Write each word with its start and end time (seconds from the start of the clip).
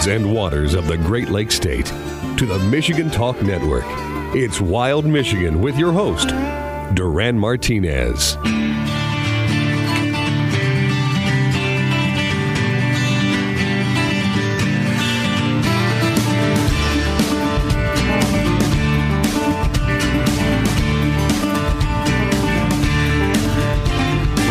woods 0.00 0.06
and 0.06 0.32
waters 0.32 0.72
of 0.72 0.86
the 0.86 0.96
Great 0.96 1.28
Lakes 1.28 1.56
State 1.56 1.86
to 2.38 2.46
the 2.46 2.58
Michigan 2.70 3.10
Talk 3.10 3.42
Network. 3.42 3.84
It's 4.34 4.58
Wild 4.58 5.04
Michigan 5.04 5.60
with 5.60 5.76
your 5.76 5.92
host, 5.92 6.28
Duran 6.94 7.38
Martinez. 7.38 8.36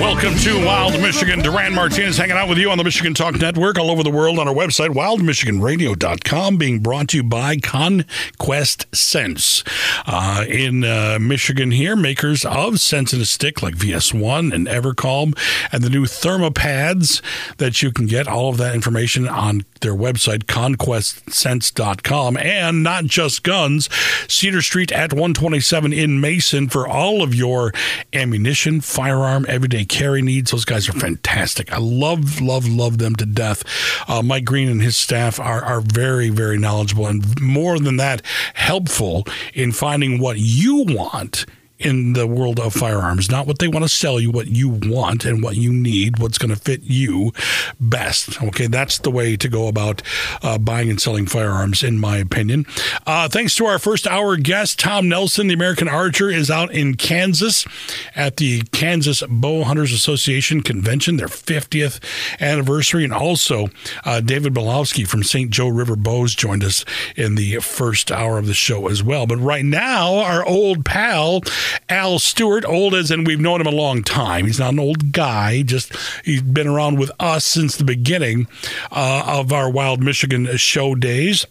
Welcome 0.09 0.37
to 0.39 0.65
Wild 0.65 0.99
Michigan. 1.03 1.39
Duran 1.39 1.75
Martinez 1.75 2.17
hanging 2.17 2.35
out 2.35 2.49
with 2.49 2.57
you 2.57 2.71
on 2.71 2.79
the 2.79 2.83
Michigan 2.83 3.13
Talk 3.13 3.35
Network 3.35 3.77
all 3.77 3.91
over 3.91 4.01
the 4.01 4.09
world 4.09 4.39
on 4.39 4.47
our 4.47 4.53
website, 4.53 4.89
wildmichiganradio.com, 4.89 6.57
being 6.57 6.79
brought 6.79 7.09
to 7.09 7.17
you 7.17 7.23
by 7.23 7.57
Conquest 7.57 8.87
Scents. 8.91 9.63
Uh, 10.07 10.45
in 10.49 10.83
uh, 10.83 11.19
Michigan 11.21 11.69
here, 11.69 11.95
makers 11.95 12.43
of 12.43 12.79
Scent 12.79 13.13
in 13.13 13.21
a 13.21 13.25
Stick 13.25 13.61
like 13.61 13.75
VS1 13.75 14.51
and 14.51 14.65
Evercalm 14.65 15.37
and 15.71 15.83
the 15.83 15.91
new 15.91 16.05
Thermopads 16.05 17.21
that 17.57 17.83
you 17.83 17.91
can 17.91 18.07
get. 18.07 18.27
All 18.27 18.49
of 18.49 18.57
that 18.57 18.73
information 18.73 19.27
on 19.27 19.63
their 19.81 19.93
website, 19.93 20.45
conquestscents.com. 20.45 22.35
And 22.35 22.81
not 22.81 23.05
just 23.05 23.43
guns, 23.43 23.89
Cedar 24.27 24.63
Street 24.63 24.91
at 24.91 25.13
127 25.13 25.93
in 25.93 26.19
Mason 26.19 26.67
for 26.67 26.87
all 26.87 27.21
of 27.21 27.35
your 27.35 27.71
ammunition, 28.11 28.81
firearm, 28.81 29.45
everyday 29.47 29.85
carry 29.99 30.21
needs. 30.21 30.51
Those 30.51 30.63
guys 30.63 30.87
are 30.87 30.93
fantastic. 30.93 31.73
I 31.73 31.77
love, 31.77 32.39
love, 32.39 32.65
love 32.65 32.99
them 32.99 33.17
to 33.17 33.25
death. 33.25 33.63
Uh, 34.07 34.21
Mike 34.21 34.45
Green 34.45 34.69
and 34.69 34.81
his 34.81 34.95
staff 34.95 35.41
are, 35.41 35.61
are 35.61 35.81
very, 35.81 36.29
very 36.29 36.57
knowledgeable 36.57 37.05
and 37.05 37.41
more 37.41 37.77
than 37.79 37.97
that, 37.97 38.21
helpful 38.53 39.25
in 39.53 39.73
finding 39.73 40.17
what 40.17 40.37
you 40.39 40.85
want 40.87 41.45
in 41.79 42.13
the 42.13 42.27
world 42.27 42.59
of 42.59 42.73
firearms, 42.73 43.31
not 43.31 43.47
what 43.47 43.59
they 43.59 43.67
want 43.67 43.83
to 43.83 43.89
sell 43.89 44.19
you, 44.19 44.29
what 44.29 44.47
you 44.47 44.67
want 44.67 45.23
and 45.23 45.41
what 45.41 45.55
you 45.55 45.71
need, 45.71 46.19
what's 46.19 46.37
going 46.37 46.53
to 46.53 46.59
fit 46.59 46.81
you 46.83 47.31
best. 47.79 48.41
Okay, 48.43 48.67
that's 48.67 48.97
the 48.99 49.11
way 49.11 49.37
to 49.37 49.47
go 49.47 49.67
about 49.67 50.01
uh, 50.43 50.57
buying 50.57 50.89
and 50.89 51.01
selling 51.01 51.25
firearms, 51.25 51.81
in 51.81 51.97
my 51.97 52.17
opinion. 52.17 52.65
Uh, 53.07 53.29
thanks 53.29 53.55
to 53.55 53.65
our 53.65 53.79
first 53.79 54.05
hour 54.07 54.35
guest, 54.35 54.79
Tom 54.79 55.07
Nelson, 55.07 55.47
the 55.47 55.53
American 55.53 55.87
Archer, 55.87 56.29
is 56.29 56.51
out 56.51 56.71
in 56.73 56.95
Kansas 56.95 57.65
at 58.13 58.37
the 58.37 58.61
Kansas 58.73 59.23
Bow 59.29 59.63
Hunters 59.63 59.93
Association 59.93 60.61
convention, 60.61 61.15
their 61.15 61.27
50th 61.27 62.03
anniversary, 62.41 63.05
and 63.05 63.13
also 63.13 63.69
uh, 64.03 64.19
David 64.19 64.53
Belowski 64.53 65.07
from 65.07 65.23
St. 65.23 65.49
Joe 65.49 65.69
River 65.69 65.95
Bows 65.95 66.35
joined 66.35 66.63
us 66.63 66.83
in 67.15 67.35
the 67.35 67.57
first 67.57 68.11
hour 68.11 68.37
of 68.37 68.47
the 68.47 68.53
show 68.53 68.87
as 68.87 69.01
well. 69.01 69.25
But 69.25 69.37
right 69.37 69.65
now, 69.65 70.15
our 70.15 70.45
old 70.45 70.83
pal. 70.83 71.41
Al 71.89 72.19
Stewart, 72.19 72.65
old 72.65 72.93
as 72.95 73.11
and 73.11 73.25
we've 73.25 73.39
known 73.39 73.61
him 73.61 73.67
a 73.67 73.71
long 73.71 74.03
time. 74.03 74.45
He's 74.45 74.59
not 74.59 74.73
an 74.73 74.79
old 74.79 75.11
guy, 75.11 75.61
just 75.61 75.95
he's 76.23 76.41
been 76.41 76.67
around 76.67 76.99
with 76.99 77.11
us 77.19 77.45
since 77.45 77.75
the 77.75 77.83
beginning 77.83 78.47
uh, 78.91 79.23
of 79.25 79.51
our 79.51 79.69
Wild 79.69 80.03
Michigan 80.03 80.57
show 80.57 80.95
days 80.95 81.45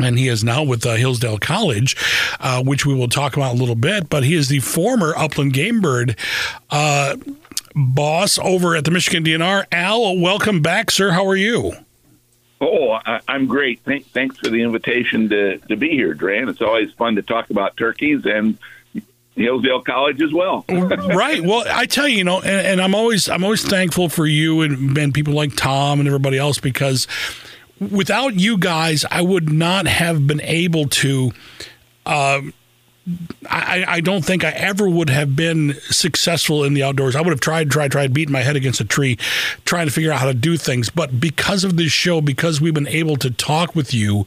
and 0.00 0.18
he 0.18 0.28
is 0.28 0.44
now 0.44 0.62
with 0.62 0.86
uh, 0.86 0.94
Hillsdale 0.94 1.38
College, 1.38 1.96
uh, 2.40 2.62
which 2.62 2.86
we 2.86 2.94
will 2.94 3.08
talk 3.08 3.36
about 3.36 3.54
a 3.54 3.58
little 3.58 3.74
bit. 3.74 4.08
But 4.08 4.24
he 4.24 4.34
is 4.34 4.48
the 4.48 4.60
former 4.60 5.12
Upland 5.16 5.52
Game 5.54 5.80
Bird 5.80 6.16
uh, 6.70 7.16
boss 7.74 8.38
over 8.38 8.76
at 8.76 8.84
the 8.84 8.90
Michigan 8.90 9.24
DNR. 9.24 9.66
Al, 9.72 10.18
welcome 10.18 10.62
back, 10.62 10.90
sir. 10.90 11.10
How 11.10 11.26
are 11.26 11.36
you? 11.36 11.72
Oh, 12.60 12.90
I, 12.90 13.20
am 13.28 13.46
great. 13.46 13.80
Thank, 13.84 14.06
thanks 14.06 14.36
for 14.38 14.48
the 14.48 14.62
invitation 14.62 15.28
to, 15.28 15.58
to 15.58 15.76
be 15.76 15.90
here, 15.90 16.14
Duran. 16.14 16.48
It's 16.48 16.62
always 16.62 16.92
fun 16.92 17.16
to 17.16 17.22
talk 17.22 17.50
about 17.50 17.76
turkeys 17.76 18.26
and 18.26 18.58
Hillsdale 19.38 19.82
College 19.82 20.22
as 20.22 20.32
well. 20.32 20.64
right. 20.68 21.42
Well, 21.42 21.64
I 21.68 21.86
tell 21.86 22.08
you, 22.08 22.18
you 22.18 22.24
know, 22.24 22.40
and, 22.40 22.66
and, 22.66 22.80
I'm 22.80 22.94
always 22.94 23.28
I'm 23.28 23.44
always 23.44 23.62
thankful 23.62 24.08
for 24.08 24.26
you 24.26 24.62
and, 24.62 24.96
and 24.96 25.14
people 25.14 25.34
like 25.34 25.56
Tom 25.56 26.00
and 26.00 26.08
everybody 26.08 26.38
else 26.38 26.58
because 26.58 27.06
without 27.80 28.34
you 28.34 28.58
guys, 28.58 29.04
I 29.10 29.22
would 29.22 29.50
not 29.50 29.86
have 29.86 30.26
been 30.26 30.40
able 30.42 30.86
to. 30.88 31.32
Uh, 32.04 32.40
I, 33.48 33.84
I, 33.86 34.00
don't 34.00 34.24
think 34.24 34.44
I 34.44 34.50
ever 34.50 34.88
would 34.88 35.10
have 35.10 35.34
been 35.34 35.74
successful 35.90 36.64
in 36.64 36.74
the 36.74 36.82
outdoors. 36.82 37.16
I 37.16 37.20
would 37.20 37.30
have 37.30 37.40
tried, 37.40 37.70
tried, 37.70 37.92
tried, 37.92 38.12
beating 38.12 38.32
my 38.32 38.42
head 38.42 38.56
against 38.56 38.80
a 38.80 38.84
tree, 38.84 39.16
trying 39.64 39.86
to 39.86 39.92
figure 39.92 40.12
out 40.12 40.20
how 40.20 40.26
to 40.26 40.34
do 40.34 40.56
things. 40.56 40.90
But 40.90 41.20
because 41.20 41.64
of 41.64 41.76
this 41.76 41.92
show, 41.92 42.20
because 42.20 42.60
we've 42.60 42.74
been 42.74 42.88
able 42.88 43.16
to 43.16 43.30
talk 43.30 43.74
with 43.74 43.94
you, 43.94 44.26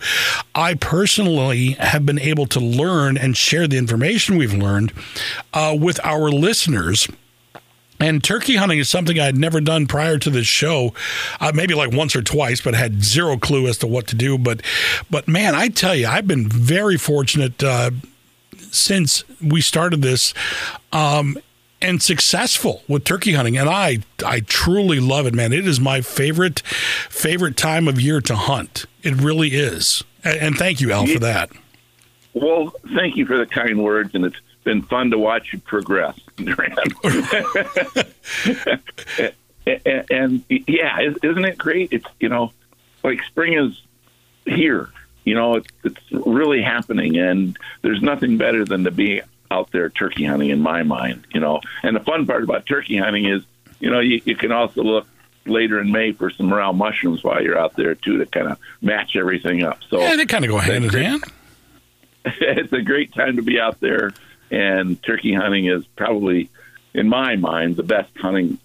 I 0.56 0.74
personally 0.76 1.72
have 1.74 2.06
been 2.06 2.20
able 2.20 2.48
to 2.48 2.60
learn 2.60 3.18
and 3.18 3.38
share 3.38 3.68
the 3.68 3.78
information 3.78 4.38
we've 4.38 4.54
learned 4.54 4.94
uh, 5.54 5.78
with 5.80 6.00
our 6.04 6.30
listeners. 6.30 7.08
And 8.02 8.24
turkey 8.24 8.56
hunting 8.56 8.80
is 8.80 8.90
something 8.90 9.20
I 9.20 9.26
had 9.26 9.38
never 9.38 9.62
done 9.62 9.86
prior 9.86 10.18
to 10.18 10.30
this 10.32 10.48
show, 10.48 10.94
uh, 11.40 11.52
maybe 11.54 11.76
like 11.76 11.92
once 11.92 12.16
or 12.16 12.24
twice, 12.24 12.60
but 12.60 12.74
had 12.74 13.04
zero 13.04 13.38
clue 13.38 13.68
as 13.68 13.78
to 13.80 13.88
what 13.88 14.08
to 14.08 14.16
do. 14.16 14.40
But, 14.40 14.64
but 15.12 15.28
man, 15.28 15.54
I 15.54 15.68
tell 15.68 15.96
you, 15.96 16.08
I've 16.08 16.26
been 16.26 16.50
very 16.50 16.98
fortunate. 16.98 17.64
Uh, 17.64 17.92
since 18.58 19.24
we 19.42 19.62
started 19.62 20.02
this. 20.02 20.34
Um, 20.92 21.38
and 21.82 22.02
successful 22.02 22.84
with 22.88 23.04
turkey 23.04 23.34
hunting. 23.34 23.58
And 23.58 23.68
I 23.70 24.00
I 24.26 24.42
truly 24.42 25.00
love 25.00 25.26
it 25.26 25.34
man. 25.34 25.52
It 25.52 25.68
is 25.68 25.80
my 25.80 26.02
favorite 26.02 26.60
favorite 26.60 27.58
time 27.58 27.88
of 27.88 28.00
year 28.00 28.22
to 28.22 28.36
hunt. 28.36 28.86
It 29.04 29.16
really 29.16 29.50
is. 29.50 30.04
And, 30.24 30.56
thank 30.56 30.80
you 30.82 30.92
Al 30.92 31.08
for 31.08 31.20
that. 31.20 31.50
Well 32.34 32.74
thank 32.96 33.18
you 33.18 33.26
for 33.26 33.38
the 33.38 33.48
kind 33.48 33.84
words 33.84 34.14
and 34.14 34.26
it's 34.26 34.40
been 34.64 34.84
fun 34.84 35.10
to 35.10 35.18
watch 35.18 35.54
you 35.54 35.60
progress 35.60 36.20
and, 36.38 36.54
and 40.12 40.44
yeah 40.50 41.02
isn't 41.24 41.46
it 41.46 41.58
great? 41.58 41.92
It's 41.92 42.06
you 42.20 42.30
know 42.30 42.52
like 43.04 43.24
spring 43.24 43.54
is 43.54 43.82
here 44.46 44.92
you 45.32 45.38
know, 45.38 45.56
it's, 45.56 45.70
it's 45.86 46.12
really 46.12 46.62
happening, 46.62 47.18
and 47.18 47.58
there's 47.84 48.02
nothing 48.02 48.38
better 48.38 48.66
than 48.66 48.84
to 48.84 48.92
be 48.92 49.22
out 49.50 49.72
there 49.72 49.88
turkey 49.88 50.26
hunting 50.26 50.50
in 50.50 50.60
my 50.60 50.84
mind. 50.84 51.26
You 51.34 51.40
know, 51.40 51.62
and 51.84 51.96
the 51.96 52.02
fun 52.02 52.26
part 52.26 52.44
about 52.44 52.66
turkey 52.66 52.98
hunting 52.98 53.24
is, 53.24 53.44
you 53.80 53.90
know, 53.90 54.02
you, 54.02 54.22
you 54.26 54.36
can 54.36 54.52
also 54.52 54.84
look 54.84 55.08
later 55.46 55.80
in 55.80 55.90
May 55.90 56.12
for 56.12 56.32
some 56.32 56.48
morel 56.48 56.74
mushrooms 56.74 57.24
while 57.24 57.42
you're 57.42 57.58
out 57.58 57.78
there 57.78 57.96
too 57.96 58.18
to 58.18 58.26
kind 58.26 58.48
of 58.48 58.60
match 58.82 59.16
everything 59.16 59.64
up. 59.64 59.80
So 59.90 60.02
yeah, 60.02 60.18
they 60.18 60.26
kind 60.26 60.44
of 60.44 60.52
go 60.52 60.58
hand 60.58 60.84
in 60.84 60.90
hand. 60.90 61.24
It's 62.26 62.74
a 62.74 62.82
great 62.82 63.14
time 63.14 63.38
to 63.38 63.42
be 63.42 63.58
out 63.58 63.80
there, 63.80 64.12
and 64.52 65.02
turkey 65.02 65.34
hunting 65.34 65.68
is 65.68 65.88
probably, 65.96 66.50
in 66.94 67.08
my 67.08 67.38
mind, 67.38 67.78
the 67.78 67.84
best 67.84 68.12
hunting 68.18 68.60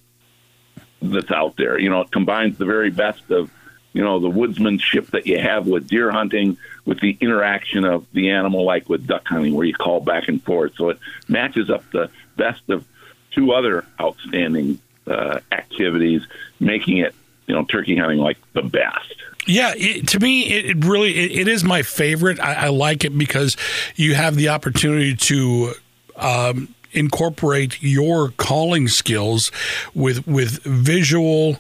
that's 1.01 1.31
out 1.31 1.57
there. 1.57 1.79
You 1.79 1.91
know, 1.91 2.01
it 2.01 2.11
combines 2.11 2.59
the 2.59 2.65
very 2.65 2.91
best 2.91 3.31
of 3.31 3.53
you 3.97 4.05
know 4.05 4.21
the 4.21 4.29
woodsmanship 4.29 5.07
that 5.07 5.27
you 5.27 5.41
have 5.41 5.67
with 5.67 5.89
deer 5.89 6.11
hunting 6.11 6.59
with 6.85 7.01
the 7.01 7.17
interaction 7.21 7.85
of 7.85 8.07
the 8.13 8.31
animal 8.31 8.65
like 8.65 8.89
with 8.91 9.07
duck 9.07 9.27
hunting 9.27 9.55
where 9.55 9.65
you 9.65 9.75
call 9.75 10.01
back 10.01 10.29
and 10.29 10.43
forth 10.43 10.75
so 10.77 10.91
it 10.91 10.99
matches 11.29 11.71
up 11.71 11.83
the 11.93 12.11
best 12.37 12.69
of 12.69 12.85
two 13.31 13.53
other 13.53 13.87
outstanding 13.99 14.79
uh, 15.07 15.41
activities 15.51 16.21
making 16.61 16.99
it 16.99 17.15
you 17.47 17.55
know 17.55 17.65
turkey 17.65 17.97
hunting 17.97 18.19
like 18.19 18.37
the 18.53 18.63
best 18.63 19.15
yeah, 19.49 19.75
it, 19.77 20.09
to 20.09 20.19
me, 20.19 20.43
it, 20.43 20.65
it 20.71 20.85
really 20.85 21.17
it, 21.17 21.43
it 21.43 21.49
is 21.49 21.63
my 21.63 21.83
favorite. 21.83 22.41
I, 22.41 22.55
I, 22.55 22.69
like 22.71 23.05
it 23.05 23.17
because 23.17 23.57
you 23.95 24.17
have 24.17 24.35
the 24.35 24.49
opportunity 24.49 25.15
to 25.15 25.73
um, 26.17 26.75
incorporate 26.97 27.81
your 27.83 28.31
calling 28.31 28.89
skills 28.89 29.53
with 29.95 30.27
with 30.27 30.63
visual 30.65 31.59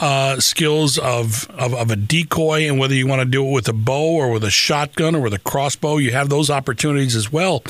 uh, 0.00 0.38
skills 0.40 0.98
of, 0.98 1.50
of, 1.50 1.74
of 1.74 1.90
a 1.90 1.96
decoy, 1.96 2.68
and 2.68 2.78
whether 2.78 2.94
you 2.94 3.06
want 3.06 3.20
to 3.20 3.24
do 3.24 3.46
it 3.46 3.50
with 3.50 3.68
a 3.68 3.72
bow 3.72 4.16
or 4.16 4.30
with 4.30 4.44
a 4.44 4.50
shotgun 4.50 5.14
or 5.14 5.20
with 5.20 5.34
a 5.34 5.38
crossbow, 5.38 5.96
you 5.96 6.12
have 6.12 6.28
those 6.28 6.50
opportunities 6.50 7.16
as 7.16 7.32
well. 7.32 7.62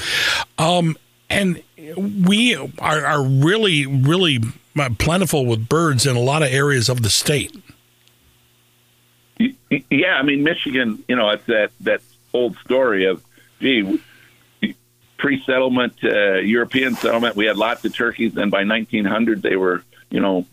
Um, 0.58 0.96
and 1.30 1.62
we 1.96 2.54
are, 2.54 3.04
are 3.04 3.22
really, 3.22 3.86
really 3.86 4.40
plentiful 4.98 5.46
with 5.46 5.68
birds 5.68 6.06
in 6.06 6.16
a 6.16 6.20
lot 6.20 6.42
of 6.42 6.52
areas 6.52 6.88
of 6.88 7.02
the 7.02 7.10
state. 7.10 7.54
Yeah, 9.90 10.14
I 10.14 10.22
mean 10.22 10.42
Michigan. 10.42 11.04
You 11.08 11.16
know, 11.16 11.30
it's 11.30 11.44
that 11.46 11.70
that 11.80 12.00
old 12.32 12.56
story 12.58 13.04
of, 13.04 13.22
gee, 13.60 14.00
pre-settlement, 15.18 15.94
uh, 16.02 16.34
European 16.36 16.94
settlement. 16.94 17.36
We 17.36 17.46
had 17.46 17.56
lots 17.56 17.84
of 17.84 17.94
turkeys, 17.94 18.36
and 18.36 18.50
by 18.50 18.64
1900 18.64 19.42
they 19.42 19.56
were, 19.56 19.82
you 20.10 20.20
know, 20.20 20.46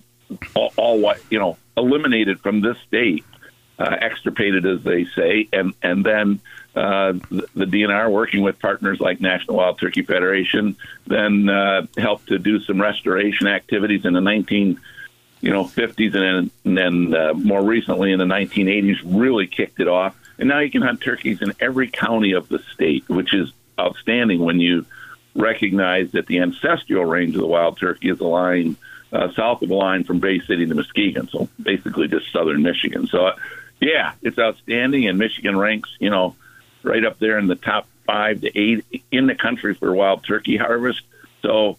all, 0.55 0.73
all 0.77 1.13
you 1.29 1.39
know 1.39 1.57
eliminated 1.77 2.39
from 2.39 2.61
this 2.61 2.77
state, 2.87 3.25
uh, 3.79 3.95
extirpated 3.99 4.65
as 4.65 4.83
they 4.83 5.05
say, 5.15 5.47
and 5.53 5.73
and 5.81 6.05
then 6.05 6.39
uh, 6.75 7.13
the, 7.29 7.47
the, 7.55 7.65
DNR, 7.65 8.11
working 8.11 8.41
with 8.41 8.59
partners 8.59 8.99
like 8.99 9.21
National 9.21 9.57
Wild 9.57 9.79
Turkey 9.79 10.01
Federation, 10.01 10.75
then 11.07 11.47
uh, 11.47 11.87
helped 11.97 12.27
to 12.27 12.37
do 12.37 12.59
some 12.61 12.81
restoration 12.81 13.47
activities 13.47 14.03
in 14.03 14.11
the 14.13 14.19
19, 14.19 14.79
you 15.39 15.51
know 15.51 15.63
50s, 15.63 16.13
and 16.13 16.13
then, 16.13 16.51
and 16.65 16.77
then 16.77 17.15
uh, 17.15 17.33
more 17.33 17.63
recently 17.63 18.11
in 18.11 18.19
the 18.19 18.25
1980s, 18.25 18.97
really 19.05 19.47
kicked 19.47 19.79
it 19.79 19.87
off. 19.87 20.15
And 20.37 20.49
now 20.49 20.59
you 20.59 20.69
can 20.69 20.81
hunt 20.81 20.99
turkeys 20.99 21.41
in 21.41 21.53
every 21.61 21.89
county 21.89 22.33
of 22.33 22.49
the 22.49 22.59
state, 22.73 23.07
which 23.07 23.33
is 23.33 23.53
outstanding 23.79 24.39
when 24.39 24.59
you 24.59 24.85
recognize 25.33 26.11
that 26.11 26.27
the 26.27 26.39
ancestral 26.39 27.05
range 27.05 27.35
of 27.35 27.41
the 27.41 27.47
wild 27.47 27.77
turkey 27.77 28.09
is 28.09 28.19
a 28.19 28.25
line 28.25 28.75
uh, 29.11 29.31
south 29.33 29.61
of 29.61 29.69
the 29.69 29.75
line 29.75 30.03
from 30.03 30.19
Bay 30.19 30.39
City 30.39 30.65
to 30.65 30.75
Muskegon, 30.75 31.27
so 31.29 31.47
basically 31.61 32.07
just 32.07 32.31
southern 32.31 32.61
Michigan. 32.61 33.07
So, 33.07 33.27
uh, 33.27 33.35
yeah, 33.79 34.13
it's 34.21 34.39
outstanding, 34.39 35.07
and 35.07 35.17
Michigan 35.17 35.57
ranks, 35.57 35.89
you 35.99 36.09
know, 36.09 36.35
right 36.83 37.03
up 37.03 37.19
there 37.19 37.37
in 37.37 37.47
the 37.47 37.55
top 37.55 37.87
five 38.05 38.41
to 38.41 38.59
eight 38.59 39.03
in 39.11 39.27
the 39.27 39.35
country 39.35 39.73
for 39.73 39.93
wild 39.93 40.23
turkey 40.23 40.57
harvest. 40.57 41.01
So, 41.41 41.77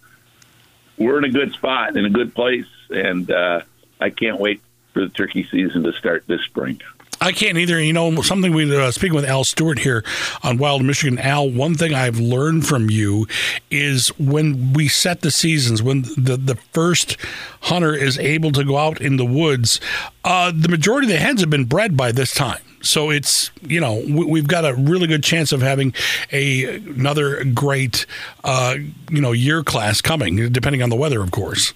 we're 0.98 1.18
in 1.18 1.24
a 1.24 1.30
good 1.30 1.52
spot, 1.52 1.96
in 1.96 2.04
a 2.04 2.10
good 2.10 2.34
place, 2.34 2.66
and 2.90 3.30
uh, 3.30 3.62
I 4.00 4.10
can't 4.10 4.40
wait 4.40 4.62
for 4.92 5.00
the 5.00 5.08
turkey 5.08 5.46
season 5.50 5.82
to 5.82 5.92
start 5.92 6.26
this 6.26 6.40
spring. 6.42 6.80
I 7.26 7.32
can't 7.32 7.58
either. 7.58 7.82
You 7.82 7.92
know, 7.92 8.22
something 8.22 8.54
we 8.54 8.72
uh, 8.76 8.92
speaking 8.92 9.16
with 9.16 9.24
Al 9.24 9.42
Stewart 9.42 9.80
here 9.80 10.04
on 10.44 10.58
Wild 10.58 10.84
Michigan. 10.84 11.18
Al, 11.18 11.50
one 11.50 11.74
thing 11.74 11.92
I've 11.92 12.20
learned 12.20 12.64
from 12.64 12.88
you 12.88 13.26
is 13.68 14.10
when 14.16 14.72
we 14.74 14.86
set 14.86 15.22
the 15.22 15.32
seasons, 15.32 15.82
when 15.82 16.02
the 16.16 16.36
the 16.40 16.54
first 16.72 17.16
hunter 17.62 17.96
is 17.96 18.16
able 18.16 18.52
to 18.52 18.62
go 18.62 18.78
out 18.78 19.00
in 19.00 19.16
the 19.16 19.24
woods, 19.24 19.80
uh, 20.24 20.52
the 20.54 20.68
majority 20.68 21.08
of 21.08 21.14
the 21.14 21.18
hens 21.18 21.40
have 21.40 21.50
been 21.50 21.64
bred 21.64 21.96
by 21.96 22.12
this 22.12 22.32
time. 22.32 22.60
So 22.80 23.10
it's 23.10 23.50
you 23.60 23.80
know 23.80 24.04
we, 24.08 24.38
have 24.38 24.46
got 24.46 24.64
a 24.64 24.74
really 24.74 25.08
good 25.08 25.24
chance 25.24 25.50
of 25.50 25.62
having 25.62 25.94
a 26.30 26.76
another 26.76 27.42
great 27.42 28.06
uh, 28.44 28.76
you 29.10 29.20
know 29.20 29.32
year 29.32 29.64
class 29.64 30.00
coming, 30.00 30.52
depending 30.52 30.80
on 30.80 30.90
the 30.90 30.96
weather, 30.96 31.22
of 31.22 31.32
course. 31.32 31.74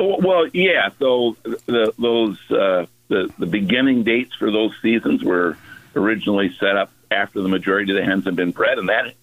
Well, 0.00 0.46
yeah. 0.52 0.90
So 1.00 1.36
the, 1.44 1.92
those 1.98 2.38
uh, 2.52 2.86
the 3.08 3.32
the 3.38 3.46
beginning 3.46 4.02
dates 4.02 4.34
for 4.34 4.50
those 4.50 4.72
seasons 4.82 5.22
were 5.22 5.56
originally 5.94 6.54
set 6.58 6.76
up 6.76 6.90
after 7.10 7.40
the 7.40 7.48
majority 7.48 7.92
of 7.92 7.98
the 7.98 8.04
hens 8.04 8.24
had 8.24 8.36
been 8.36 8.50
bred, 8.50 8.78
and 8.78 8.88
that 8.88 9.14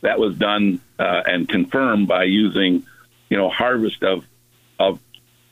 that 0.00 0.18
was 0.18 0.36
done 0.36 0.80
uh, 0.98 1.22
and 1.26 1.48
confirmed 1.48 2.08
by 2.08 2.24
using 2.24 2.84
you 3.28 3.36
know 3.36 3.48
harvest 3.48 4.02
of 4.02 4.24
of 4.78 5.00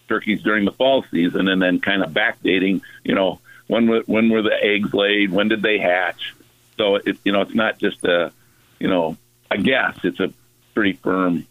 turkeys 0.08 0.43
during 0.43 0.64
the 0.64 0.73
fall 0.73 1.05
season, 1.11 1.49
and 1.49 1.61
then 1.61 1.81
kind 1.81 2.02
of 2.02 2.11
backdating. 2.11 2.82
You 3.05 3.14
know 3.14 3.40
when 3.67 3.88
were, 3.88 4.02
when 4.06 4.29
were 4.31 4.43
the 4.43 4.62
eggs 4.62 4.93
laid? 4.93 5.31
When 5.31 5.49
did 5.49 5.62
they 5.62 5.79
hatch? 5.79 6.34
So 6.76 6.96
it 6.96 7.19
you 7.25 7.32
know 7.32 7.43
it's 7.43 7.55
not 7.55 7.79
just 7.79 8.05
a 8.05 8.32
you 8.79 8.88
know 8.88 9.17
a 9.50 9.58
guess; 9.58 9.99
it's 10.05 10.20
a 10.20 10.32
pretty 10.75 10.94
firm 10.94 11.46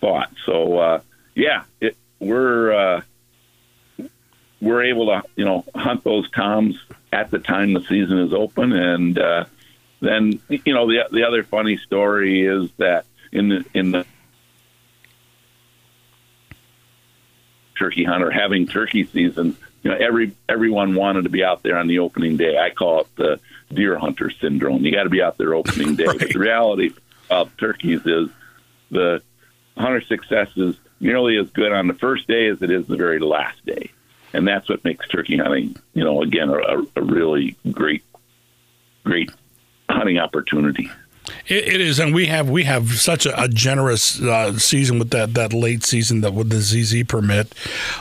thought. 0.00 0.32
So 0.44 0.78
uh, 0.78 1.00
yeah, 1.34 1.64
it, 1.80 1.96
we're 2.18 2.72
uh, 2.72 3.02
we're 4.60 4.84
able 4.84 5.06
to 5.06 5.22
you 5.36 5.44
know 5.44 5.64
hunt 5.74 6.04
those 6.04 6.30
toms 6.30 6.80
at 7.12 7.30
the 7.30 7.38
time 7.38 7.72
the 7.72 7.82
season 7.82 8.18
is 8.18 8.32
open, 8.32 8.72
and 8.72 9.18
uh, 9.18 9.44
then 10.00 10.40
you 10.48 10.74
know 10.74 10.86
the 10.86 11.08
the 11.10 11.24
other 11.24 11.42
funny 11.44 11.76
story 11.76 12.42
is 12.42 12.70
that 12.78 13.06
in 13.32 13.48
the 13.48 13.64
in 13.74 13.90
the 13.92 14.06
turkey 17.78 18.04
hunter 18.04 18.30
having 18.30 18.66
turkey 18.66 19.06
season, 19.06 19.56
you 19.82 19.90
know 19.90 19.96
every 19.96 20.32
everyone 20.48 20.94
wanted 20.94 21.22
to 21.22 21.30
be 21.30 21.44
out 21.44 21.62
there 21.62 21.76
on 21.76 21.86
the 21.86 22.00
opening 22.00 22.36
day. 22.36 22.58
I 22.58 22.70
call 22.70 23.02
it 23.02 23.16
the 23.16 23.40
deer 23.72 23.98
hunter 23.98 24.30
syndrome. 24.30 24.84
You 24.84 24.92
got 24.92 25.04
to 25.04 25.10
be 25.10 25.22
out 25.22 25.38
there 25.38 25.54
opening 25.54 25.94
day. 25.94 26.04
right. 26.06 26.18
But 26.18 26.32
the 26.32 26.38
reality 26.38 26.90
of 27.30 27.56
turkeys 27.58 28.04
is 28.06 28.28
the 28.90 29.22
hunter 29.76 30.00
success 30.00 30.48
is 30.56 30.76
nearly 30.98 31.36
as 31.36 31.48
good 31.50 31.70
on 31.70 31.86
the 31.86 31.94
first 31.94 32.26
day 32.26 32.48
as 32.48 32.60
it 32.62 32.70
is 32.70 32.86
the 32.86 32.96
very 32.96 33.20
last 33.20 33.64
day 33.64 33.92
and 34.32 34.46
that's 34.46 34.68
what 34.68 34.84
makes 34.84 35.08
turkey 35.08 35.36
hunting, 35.38 35.76
you 35.94 36.04
know, 36.04 36.22
again, 36.22 36.50
a, 36.50 36.82
a 36.96 37.02
really 37.02 37.56
great, 37.72 38.04
great 39.04 39.30
hunting 39.88 40.18
opportunity. 40.18 40.90
It, 41.46 41.68
it 41.68 41.80
is, 41.80 41.98
and 41.98 42.14
we 42.14 42.26
have 42.26 42.48
we 42.48 42.64
have 42.64 42.92
such 42.92 43.26
a, 43.26 43.42
a 43.42 43.48
generous 43.48 44.20
uh, 44.20 44.58
season 44.58 44.98
with 44.98 45.10
that 45.10 45.34
that 45.34 45.52
late 45.52 45.84
season 45.84 46.20
that 46.22 46.34
with 46.34 46.50
the 46.50 46.60
ZZ 46.60 47.04
permit, 47.04 47.54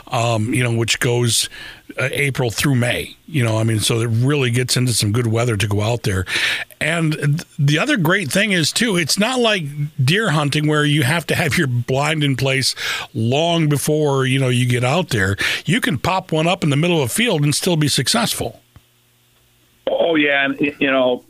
um, 0.07 0.53
you 0.53 0.63
know, 0.63 0.73
which 0.73 0.99
goes 0.99 1.49
uh, 1.97 2.09
April 2.11 2.51
through 2.51 2.75
May. 2.75 3.15
You 3.27 3.43
know, 3.43 3.57
I 3.57 3.63
mean, 3.63 3.79
so 3.79 3.99
it 4.01 4.07
really 4.07 4.51
gets 4.51 4.77
into 4.77 4.93
some 4.93 5.11
good 5.11 5.27
weather 5.27 5.57
to 5.57 5.67
go 5.67 5.81
out 5.81 6.03
there. 6.03 6.25
And 6.79 7.43
the 7.57 7.79
other 7.79 7.97
great 7.97 8.31
thing 8.31 8.51
is 8.51 8.71
too, 8.71 8.97
it's 8.97 9.17
not 9.17 9.39
like 9.39 9.63
deer 10.03 10.31
hunting 10.31 10.67
where 10.67 10.85
you 10.85 11.03
have 11.03 11.25
to 11.27 11.35
have 11.35 11.57
your 11.57 11.67
blind 11.67 12.23
in 12.23 12.35
place 12.35 12.75
long 13.13 13.67
before 13.67 14.25
you 14.25 14.39
know 14.39 14.49
you 14.49 14.67
get 14.67 14.83
out 14.83 15.09
there. 15.09 15.37
You 15.65 15.81
can 15.81 15.97
pop 15.97 16.31
one 16.31 16.47
up 16.47 16.63
in 16.63 16.69
the 16.69 16.77
middle 16.77 17.01
of 17.01 17.09
a 17.09 17.13
field 17.13 17.43
and 17.43 17.55
still 17.55 17.77
be 17.77 17.87
successful. 17.87 18.61
Oh 19.89 20.15
yeah, 20.15 20.45
and 20.45 20.59
you 20.59 20.91
know 20.91 21.23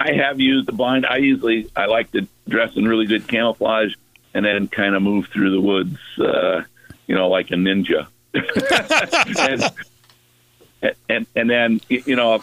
I 0.00 0.12
have 0.14 0.40
used 0.40 0.66
the 0.66 0.72
blind. 0.72 1.04
I 1.04 1.18
usually 1.18 1.70
I 1.76 1.84
like 1.84 2.10
to 2.12 2.26
dress 2.48 2.74
in 2.74 2.88
really 2.88 3.06
good 3.06 3.28
camouflage 3.28 3.94
and 4.32 4.44
then 4.44 4.66
kind 4.66 4.94
of 4.94 5.02
move 5.02 5.26
through 5.26 5.50
the 5.50 5.60
woods, 5.60 5.98
uh, 6.18 6.62
you 7.06 7.14
know, 7.14 7.28
like 7.28 7.50
a 7.50 7.54
ninja. 7.54 8.06
and, 10.82 10.94
and 11.08 11.26
and 11.36 11.50
then 11.50 11.80
you 11.88 12.16
know, 12.16 12.42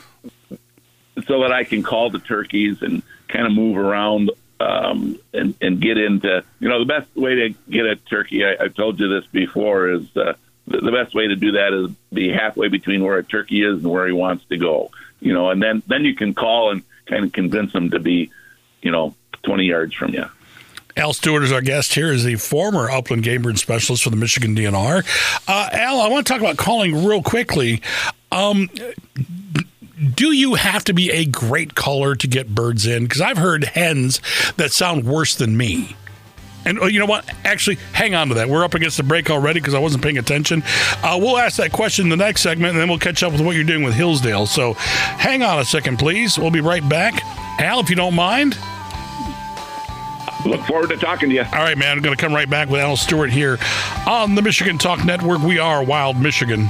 so 1.26 1.42
that 1.42 1.52
I 1.52 1.64
can 1.64 1.82
call 1.82 2.12
the 2.12 2.20
turkeys 2.20 2.82
and 2.84 3.02
kind 3.28 3.48
of 3.48 3.54
move 3.54 3.76
around 3.78 4.30
um, 4.60 5.20
and 5.34 5.56
and 5.60 5.82
get 5.82 5.98
into 5.98 6.44
you 6.60 6.70
know 6.70 6.80
the 6.80 6.86
best 6.86 7.16
way 7.16 7.36
to 7.36 7.50
get 7.70 7.86
a 7.86 7.96
turkey. 7.96 8.46
I, 8.46 8.56
I've 8.60 8.76
told 8.76 9.00
you 9.00 9.08
this 9.08 9.26
before 9.32 9.90
is 9.90 10.16
uh, 10.16 10.34
the, 10.68 10.78
the 10.78 10.92
best 10.92 11.16
way 11.16 11.28
to 11.28 11.36
do 11.36 11.54
that 11.54 11.74
is 11.74 11.90
be 12.14 12.32
halfway 12.32 12.68
between 12.68 13.04
where 13.04 13.18
a 13.18 13.24
turkey 13.24 13.64
is 13.64 13.84
and 13.84 13.92
where 13.92 14.06
he 14.06 14.14
wants 14.14 14.46
to 14.46 14.58
go. 14.58 14.92
You 15.22 15.34
know, 15.34 15.50
and 15.50 15.64
then 15.64 15.82
then 15.88 16.06
you 16.06 16.14
can 16.14 16.36
call 16.36 16.72
and 16.72 16.84
kind 17.08 17.26
of 17.26 17.32
convince 17.32 17.74
them 17.74 17.92
to 17.92 18.00
be, 18.00 18.32
you 18.82 18.92
know, 18.92 19.16
20 19.44 19.66
yards 19.66 19.94
from 19.94 20.14
you. 20.14 20.26
Al 20.98 21.14
Stewart 21.14 21.44
is 21.44 21.52
our 21.52 21.62
guest 21.62 21.94
here, 21.94 22.12
is 22.12 22.24
the 22.24 22.36
former 22.36 22.90
upland 22.90 23.24
game 23.24 23.44
bird 23.44 23.60
specialist 23.60 24.04
for 24.04 24.10
the 24.10 24.16
Michigan 24.16 24.56
DNR. 24.56 25.06
Uh, 25.48 25.70
Al, 25.72 26.02
I 26.02 26.08
want 26.10 26.26
to 26.26 26.34
talk 26.34 26.42
about 26.42 26.58
calling 26.58 27.06
real 27.06 27.22
quickly. 27.22 27.82
Um, 28.32 28.68
do 30.16 30.32
you 30.32 30.56
have 30.56 30.84
to 30.86 30.94
be 30.94 31.12
a 31.12 31.26
great 31.26 31.76
caller 31.76 32.16
to 32.16 32.28
get 32.28 32.54
birds 32.54 32.88
in? 32.88 33.04
Because 33.04 33.22
I've 33.22 33.38
heard 33.38 33.64
hens 33.64 34.22
that 34.58 34.72
sound 34.72 35.06
worse 35.06 35.36
than 35.36 35.56
me. 35.56 35.96
And 36.68 36.80
oh, 36.80 36.88
you 36.88 37.00
know 37.00 37.06
what? 37.06 37.26
Actually, 37.46 37.78
hang 37.94 38.14
on 38.14 38.28
to 38.28 38.34
that. 38.36 38.50
We're 38.50 38.66
up 38.66 38.74
against 38.74 38.98
the 38.98 39.04
break 39.04 39.30
already 39.30 39.62
because 39.62 39.74
I 39.74 39.80
wasn't 39.80 40.04
paying 40.04 40.18
attention. 40.18 40.64
Uh, 41.02 41.18
we'll 41.18 41.38
ask 41.38 41.56
that 41.58 41.72
question 41.72 42.08
in 42.08 42.10
the 42.10 42.18
next 42.18 42.42
segment, 42.42 42.72
and 42.72 42.80
then 42.82 42.90
we'll 42.90 43.00
catch 43.00 43.24
up 43.24 43.32
with 43.32 43.40
what 43.40 43.56
you're 43.56 43.64
doing 43.64 43.84
with 43.84 43.94
Hillsdale. 43.94 44.48
So 44.48 44.74
hang 44.74 45.44
on 45.44 45.60
a 45.60 45.66
second, 45.66 45.98
please. 45.98 46.38
We'll 46.38 46.52
be 46.52 46.60
right 46.60 46.88
back. 46.90 47.24
Al, 47.62 47.80
if 47.80 47.90
you 47.90 47.96
don't 47.96 48.16
mind. 48.16 48.58
Look 50.46 50.62
forward 50.66 50.90
to 50.90 50.98
talking 50.98 51.30
to 51.30 51.36
you. 51.36 51.44
All 51.44 51.64
right, 51.64 51.78
man. 51.78 51.96
I'm 51.96 52.04
going 52.04 52.16
to 52.16 52.22
come 52.22 52.34
right 52.34 52.50
back 52.50 52.70
with 52.70 52.82
Al 52.82 52.98
Stewart 52.98 53.32
here 53.32 53.58
on 54.06 54.36
the 54.36 54.42
Michigan 54.42 54.78
Talk 54.78 55.06
Network. 55.06 55.42
We 55.42 55.60
are 55.60 55.82
Wild 55.82 56.18
Michigan. 56.18 56.70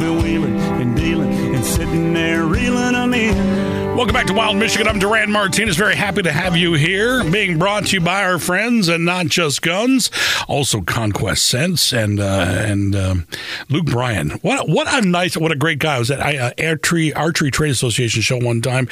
I've 0.00 0.27
Wild 4.38 4.56
Michigan. 4.56 4.86
I'm 4.86 5.00
Duran 5.00 5.32
Martinez. 5.32 5.76
Very 5.76 5.96
happy 5.96 6.22
to 6.22 6.30
have 6.30 6.56
you 6.56 6.74
here. 6.74 7.28
Being 7.28 7.58
brought 7.58 7.86
to 7.86 7.94
you 7.94 8.00
by 8.00 8.22
our 8.22 8.38
friends 8.38 8.86
and 8.86 9.04
not 9.04 9.26
just 9.26 9.62
guns, 9.62 10.12
also 10.46 10.80
Conquest 10.80 11.44
Scents 11.44 11.92
and 11.92 12.20
uh, 12.20 12.46
and 12.46 12.94
um, 12.94 13.26
Luke 13.68 13.86
Bryan. 13.86 14.30
What 14.42 14.68
what 14.68 14.86
a 14.94 15.04
nice, 15.04 15.36
what 15.36 15.50
a 15.50 15.56
great 15.56 15.80
guy. 15.80 15.96
I 15.96 15.98
was 15.98 16.12
at 16.12 16.20
uh, 16.20 16.52
Archery 16.64 17.12
Archery 17.12 17.50
Trade 17.50 17.72
Association 17.72 18.22
show 18.22 18.38
one 18.38 18.62
time. 18.62 18.86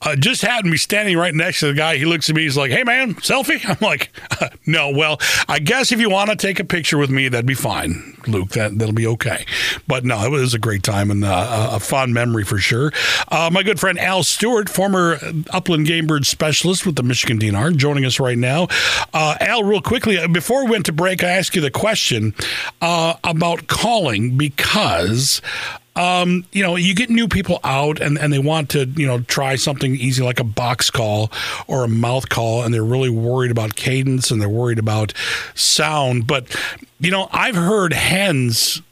Uh, 0.00 0.16
just 0.16 0.40
had 0.40 0.64
me 0.64 0.78
standing 0.78 1.18
right 1.18 1.34
next 1.34 1.60
to 1.60 1.66
the 1.66 1.74
guy. 1.74 1.98
He 1.98 2.06
looks 2.06 2.30
at 2.30 2.34
me. 2.34 2.44
He's 2.44 2.56
like, 2.56 2.70
"Hey 2.70 2.82
man, 2.82 3.16
selfie." 3.16 3.60
I'm 3.68 3.76
like, 3.82 4.10
"No, 4.66 4.88
well, 4.88 5.20
I 5.46 5.58
guess 5.58 5.92
if 5.92 6.00
you 6.00 6.08
want 6.08 6.30
to 6.30 6.36
take 6.36 6.58
a 6.58 6.64
picture 6.64 6.96
with 6.96 7.10
me, 7.10 7.28
that'd 7.28 7.44
be 7.44 7.52
fine, 7.52 8.16
Luke. 8.26 8.48
That 8.52 8.78
that'll 8.78 8.94
be 8.94 9.06
okay." 9.08 9.44
But 9.86 10.06
no, 10.06 10.24
it 10.24 10.30
was 10.30 10.54
a 10.54 10.58
great 10.58 10.82
time 10.82 11.10
and 11.10 11.22
uh, 11.22 11.68
a 11.72 11.80
fond 11.80 12.14
memory 12.14 12.44
for 12.44 12.56
sure. 12.56 12.94
Uh, 13.28 13.50
my 13.52 13.62
good 13.62 13.78
friend 13.78 13.98
Al 13.98 14.22
Stewart 14.22 14.46
Stewart, 14.46 14.70
former 14.86 15.18
upland 15.50 15.84
game 15.84 16.06
bird 16.06 16.24
specialist 16.24 16.86
with 16.86 16.94
the 16.94 17.02
Michigan 17.02 17.40
DNR, 17.40 17.74
joining 17.76 18.04
us 18.04 18.20
right 18.20 18.38
now. 18.38 18.68
Uh, 19.12 19.34
Al, 19.40 19.64
real 19.64 19.80
quickly, 19.80 20.16
uh, 20.16 20.28
before 20.28 20.64
we 20.64 20.70
went 20.70 20.86
to 20.86 20.92
break, 20.92 21.24
I 21.24 21.30
asked 21.30 21.56
you 21.56 21.60
the 21.62 21.72
question 21.72 22.34
uh, 22.80 23.14
about 23.24 23.66
calling 23.66 24.36
because. 24.36 25.42
Um, 25.96 26.44
you 26.52 26.62
know, 26.62 26.76
you 26.76 26.94
get 26.94 27.08
new 27.08 27.26
people 27.26 27.58
out 27.64 28.02
and, 28.02 28.18
and 28.18 28.30
they 28.30 28.38
want 28.38 28.68
to, 28.72 28.84
you 28.84 29.06
know, 29.06 29.20
try 29.20 29.56
something 29.56 29.96
easy 29.96 30.22
like 30.22 30.38
a 30.38 30.44
box 30.44 30.90
call 30.90 31.32
or 31.68 31.84
a 31.84 31.88
mouth 31.88 32.28
call, 32.28 32.62
and 32.62 32.74
they're 32.74 32.84
really 32.84 33.08
worried 33.08 33.50
about 33.50 33.76
cadence 33.76 34.30
and 34.30 34.38
they're 34.38 34.46
worried 34.46 34.78
about 34.78 35.14
sound. 35.54 36.26
But, 36.26 36.54
you 37.00 37.10
know, 37.10 37.30
I've 37.32 37.54
heard 37.54 37.94
hens 37.94 38.82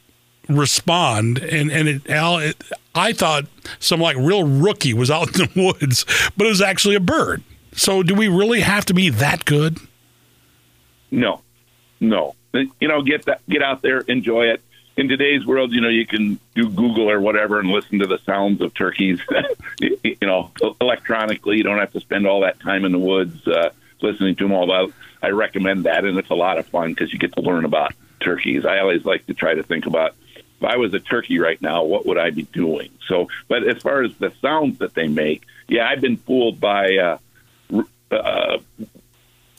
respond 0.49 1.39
and 1.39 1.71
and 1.71 1.89
it, 1.89 2.09
Al, 2.09 2.39
it, 2.39 2.57
I 2.95 3.13
thought 3.13 3.47
some 3.79 4.01
like 4.01 4.17
real 4.17 4.45
rookie 4.47 4.95
was 4.95 5.11
out 5.11 5.39
in 5.39 5.47
the 5.47 5.51
woods, 5.81 6.05
but 6.37 6.47
it 6.47 6.51
was 6.51 6.63
actually 6.63 6.95
a 6.95 7.01
bird. 7.01 7.43
So 7.73 8.03
do 8.03 8.15
we 8.15 8.29
really 8.29 8.61
have 8.61 8.85
to 8.87 8.95
be 8.95 9.11
that 9.11 9.45
good? 9.45 9.79
No, 11.11 11.43
no. 12.01 12.35
You 12.53 12.89
know, 12.89 13.03
get 13.03 13.25
that, 13.25 13.41
get 13.49 13.63
out 13.63 13.83
there, 13.83 14.01
enjoy 14.01 14.47
it. 14.47 14.63
In 14.97 15.09
today's 15.09 15.45
world, 15.45 15.73
you 15.73 15.81
know, 15.81 15.89
you 15.89 16.07
can 16.07 16.39
do 16.55 16.71
Google 16.71 17.11
or 17.11 17.21
whatever 17.21 17.59
and 17.59 17.69
listen 17.69 17.99
to 17.99 18.07
the 18.07 18.19
sounds 18.19 18.61
of 18.61 18.73
turkeys. 18.75 19.19
you 19.81 20.17
know, 20.23 20.53
electronically, 20.81 21.57
you 21.57 21.65
don't 21.65 21.79
have 21.79 21.93
to 21.95 22.01
spend 22.01 22.29
all 22.29 22.43
that 22.43 22.61
time 22.61 22.85
in 22.85 22.93
the 22.93 22.99
woods 22.99 23.45
uh, 23.49 23.71
listening 24.01 24.37
to 24.37 24.45
them. 24.45 24.53
All 24.53 24.93
I 25.21 25.31
recommend 25.31 25.85
that, 25.85 26.05
and 26.05 26.17
it's 26.17 26.31
a 26.31 26.35
lot 26.37 26.59
of 26.59 26.67
fun 26.67 26.91
because 26.91 27.13
you 27.13 27.19
get 27.19 27.33
to 27.33 27.41
learn 27.41 27.65
about 27.65 27.93
turkeys. 28.21 28.65
I 28.65 28.79
always 28.79 29.05
like 29.05 29.27
to 29.27 29.35
try 29.35 29.55
to 29.55 29.65
think 29.65 29.87
about 29.87 30.15
if 30.61 30.65
I 30.65 30.77
was 30.77 30.95
a 30.95 31.01
turkey 31.01 31.39
right 31.39 31.61
now, 31.61 31.85
what 31.85 32.07
would 32.07 32.19
I 32.19 32.31
be 32.31 32.43
doing? 32.43 32.91
So, 33.07 33.29
but 33.49 33.67
as 33.67 33.83
far 33.83 34.03
as 34.03 34.15
the 34.17 34.33
sounds 34.41 34.79
that 34.79 34.95
they 34.95 35.09
make, 35.09 35.43
yeah, 35.69 35.89
I've 35.89 36.01
been 36.01 36.17
fooled 36.17 36.61
by 36.61 36.97
uh, 36.97 37.83
uh, 38.11 38.59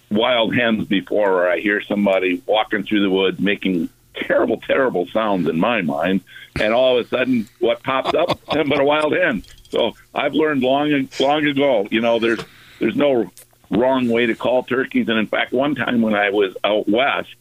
wild 0.10 0.56
hens 0.56 0.86
before, 0.86 1.34
where 1.34 1.50
I 1.50 1.60
hear 1.60 1.82
somebody 1.82 2.42
walking 2.46 2.84
through 2.84 3.02
the 3.02 3.10
woods 3.10 3.40
making 3.40 3.90
terrible, 4.16 4.58
terrible 4.62 5.08
sounds 5.08 5.48
in 5.48 5.60
my 5.60 5.82
mind, 5.82 6.22
and 6.60 6.74
all 6.74 6.98
of 6.98 7.06
a 7.06 7.10
sudden, 7.10 7.48
what 7.60 7.84
pops 7.84 8.14
up? 8.14 8.40
but 8.48 8.80
a 8.80 8.84
wild 8.84 9.14
hen. 9.14 9.44
So 9.70 9.94
I've 10.14 10.34
learned 10.34 10.62
long, 10.64 10.94
and 10.94 11.20
long 11.20 11.46
ago. 11.46 11.88
You 11.92 12.02
know, 12.02 12.20
there's 12.20 12.40
there's 12.80 12.96
no 12.96 13.30
wrong 13.70 14.08
way 14.08 14.28
to 14.28 14.36
call 14.36 14.64
turkeys, 14.64 15.10
and 15.10 15.18
in 15.18 15.28
fact, 15.28 15.52
one 15.52 15.76
time 15.76 16.02
when 16.02 16.16
I 16.16 16.30
was 16.30 16.56
out 16.64 16.88
west, 16.88 17.36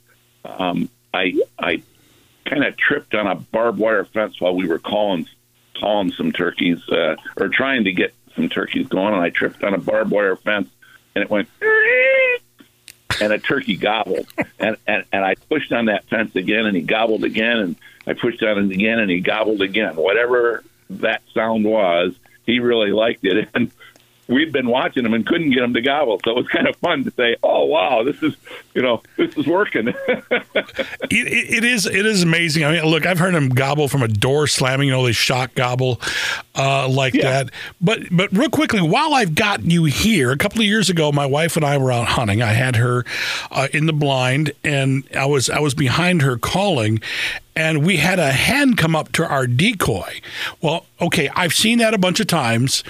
um, 0.44 0.88
I 1.12 1.34
I 1.58 1.82
kind 2.44 2.64
of 2.64 2.76
tripped 2.76 3.14
on 3.14 3.26
a 3.26 3.34
barbed 3.34 3.78
wire 3.78 4.04
fence 4.04 4.40
while 4.40 4.54
we 4.54 4.66
were 4.66 4.78
calling 4.78 5.26
calling 5.78 6.12
some 6.12 6.32
turkeys 6.32 6.78
uh, 6.88 7.16
or 7.36 7.48
trying 7.48 7.84
to 7.84 7.92
get 7.92 8.14
some 8.34 8.48
turkeys 8.48 8.86
going, 8.88 9.12
and 9.14 9.22
I 9.22 9.30
tripped 9.30 9.62
on 9.64 9.74
a 9.74 9.78
barbed 9.78 10.10
wire 10.10 10.36
fence, 10.36 10.68
and 11.14 11.22
it 11.22 11.30
went. 11.30 11.48
And 13.20 13.32
a 13.32 13.38
turkey 13.38 13.76
gobbled, 13.76 14.26
and, 14.58 14.76
and 14.88 15.04
and 15.12 15.24
I 15.24 15.36
pushed 15.36 15.72
on 15.72 15.84
that 15.84 16.04
fence 16.08 16.34
again, 16.34 16.66
and 16.66 16.76
he 16.76 16.82
gobbled 16.82 17.22
again, 17.22 17.58
and 17.58 17.76
I 18.08 18.14
pushed 18.14 18.42
on 18.42 18.58
it 18.58 18.74
again, 18.74 18.98
and 18.98 19.08
he 19.08 19.20
gobbled 19.20 19.62
again. 19.62 19.94
Whatever 19.94 20.64
that 20.90 21.22
sound 21.32 21.64
was, 21.64 22.14
he 22.44 22.58
really 22.58 22.90
liked 22.90 23.24
it, 23.24 23.48
and 23.54 23.70
we'd 24.28 24.52
been 24.52 24.68
watching 24.68 25.02
them 25.02 25.14
and 25.14 25.26
couldn't 25.26 25.50
get 25.50 25.60
them 25.60 25.74
to 25.74 25.80
gobble. 25.80 26.20
So 26.24 26.32
it 26.32 26.36
was 26.36 26.48
kind 26.48 26.68
of 26.68 26.76
fun 26.76 27.04
to 27.04 27.10
say, 27.12 27.36
"Oh 27.42 27.64
wow, 27.64 28.02
this 28.02 28.22
is 28.22 28.36
you 28.74 28.82
know 28.82 29.02
this 29.16 29.36
is 29.36 29.46
working." 29.46 29.88
it, 30.08 30.94
it 31.10 31.64
is 31.64 31.86
it 31.86 32.06
is 32.06 32.22
amazing. 32.22 32.64
I 32.64 32.72
mean, 32.72 32.84
look, 32.84 33.06
I've 33.06 33.18
heard 33.18 33.34
them 33.34 33.48
gobble 33.48 33.88
from 33.88 34.02
a 34.02 34.08
door 34.08 34.46
slamming. 34.46 34.88
You 34.88 34.94
know, 34.94 35.04
they 35.04 35.12
shock 35.12 35.54
gobble 35.54 36.00
uh, 36.54 36.88
like 36.88 37.14
yeah. 37.14 37.44
that. 37.44 37.50
But 37.80 38.02
but 38.10 38.32
real 38.32 38.50
quickly, 38.50 38.80
while 38.80 39.14
I've 39.14 39.34
got 39.34 39.62
you 39.64 39.84
here, 39.84 40.32
a 40.32 40.36
couple 40.36 40.60
of 40.60 40.66
years 40.66 40.90
ago, 40.90 41.12
my 41.12 41.26
wife 41.26 41.56
and 41.56 41.64
I 41.64 41.78
were 41.78 41.92
out 41.92 42.08
hunting. 42.08 42.42
I 42.42 42.52
had 42.52 42.76
her 42.76 43.04
uh, 43.50 43.68
in 43.72 43.86
the 43.86 43.92
blind, 43.92 44.52
and 44.62 45.04
I 45.16 45.26
was 45.26 45.50
I 45.50 45.60
was 45.60 45.74
behind 45.74 46.22
her 46.22 46.36
calling, 46.36 47.00
and 47.56 47.84
we 47.84 47.98
had 47.98 48.18
a 48.18 48.32
hen 48.32 48.74
come 48.74 48.96
up 48.96 49.12
to 49.12 49.26
our 49.26 49.46
decoy. 49.46 50.20
Well, 50.60 50.86
okay, 51.00 51.28
I've 51.34 51.54
seen 51.54 51.78
that 51.78 51.94
a 51.94 51.98
bunch 51.98 52.20
of 52.20 52.26
times, 52.26 52.82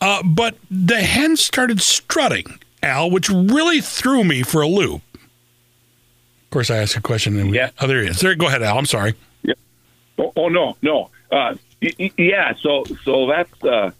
uh, 0.00 0.22
but 0.24 0.56
the 0.70 1.00
hen 1.00 1.36
started 1.36 1.80
strutting, 1.80 2.58
Al, 2.82 3.10
which 3.10 3.28
really 3.28 3.80
threw 3.80 4.24
me 4.24 4.42
for 4.42 4.62
a 4.62 4.66
loop. 4.68 5.02
Of 5.14 6.50
course, 6.50 6.70
I 6.70 6.78
asked 6.78 6.96
a 6.96 7.00
question, 7.00 7.38
and 7.38 7.50
we, 7.50 7.56
yeah, 7.56 7.70
oh, 7.80 7.86
there 7.86 8.02
he 8.02 8.08
is. 8.08 8.20
There, 8.20 8.34
go 8.34 8.46
ahead, 8.46 8.62
Al. 8.62 8.78
I'm 8.78 8.86
sorry. 8.86 9.14
Yeah. 9.42 9.54
Oh, 10.18 10.32
oh 10.36 10.48
no, 10.48 10.76
no. 10.80 11.10
Uh, 11.30 11.56
yeah. 11.80 12.54
So, 12.54 12.84
so 13.04 13.26
that's 13.26 13.64
uh, 13.64 13.90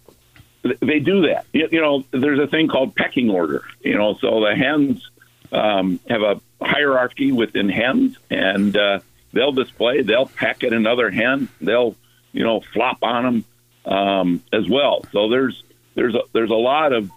they 0.62 0.98
do 1.00 1.26
that. 1.26 1.46
You, 1.52 1.68
you 1.70 1.80
know, 1.80 2.04
there's 2.10 2.38
a 2.38 2.46
thing 2.46 2.68
called 2.68 2.94
pecking 2.94 3.30
order. 3.30 3.64
You 3.82 3.98
know, 3.98 4.14
so 4.14 4.40
the 4.40 4.54
hens 4.54 5.10
um, 5.52 6.00
have 6.08 6.22
a 6.22 6.40
hierarchy 6.60 7.32
within 7.32 7.68
hens, 7.68 8.16
and 8.30 8.76
uh, 8.76 9.00
they'll 9.32 9.52
display, 9.52 10.02
they'll 10.02 10.26
peck 10.26 10.64
at 10.64 10.72
another 10.72 11.10
hen, 11.10 11.48
they'll 11.60 11.96
you 12.32 12.44
know 12.44 12.60
flop 12.60 12.98
on 13.02 13.24
them 13.24 13.44
um, 13.84 14.42
as 14.52 14.68
well. 14.68 15.04
So 15.12 15.28
there's 15.28 15.62
there's 15.98 16.14
a, 16.14 16.20
there's 16.32 16.50
a 16.50 16.54
lot 16.54 16.92
of 16.92 17.10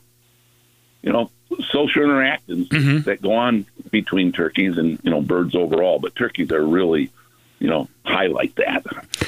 you 1.04 1.12
know 1.14 1.30
social 1.70 2.04
interactions 2.04 2.68
mm-hmm. 2.70 3.02
that 3.02 3.22
go 3.22 3.34
on 3.34 3.68
between 3.92 4.32
turkeys 4.32 4.78
and 4.78 5.00
you 5.04 5.12
know 5.12 5.22
birds 5.22 5.56
overall, 5.56 6.00
but 6.00 6.16
turkeys 6.16 6.52
are 6.52 6.66
really 6.66 7.12
you 7.60 7.68
know 7.68 7.88
highlight 8.04 8.56
that. 8.56 8.84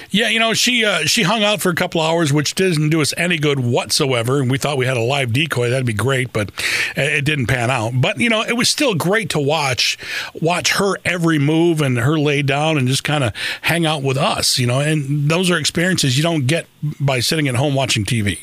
Yeah, 0.09 0.29
you 0.29 0.39
know 0.39 0.55
she 0.55 0.83
uh, 0.85 1.05
she 1.05 1.21
hung 1.21 1.43
out 1.43 1.61
for 1.61 1.69
a 1.69 1.75
couple 1.75 2.01
hours, 2.01 2.33
which 2.33 2.55
didn't 2.55 2.89
do 2.89 2.99
us 2.99 3.13
any 3.15 3.37
good 3.37 3.59
whatsoever. 3.59 4.41
And 4.41 4.49
we 4.49 4.57
thought 4.57 4.77
we 4.77 4.87
had 4.87 4.97
a 4.97 5.01
live 5.01 5.31
decoy, 5.33 5.69
that'd 5.69 5.85
be 5.85 5.93
great, 5.93 6.33
but 6.33 6.51
it 6.95 7.23
didn't 7.23 7.45
pan 7.45 7.69
out. 7.69 7.91
But 7.93 8.19
you 8.19 8.29
know 8.29 8.41
it 8.41 8.53
was 8.53 8.69
still 8.69 8.95
great 8.95 9.29
to 9.31 9.39
watch 9.39 9.99
watch 10.41 10.77
her 10.77 10.95
every 11.05 11.37
move 11.37 11.79
and 11.79 11.99
her 11.99 12.17
lay 12.17 12.41
down 12.41 12.79
and 12.79 12.87
just 12.87 13.03
kind 13.03 13.23
of 13.23 13.35
hang 13.61 13.85
out 13.85 14.01
with 14.01 14.17
us. 14.17 14.57
You 14.57 14.65
know, 14.65 14.79
and 14.79 15.29
those 15.29 15.51
are 15.51 15.59
experiences 15.59 16.17
you 16.17 16.23
don't 16.23 16.47
get 16.47 16.65
by 16.99 17.19
sitting 17.19 17.47
at 17.47 17.53
home 17.53 17.75
watching 17.75 18.03
TV. 18.03 18.39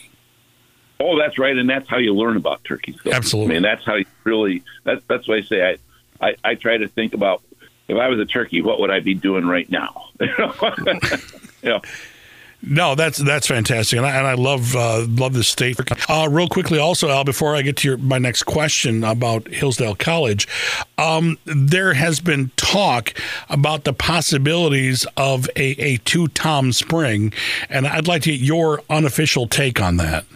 Oh, 1.01 1.19
that's 1.19 1.39
right, 1.39 1.57
and 1.57 1.69
that's 1.69 1.89
how 1.89 1.97
you 1.97 2.15
learn 2.15 2.37
about 2.37 2.63
turkeys. 2.65 2.97
So, 3.03 3.11
Absolutely, 3.11 3.55
I 3.55 3.55
mean 3.55 3.63
that's 3.63 3.85
how 3.85 3.95
you 3.95 4.05
really. 4.25 4.63
That's 4.85 5.03
that's 5.07 5.27
why 5.27 5.37
I 5.37 5.41
say 5.41 5.79
I, 6.21 6.29
I 6.29 6.37
I 6.45 6.55
try 6.55 6.77
to 6.77 6.89
think 6.89 7.15
about 7.15 7.43
if 7.89 7.97
I 7.97 8.09
was 8.09 8.21
a 8.21 8.27
turkey, 8.27 8.63
what 8.63 8.81
would 8.81 8.91
I 8.91 9.01
be 9.01 9.15
doing 9.15 9.47
right 9.47 9.69
now? 9.71 10.11
yeah. 11.63 11.81
No, 12.63 12.95
that's 12.95 13.17
that's 13.17 13.47
fantastic, 13.47 13.97
and 13.97 14.07
I, 14.07 14.19
and 14.19 14.27
I 14.27 14.35
love 14.35 14.77
uh, 14.77 15.07
love 15.09 15.33
this 15.33 15.49
state. 15.49 15.79
Uh, 16.11 16.29
real 16.31 16.47
quickly, 16.47 16.79
also, 16.79 17.09
Al, 17.09 17.25
before 17.25 17.57
I 17.57 17.63
get 17.63 17.79
to 17.79 17.89
your, 17.89 17.97
my 17.97 18.19
next 18.19 18.43
question 18.43 19.03
about 19.03 19.49
Hillsdale 19.49 19.95
College, 19.95 20.47
um, 20.99 21.39
there 21.47 21.95
has 21.95 22.21
been 22.21 22.51
talk 22.57 23.15
about 23.49 23.85
the 23.85 23.95
possibilities 23.95 25.07
of 25.17 25.49
a, 25.57 25.71
a 25.83 25.97
two 25.99 26.29
Tom 26.29 26.73
Spring, 26.73 27.33
and 27.71 27.87
I'd 27.87 28.07
like 28.07 28.23
to 28.23 28.31
get 28.31 28.41
your 28.41 28.83
unofficial 28.91 29.47
take 29.47 29.81
on 29.81 29.97
that. 29.97 30.27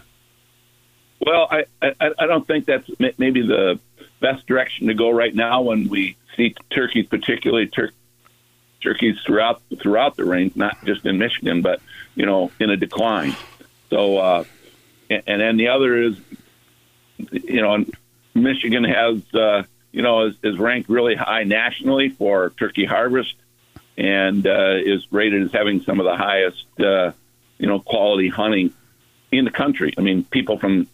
Well, 1.20 1.48
I, 1.50 1.64
I, 1.82 2.10
I 2.18 2.26
don't 2.26 2.46
think 2.46 2.66
that's 2.66 2.88
maybe 3.18 3.46
the 3.46 3.78
best 4.20 4.46
direction 4.46 4.88
to 4.88 4.94
go 4.94 5.10
right 5.10 5.34
now 5.34 5.62
when 5.62 5.88
we 5.88 6.16
see 6.36 6.54
turkeys, 6.70 7.06
particularly 7.06 7.66
tur- 7.68 7.92
turkeys 8.82 9.18
throughout 9.24 9.62
throughout 9.80 10.16
the 10.16 10.24
range, 10.24 10.56
not 10.56 10.84
just 10.84 11.06
in 11.06 11.18
Michigan, 11.18 11.62
but 11.62 11.80
you 12.14 12.26
know, 12.26 12.50
in 12.60 12.70
a 12.70 12.76
decline. 12.76 13.34
So, 13.90 14.18
uh, 14.18 14.44
and, 15.08 15.22
and 15.26 15.40
then 15.40 15.56
the 15.56 15.68
other 15.68 15.96
is, 15.96 16.16
you 17.30 17.62
know, 17.62 17.84
Michigan 18.34 18.84
has, 18.84 19.22
uh, 19.34 19.62
you 19.92 20.02
know, 20.02 20.26
is, 20.26 20.34
is 20.42 20.58
ranked 20.58 20.88
really 20.88 21.14
high 21.14 21.44
nationally 21.44 22.08
for 22.08 22.50
turkey 22.50 22.84
harvest, 22.84 23.34
and 23.96 24.46
uh, 24.46 24.76
is 24.76 25.06
rated 25.12 25.42
as 25.44 25.52
having 25.52 25.82
some 25.82 26.00
of 26.00 26.04
the 26.04 26.16
highest, 26.16 26.66
uh, 26.80 27.12
you 27.58 27.66
know, 27.66 27.78
quality 27.78 28.28
hunting 28.28 28.72
in 29.30 29.44
the 29.44 29.50
country. 29.50 29.94
I 29.96 30.00
mean, 30.00 30.24
people 30.24 30.58
from 30.58 30.88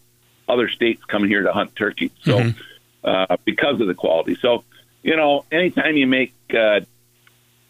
other 0.51 0.69
states 0.69 1.03
come 1.05 1.23
here 1.23 1.43
to 1.43 1.53
hunt 1.53 1.75
turkey. 1.75 2.11
So 2.23 2.39
mm-hmm. 2.39 2.59
uh, 3.03 3.37
because 3.45 3.79
of 3.81 3.87
the 3.87 3.95
quality. 3.95 4.35
So 4.41 4.63
you 5.03 5.15
know, 5.15 5.45
anytime 5.51 5.97
you 5.97 6.05
make 6.05 6.33
uh, 6.55 6.81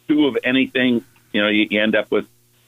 two 0.07 0.27
of 0.27 0.37
anything, 0.43 1.05
you 1.31 1.41
know, 1.41 1.47
you, 1.47 1.67
you 1.69 1.81
end 1.81 1.95
up 1.95 2.11
with 2.11 2.27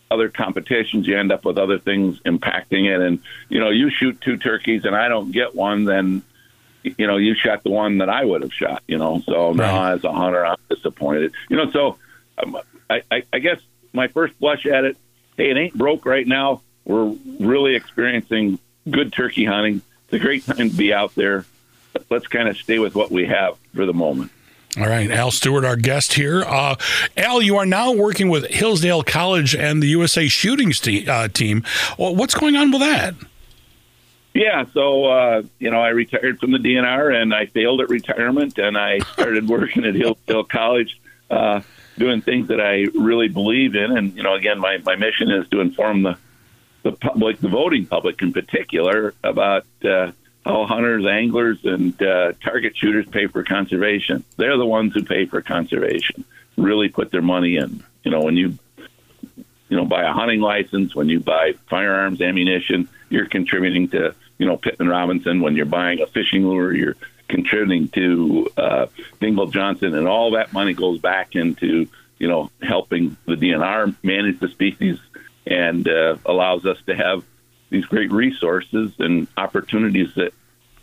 other 0.09 0.29
competitions, 0.29 1.07
you 1.07 1.17
end 1.17 1.31
up 1.31 1.43
with 1.43 1.57
other 1.57 1.79
things 1.79 2.19
impacting 2.21 2.85
it. 2.93 3.01
And 3.01 3.19
you 3.49 3.59
know, 3.59 3.69
you 3.69 3.89
shoot 3.89 4.21
two 4.21 4.37
turkeys 4.37 4.85
and 4.85 4.95
I 4.95 5.09
don't 5.09 5.31
get 5.31 5.55
one, 5.55 5.85
then 5.85 6.23
you 6.83 7.07
know 7.07 7.17
you 7.17 7.33
shot 7.33 7.63
the 7.63 7.69
one 7.69 7.99
that 7.99 8.09
I 8.09 8.23
would 8.23 8.41
have 8.41 8.53
shot. 8.53 8.83
You 8.87 8.97
know, 8.97 9.21
so 9.25 9.49
right. 9.49 9.57
now 9.57 9.93
as 9.93 10.03
a 10.03 10.11
hunter, 10.11 10.45
I'm 10.45 10.57
disappointed. 10.69 11.33
You 11.49 11.57
know, 11.57 11.71
so 11.71 11.97
um, 12.37 12.57
I, 12.89 13.01
I, 13.11 13.23
I 13.33 13.39
guess 13.39 13.59
my 13.91 14.07
first 14.07 14.37
blush 14.39 14.65
at 14.65 14.85
it, 14.85 14.97
hey, 15.37 15.49
it 15.49 15.57
ain't 15.57 15.73
broke 15.75 16.05
right 16.05 16.27
now. 16.27 16.61
We're 16.85 17.15
really 17.39 17.75
experiencing 17.75 18.59
good 18.89 19.13
turkey 19.13 19.45
hunting. 19.45 19.81
It's 20.13 20.21
a 20.21 20.23
great 20.23 20.45
time 20.45 20.69
to 20.69 20.75
be 20.75 20.93
out 20.93 21.15
there. 21.15 21.43
Let's 22.11 22.27
kind 22.27 22.47
of 22.47 22.55
stay 22.55 22.77
with 22.77 22.93
what 22.93 23.09
we 23.09 23.25
have 23.25 23.57
for 23.73 23.87
the 23.87 23.95
moment. 23.95 24.31
All 24.77 24.85
right, 24.85 25.09
Al 25.09 25.31
Stewart, 25.31 25.65
our 25.65 25.75
guest 25.75 26.13
here. 26.13 26.43
Uh, 26.43 26.75
Al, 27.17 27.41
you 27.41 27.57
are 27.57 27.65
now 27.65 27.91
working 27.93 28.29
with 28.29 28.45
Hillsdale 28.45 29.01
College 29.01 29.55
and 29.55 29.81
the 29.81 29.87
USA 29.87 30.27
Shooting 30.27 30.71
uh, 31.09 31.29
team. 31.29 31.63
Well, 31.97 32.15
what's 32.15 32.35
going 32.35 32.55
on 32.55 32.69
with 32.69 32.81
that? 32.81 33.15
Yeah, 34.35 34.65
so 34.71 35.05
uh, 35.05 35.41
you 35.57 35.71
know, 35.71 35.81
I 35.81 35.89
retired 35.89 36.39
from 36.39 36.51
the 36.51 36.59
DNR 36.59 37.19
and 37.19 37.33
I 37.33 37.47
failed 37.47 37.81
at 37.81 37.89
retirement, 37.89 38.59
and 38.59 38.77
I 38.77 38.99
started 38.99 39.49
working 39.49 39.83
at 39.83 39.95
Hillsdale 39.95 40.43
College, 40.43 41.01
uh, 41.31 41.61
doing 41.97 42.21
things 42.21 42.49
that 42.49 42.61
I 42.61 42.85
really 42.95 43.29
believe 43.29 43.75
in. 43.75 43.97
And 43.97 44.15
you 44.15 44.21
know, 44.21 44.35
again, 44.35 44.59
my 44.59 44.77
my 44.85 44.95
mission 44.95 45.31
is 45.31 45.47
to 45.49 45.59
inform 45.59 46.03
the 46.03 46.19
the 46.83 46.91
public, 46.91 47.39
the 47.39 47.47
voting 47.47 47.85
public 47.85 48.21
in 48.21 48.31
particular, 48.31 49.13
about 49.23 49.65
uh, 49.83 50.11
how 50.45 50.65
hunters, 50.65 51.05
anglers, 51.05 51.59
and 51.63 51.99
uh, 52.01 52.33
target 52.43 52.77
shooters 52.77 53.07
pay 53.07 53.27
for 53.27 53.43
conservation. 53.43 54.23
They're 54.37 54.57
the 54.57 54.65
ones 54.65 54.93
who 54.93 55.03
pay 55.03 55.25
for 55.25 55.41
conservation. 55.41 56.25
Really 56.57 56.89
put 56.89 57.11
their 57.11 57.21
money 57.21 57.55
in. 57.55 57.83
You 58.03 58.11
know, 58.11 58.21
when 58.21 58.35
you 58.35 58.57
you 59.69 59.77
know 59.77 59.85
buy 59.85 60.03
a 60.03 60.11
hunting 60.11 60.41
license, 60.41 60.93
when 60.93 61.09
you 61.09 61.19
buy 61.19 61.53
firearms, 61.69 62.21
ammunition, 62.21 62.89
you're 63.09 63.27
contributing 63.27 63.87
to 63.89 64.13
you 64.37 64.45
know 64.45 64.57
Pittman 64.57 64.89
Robertson. 64.89 65.41
When 65.41 65.55
you're 65.55 65.65
buying 65.65 66.01
a 66.01 66.07
fishing 66.07 66.45
lure, 66.45 66.73
you're 66.73 66.97
contributing 67.29 67.87
to 67.89 68.49
uh, 68.57 68.85
Dingell 69.21 69.51
Johnson, 69.51 69.95
and 69.95 70.07
all 70.07 70.31
that 70.31 70.51
money 70.51 70.73
goes 70.73 70.99
back 70.99 71.35
into 71.35 71.87
you 72.19 72.27
know 72.27 72.51
helping 72.61 73.15
the 73.25 73.35
DNR 73.35 73.95
manage 74.03 74.39
the 74.39 74.49
species 74.49 74.99
and 75.45 75.87
uh, 75.87 76.17
allows 76.25 76.65
us 76.65 76.77
to 76.87 76.95
have 76.95 77.23
these 77.69 77.85
great 77.85 78.11
resources 78.11 78.93
and 78.99 79.27
opportunities 79.35 80.13
that 80.15 80.33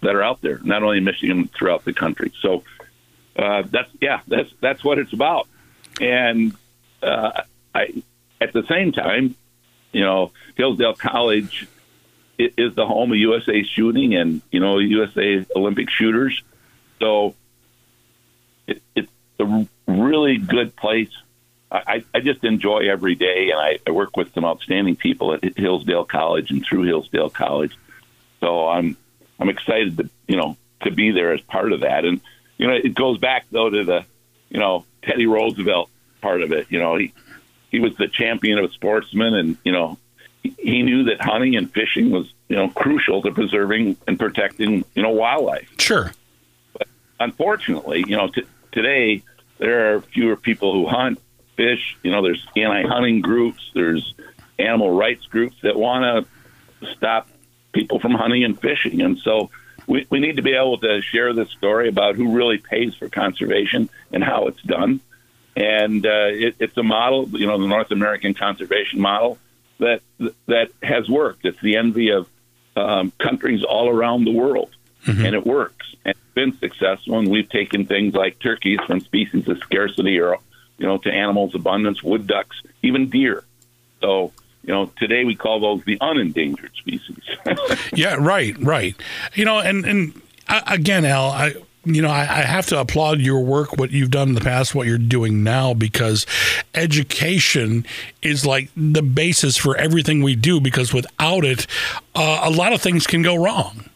that 0.03 0.15
are 0.15 0.23
out 0.23 0.41
there, 0.41 0.59
not 0.63 0.83
only 0.83 0.99
in 0.99 1.05
Michigan, 1.05 1.49
throughout 1.49 1.85
the 1.85 1.93
country. 1.93 2.33
So 2.41 2.65
uh, 3.37 3.63
that's 3.71 3.91
yeah, 4.01 4.21
that's 4.27 4.51
that's 4.61 4.83
what 4.83 4.99
it's 4.99 5.13
about. 5.13 5.47
And 6.01 6.55
uh, 7.03 7.43
I, 7.75 8.03
at 8.41 8.53
the 8.53 8.65
same 8.67 8.93
time, 8.93 9.37
you 9.93 10.03
know, 10.03 10.33
Hillsdale 10.57 10.95
College 10.95 11.67
is 12.39 12.75
the 12.75 12.87
home 12.87 13.13
of 13.13 13.19
USA 13.19 13.63
Shooting 13.63 14.15
and 14.15 14.41
you 14.51 14.61
know 14.61 14.79
USA 14.79 15.45
Olympic 15.55 15.91
shooters. 15.91 16.43
So 16.99 17.35
it, 18.67 18.83
it's 18.95 19.11
a 19.39 19.67
really 19.87 20.39
good 20.39 20.75
place 20.77 21.11
I, 21.73 22.05
I 22.13 22.21
just 22.21 22.43
enjoy 22.45 22.89
every 22.91 23.15
day, 23.15 23.51
and 23.51 23.61
I, 23.61 23.79
I 23.87 23.93
work 23.93 24.17
with 24.17 24.35
some 24.35 24.45
outstanding 24.45 24.97
people 24.97 25.35
at 25.35 25.57
Hillsdale 25.57 26.05
College 26.05 26.51
and 26.51 26.65
through 26.65 26.83
Hillsdale 26.83 27.31
College. 27.31 27.77
So 28.41 28.69
I'm 28.69 28.97
I'm 29.39 29.49
excited 29.49 29.97
to 29.99 30.11
you 30.27 30.37
know 30.37 30.57
to 30.83 30.91
be 30.91 31.13
there 31.13 31.33
as 31.33 31.41
part 31.43 31.73
of 31.73 31.81
that, 31.81 32.05
and 32.05 32.21
you 32.59 32.67
know 32.67 32.75
it 32.75 32.95
goes 32.95 33.19
back 33.19 33.47
though 33.53 33.71
to 33.71 33.85
the 33.85 34.05
you 34.49 34.59
know 34.59 34.85
Teddy 35.03 35.27
Roosevelt 35.27 35.91
part 36.21 36.43
of 36.43 36.53
it. 36.53 36.67
You 36.71 36.81
know 36.81 36.97
he 36.97 37.13
he 37.71 37.79
was 37.79 37.97
the 37.97 38.09
champion 38.09 38.59
of 38.59 38.73
sportsmen, 38.73 39.35
and 39.35 39.57
you 39.65 39.73
know 39.73 39.97
he, 40.43 40.83
knew 40.83 41.05
that 41.05 41.21
hunting 41.21 41.55
and 41.57 41.73
fishing 41.73 42.11
was 42.11 42.33
you 42.49 42.57
know 42.57 42.69
crucial 42.69 43.23
to 43.23 43.31
preserving 43.31 43.97
and 44.09 44.19
protecting 44.19 44.85
you 44.95 45.03
know 45.03 45.11
wildlife. 45.11 45.73
Sure. 45.79 46.13
But 46.73 46.89
unfortunately, 47.21 48.05
you 48.09 48.17
know 48.17 48.29
t- 48.29 48.47
today 48.73 49.23
there 49.59 49.95
are 49.95 50.01
fewer 50.01 50.37
people 50.37 50.73
who 50.73 50.87
hunt 50.87 51.21
fish. 51.61 51.85
You 52.03 52.11
know, 52.13 52.23
there's 52.23 52.45
anti-hunting 52.57 53.21
groups, 53.21 53.63
there's 53.75 54.15
animal 54.59 54.91
rights 55.05 55.25
groups 55.27 55.57
that 55.63 55.77
want 55.77 56.03
to 56.81 56.87
stop 56.97 57.29
people 57.73 58.01
from 58.01 58.13
hunting 58.13 58.45
and 58.45 58.59
fishing, 58.59 59.03
and 59.03 59.19
so 59.19 59.51
we, 59.87 60.07
we 60.09 60.21
need 60.21 60.37
to 60.37 60.43
be 60.43 60.55
able 60.55 60.79
to 60.79 61.03
share 61.03 61.33
this 61.35 61.51
story 61.51 61.89
about 61.89 62.17
who 62.17 62.27
really 62.39 62.59
pays 62.59 62.95
for 62.95 63.09
conservation 63.09 63.91
and 64.13 64.23
how 64.23 64.47
it's 64.49 64.63
done. 64.63 65.01
And 65.57 66.07
uh, 66.07 66.47
it, 66.47 66.55
it's 66.61 66.77
a 66.77 66.83
model, 66.83 67.29
you 67.31 67.47
know, 67.47 67.59
the 67.61 67.67
North 67.67 67.91
American 67.91 68.33
conservation 68.35 69.01
model 69.01 69.37
that 69.79 70.01
that 70.47 70.69
has 70.83 71.09
worked. 71.09 71.45
It's 71.45 71.61
the 71.61 71.77
envy 71.77 72.11
of 72.11 72.29
um, 72.77 73.13
countries 73.19 73.65
all 73.65 73.89
around 73.89 74.25
the 74.25 74.33
world, 74.33 74.71
mm-hmm. 75.05 75.25
and 75.27 75.35
it 75.35 75.45
works. 75.45 75.87
And 76.05 76.13
it's 76.13 76.35
been 76.35 76.57
successful. 76.59 77.19
And 77.19 77.29
we've 77.29 77.49
taken 77.49 77.87
things 77.87 78.15
like 78.15 78.39
turkeys 78.39 78.79
from 78.87 79.01
species 79.01 79.49
of 79.49 79.59
scarcity 79.59 80.21
or 80.21 80.39
you 80.81 80.87
know, 80.87 80.97
to 80.97 81.13
animals 81.13 81.55
abundance, 81.55 82.03
wood 82.03 82.27
ducks, 82.27 82.57
even 82.83 83.11
deer. 83.11 83.45
So, 84.01 84.33
you 84.65 84.73
know, 84.73 84.91
today 84.97 85.25
we 85.25 85.37
call 85.37 85.61
those 85.61 85.85
the 85.85 85.99
unendangered 85.99 86.75
species. 86.75 87.23
yeah, 87.95 88.17
right, 88.19 88.59
right. 88.63 88.97
You 89.35 89.45
know, 89.45 89.59
and 89.59 89.85
and 89.85 90.21
uh, 90.49 90.63
again, 90.67 91.05
Al, 91.05 91.31
I 91.31 91.55
you 91.85 92.01
know, 92.01 92.09
I, 92.09 92.21
I, 92.21 92.43
have 92.43 92.67
to 92.67 92.79
applaud 92.79 93.21
your 93.21 93.41
work, 93.41 93.79
what 93.79 93.91
you've 93.91 94.11
done 94.11 94.29
in 94.29 94.35
the 94.35 94.43
past, 94.43 94.75
what 94.75 94.87
you're 94.87 94.99
doing 94.99 95.43
now, 95.43 95.73
because 95.73 96.27
education 96.75 97.87
is 98.21 98.45
like 98.45 98.69
the 98.77 99.01
basis 99.01 99.57
for 99.57 99.77
everything 99.79 100.23
we 100.23 100.37
do. 100.37 100.61
Because 100.61 100.93
without 100.93 101.45
it, 101.45 101.67
uh, 102.15 102.41
a 102.43 102.51
lot 102.51 102.75
of 102.75 102.83
things 102.83 103.07
can 103.07 103.23
go 103.23 103.35
wrong. 103.35 103.89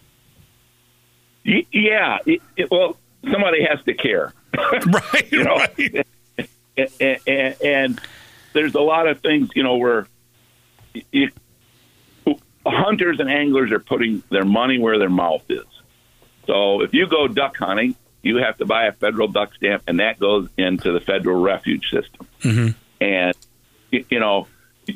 Yeah, 1.45 2.19
it, 2.25 2.41
it, 2.57 2.71
well, 2.71 2.97
somebody 3.31 3.65
has 3.65 3.83
to 3.85 3.93
care, 3.93 4.33
right? 4.57 5.31
you 5.31 5.45
know, 5.45 5.57
right 5.57 6.07
and, 6.77 7.19
and, 7.27 7.57
and 7.63 8.01
there's 8.53 8.75
a 8.75 8.81
lot 8.81 9.07
of 9.07 9.21
things, 9.21 9.51
you 9.55 9.63
know, 9.63 9.77
where 9.77 10.07
you, 11.13 11.31
hunters 12.67 13.21
and 13.21 13.31
anglers 13.31 13.73
are 13.73 13.81
putting 13.81 14.23
their 14.31 14.45
money 14.45 14.79
where 14.79 14.99
their 14.99 15.11
mouth 15.11 15.45
is. 15.49 15.65
So 16.47 16.83
if 16.83 16.93
you 16.93 17.07
go 17.07 17.29
duck 17.29 17.57
hunting, 17.57 17.97
you 18.23 18.37
have 18.39 18.57
to 18.59 18.67
buy 18.67 18.87
a 18.87 18.93
federal 18.93 19.29
duck 19.29 19.55
stamp, 19.55 19.83
and 19.87 20.01
that 20.01 20.19
goes 20.19 20.49
into 20.57 20.93
the 20.93 21.01
federal 21.01 21.41
refuge 21.41 21.91
system. 21.91 22.27
Mm-hmm. 22.41 22.69
And 23.01 23.37
you 23.91 24.19
know, 24.19 24.49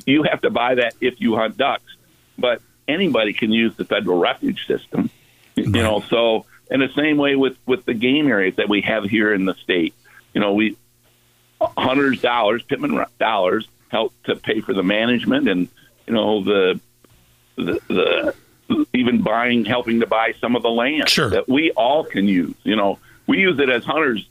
you 0.05 0.23
have 0.23 0.41
to 0.41 0.49
buy 0.49 0.75
that 0.75 0.95
if 0.99 1.21
you 1.21 1.35
hunt 1.35 1.57
ducks, 1.57 1.95
but 2.37 2.61
anybody 2.87 3.33
can 3.33 3.51
use 3.51 3.75
the 3.75 3.85
federal 3.85 4.19
refuge 4.19 4.65
system. 4.65 5.09
You 5.55 5.67
know, 5.67 6.01
so 6.09 6.45
in 6.71 6.79
the 6.79 6.89
same 6.95 7.17
way 7.17 7.35
with 7.35 7.57
with 7.65 7.85
the 7.85 7.93
game 7.93 8.27
areas 8.27 8.55
that 8.55 8.69
we 8.69 8.81
have 8.81 9.03
here 9.03 9.33
in 9.33 9.45
the 9.45 9.55
state, 9.55 9.93
you 10.33 10.41
know, 10.41 10.53
we 10.53 10.77
hunters 11.61 12.21
dollars, 12.21 12.63
Pittman 12.63 13.05
dollars, 13.19 13.67
help 13.89 14.13
to 14.23 14.35
pay 14.35 14.61
for 14.61 14.73
the 14.73 14.83
management 14.83 15.49
and 15.49 15.67
you 16.07 16.13
know 16.13 16.43
the 16.43 16.79
the, 17.55 17.79
the 17.87 18.35
even 18.93 19.21
buying, 19.21 19.65
helping 19.65 19.99
to 19.99 20.07
buy 20.07 20.33
some 20.39 20.55
of 20.55 20.61
the 20.61 20.69
land 20.69 21.09
sure. 21.09 21.29
that 21.29 21.49
we 21.49 21.71
all 21.71 22.03
can 22.03 22.27
use. 22.27 22.55
You 22.63 22.75
know, 22.75 22.99
we 23.27 23.39
use 23.39 23.59
it 23.59 23.69
as 23.69 23.83
hunters 23.83 24.27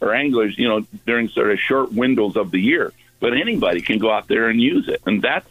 or 0.00 0.14
anglers, 0.14 0.56
you 0.56 0.68
know, 0.68 0.86
during 1.06 1.28
sort 1.28 1.50
of 1.50 1.58
short 1.58 1.92
windows 1.92 2.36
of 2.36 2.50
the 2.50 2.60
year. 2.60 2.92
But 3.18 3.34
anybody 3.34 3.82
can 3.82 3.98
go 3.98 4.10
out 4.10 4.28
there 4.28 4.48
and 4.48 4.60
use 4.60 4.88
it, 4.88 5.02
and 5.06 5.20
that's 5.20 5.48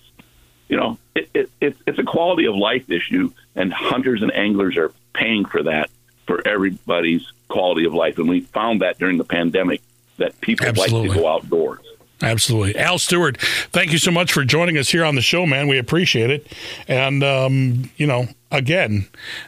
you 0.70 0.78
know, 0.78 1.00
it, 1.16 1.30
it, 1.34 1.50
it, 1.60 1.78
it's 1.88 2.00
a 2.00 2.04
quality 2.04 2.46
of 2.46 2.56
life 2.56 2.90
issue, 2.90 3.32
and 3.56 3.74
hunters 3.74 4.22
and 4.22 4.32
anglers 4.34 4.78
are 4.78 4.92
paying 5.14 5.46
for 5.46 5.64
that 5.64 5.90
for 6.28 6.48
everybody's 6.48 7.32
quality 7.48 7.86
of 7.86 7.94
life, 7.94 8.18
and 8.20 8.30
we 8.30 8.42
found 8.42 8.82
that 8.82 9.00
during 9.00 9.18
the 9.18 9.24
pandemic 9.24 9.82
that 10.20 10.40
people 10.42 10.68
Absolutely. 10.68 11.10
like 11.10 11.18
to 11.18 11.24
go 11.24 11.28
outdoors. 11.28 11.80
Absolutely. 12.22 12.78
Al 12.78 13.00
Stewart, 13.00 13.38
thank 13.72 13.92
you 13.92 13.98
so 13.98 14.12
much 14.12 14.34
for 14.34 14.44
joining 14.44 14.78
us 14.78 14.90
here 14.90 15.06
on 15.06 15.16
the 15.16 15.22
show, 15.22 15.46
man. 15.46 15.68
We 15.68 15.78
appreciate 15.78 16.30
it. 16.30 16.48
And, 16.88 17.24
um, 17.24 17.90
you 17.96 18.08
know, 18.08 18.28
again, 18.52 19.08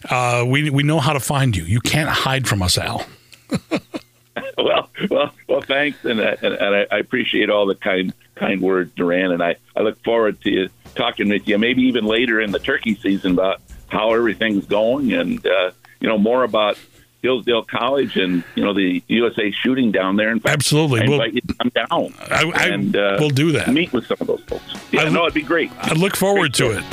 uh, 0.10 0.45
we, 0.47 0.69
we 0.69 0.84
know 0.84 0.99
how 0.99 1.13
to 1.13 1.19
find 1.19 1.55
you. 1.55 1.63
You 1.63 1.81
can't 1.81 2.10
hide 2.10 2.47
from 2.47 2.62
us, 2.62 2.77
Al. 2.77 3.05
well, 4.57 4.89
well, 5.10 5.34
well, 5.49 5.62
thanks. 5.62 6.03
And, 6.05 6.21
uh, 6.21 6.38
and, 6.41 6.53
and, 6.53 6.88
I 6.89 6.97
appreciate 6.97 7.49
all 7.49 7.65
the 7.65 7.75
kind, 7.75 8.13
kind 8.36 8.62
words, 8.62 8.91
Duran. 8.95 9.34
And 9.34 9.43
I, 9.43 9.57
I 9.75 9.81
look 9.81 10.01
forward 10.03 10.39
to 10.41 10.69
talking 10.95 11.27
with 11.27 11.47
you, 11.49 11.57
maybe 11.57 11.84
even 11.84 12.05
later 12.05 12.39
in 12.39 12.51
the 12.51 12.60
turkey 12.60 12.95
season 12.95 13.34
about 13.34 13.62
how 13.89 14.13
everything's 14.13 14.65
going 14.65 15.12
and, 15.12 15.45
uh, 15.45 15.71
you 15.99 16.07
know, 16.07 16.17
more 16.17 16.43
about 16.43 16.77
Hillsdale 17.21 17.63
College 17.63 18.17
and 18.17 18.43
you 18.55 18.63
know 18.63 18.73
the 18.73 19.03
USA 19.07 19.51
shooting 19.51 19.91
down 19.91 20.15
there. 20.15 20.29
And 20.29 20.45
absolutely, 20.45 21.01
I 21.01 21.03
invite 21.03 21.19
we'll, 21.19 21.36
you 21.36 21.41
to 21.41 21.53
come 21.53 21.69
down. 21.69 22.13
I, 22.19 22.51
I, 22.55 22.65
and 22.67 22.95
uh, 22.95 23.17
we'll 23.19 23.29
do 23.29 23.51
that. 23.53 23.69
Meet 23.69 23.93
with 23.93 24.05
some 24.07 24.17
of 24.21 24.27
those 24.27 24.41
folks. 24.41 24.63
Yeah, 24.91 25.01
I 25.01 25.10
know 25.10 25.23
it'd 25.23 25.34
be 25.34 25.41
great. 25.41 25.71
I 25.79 25.93
look 25.93 26.15
forward 26.15 26.53
great 26.53 26.71
to 26.71 26.77
it. 26.77 26.84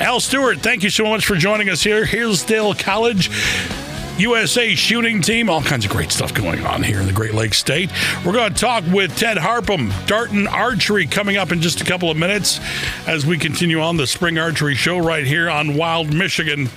Al 0.00 0.20
Stewart, 0.20 0.58
thank 0.60 0.82
you 0.82 0.90
so 0.90 1.06
much 1.06 1.26
for 1.26 1.34
joining 1.34 1.68
us 1.68 1.82
here, 1.82 2.04
Hillsdale 2.04 2.74
College. 2.74 3.30
USA 4.18 4.74
shooting 4.74 5.22
team. 5.22 5.48
All 5.48 5.62
kinds 5.62 5.84
of 5.84 5.92
great 5.92 6.10
stuff 6.10 6.34
going 6.34 6.66
on 6.66 6.82
here 6.82 7.00
in 7.00 7.06
the 7.06 7.12
Great 7.12 7.34
Lakes 7.34 7.58
State. 7.58 7.90
We're 8.24 8.32
going 8.32 8.52
to 8.52 8.60
talk 8.60 8.82
with 8.92 9.16
Ted 9.16 9.36
Harpham, 9.36 9.92
Darton 10.08 10.48
Archery, 10.48 11.06
coming 11.06 11.36
up 11.36 11.52
in 11.52 11.60
just 11.60 11.80
a 11.80 11.84
couple 11.84 12.10
of 12.10 12.16
minutes 12.16 12.58
as 13.06 13.24
we 13.24 13.38
continue 13.38 13.80
on 13.80 13.96
the 13.96 14.08
Spring 14.08 14.36
Archery 14.36 14.74
Show 14.74 14.98
right 14.98 15.24
here 15.24 15.48
on 15.48 15.76
Wild 15.76 16.12
Michigan. 16.12 16.68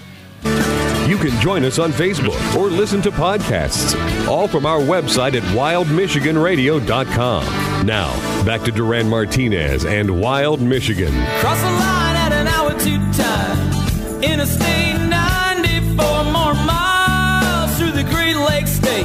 You 1.12 1.18
can 1.18 1.38
join 1.42 1.66
us 1.66 1.78
on 1.78 1.92
Facebook 1.92 2.40
or 2.56 2.70
listen 2.70 3.02
to 3.02 3.12
podcasts, 3.12 3.94
all 4.30 4.48
from 4.48 4.66
our 4.66 4.80
website 4.80 5.34
at 5.34 5.44
wildmichiganradio.com. 5.54 7.86
Now, 7.86 8.46
back 8.46 8.62
to 8.62 8.72
Duran 8.72 9.10
Martinez 9.10 9.84
and 9.84 10.22
Wild 10.22 10.62
Michigan. 10.62 11.12
Cross 11.42 11.60
the 11.60 11.66
line 11.66 12.16
at 12.16 12.32
an 12.32 12.48
hour 12.48 12.72
too 12.80 12.98
time. 13.12 14.24
Interstate 14.24 15.02
94 15.10 16.24
more 16.32 16.54
miles 16.54 17.78
through 17.78 17.92
the 17.92 18.06
Great 18.10 18.38
Lakes 18.38 18.72
State. 18.72 19.04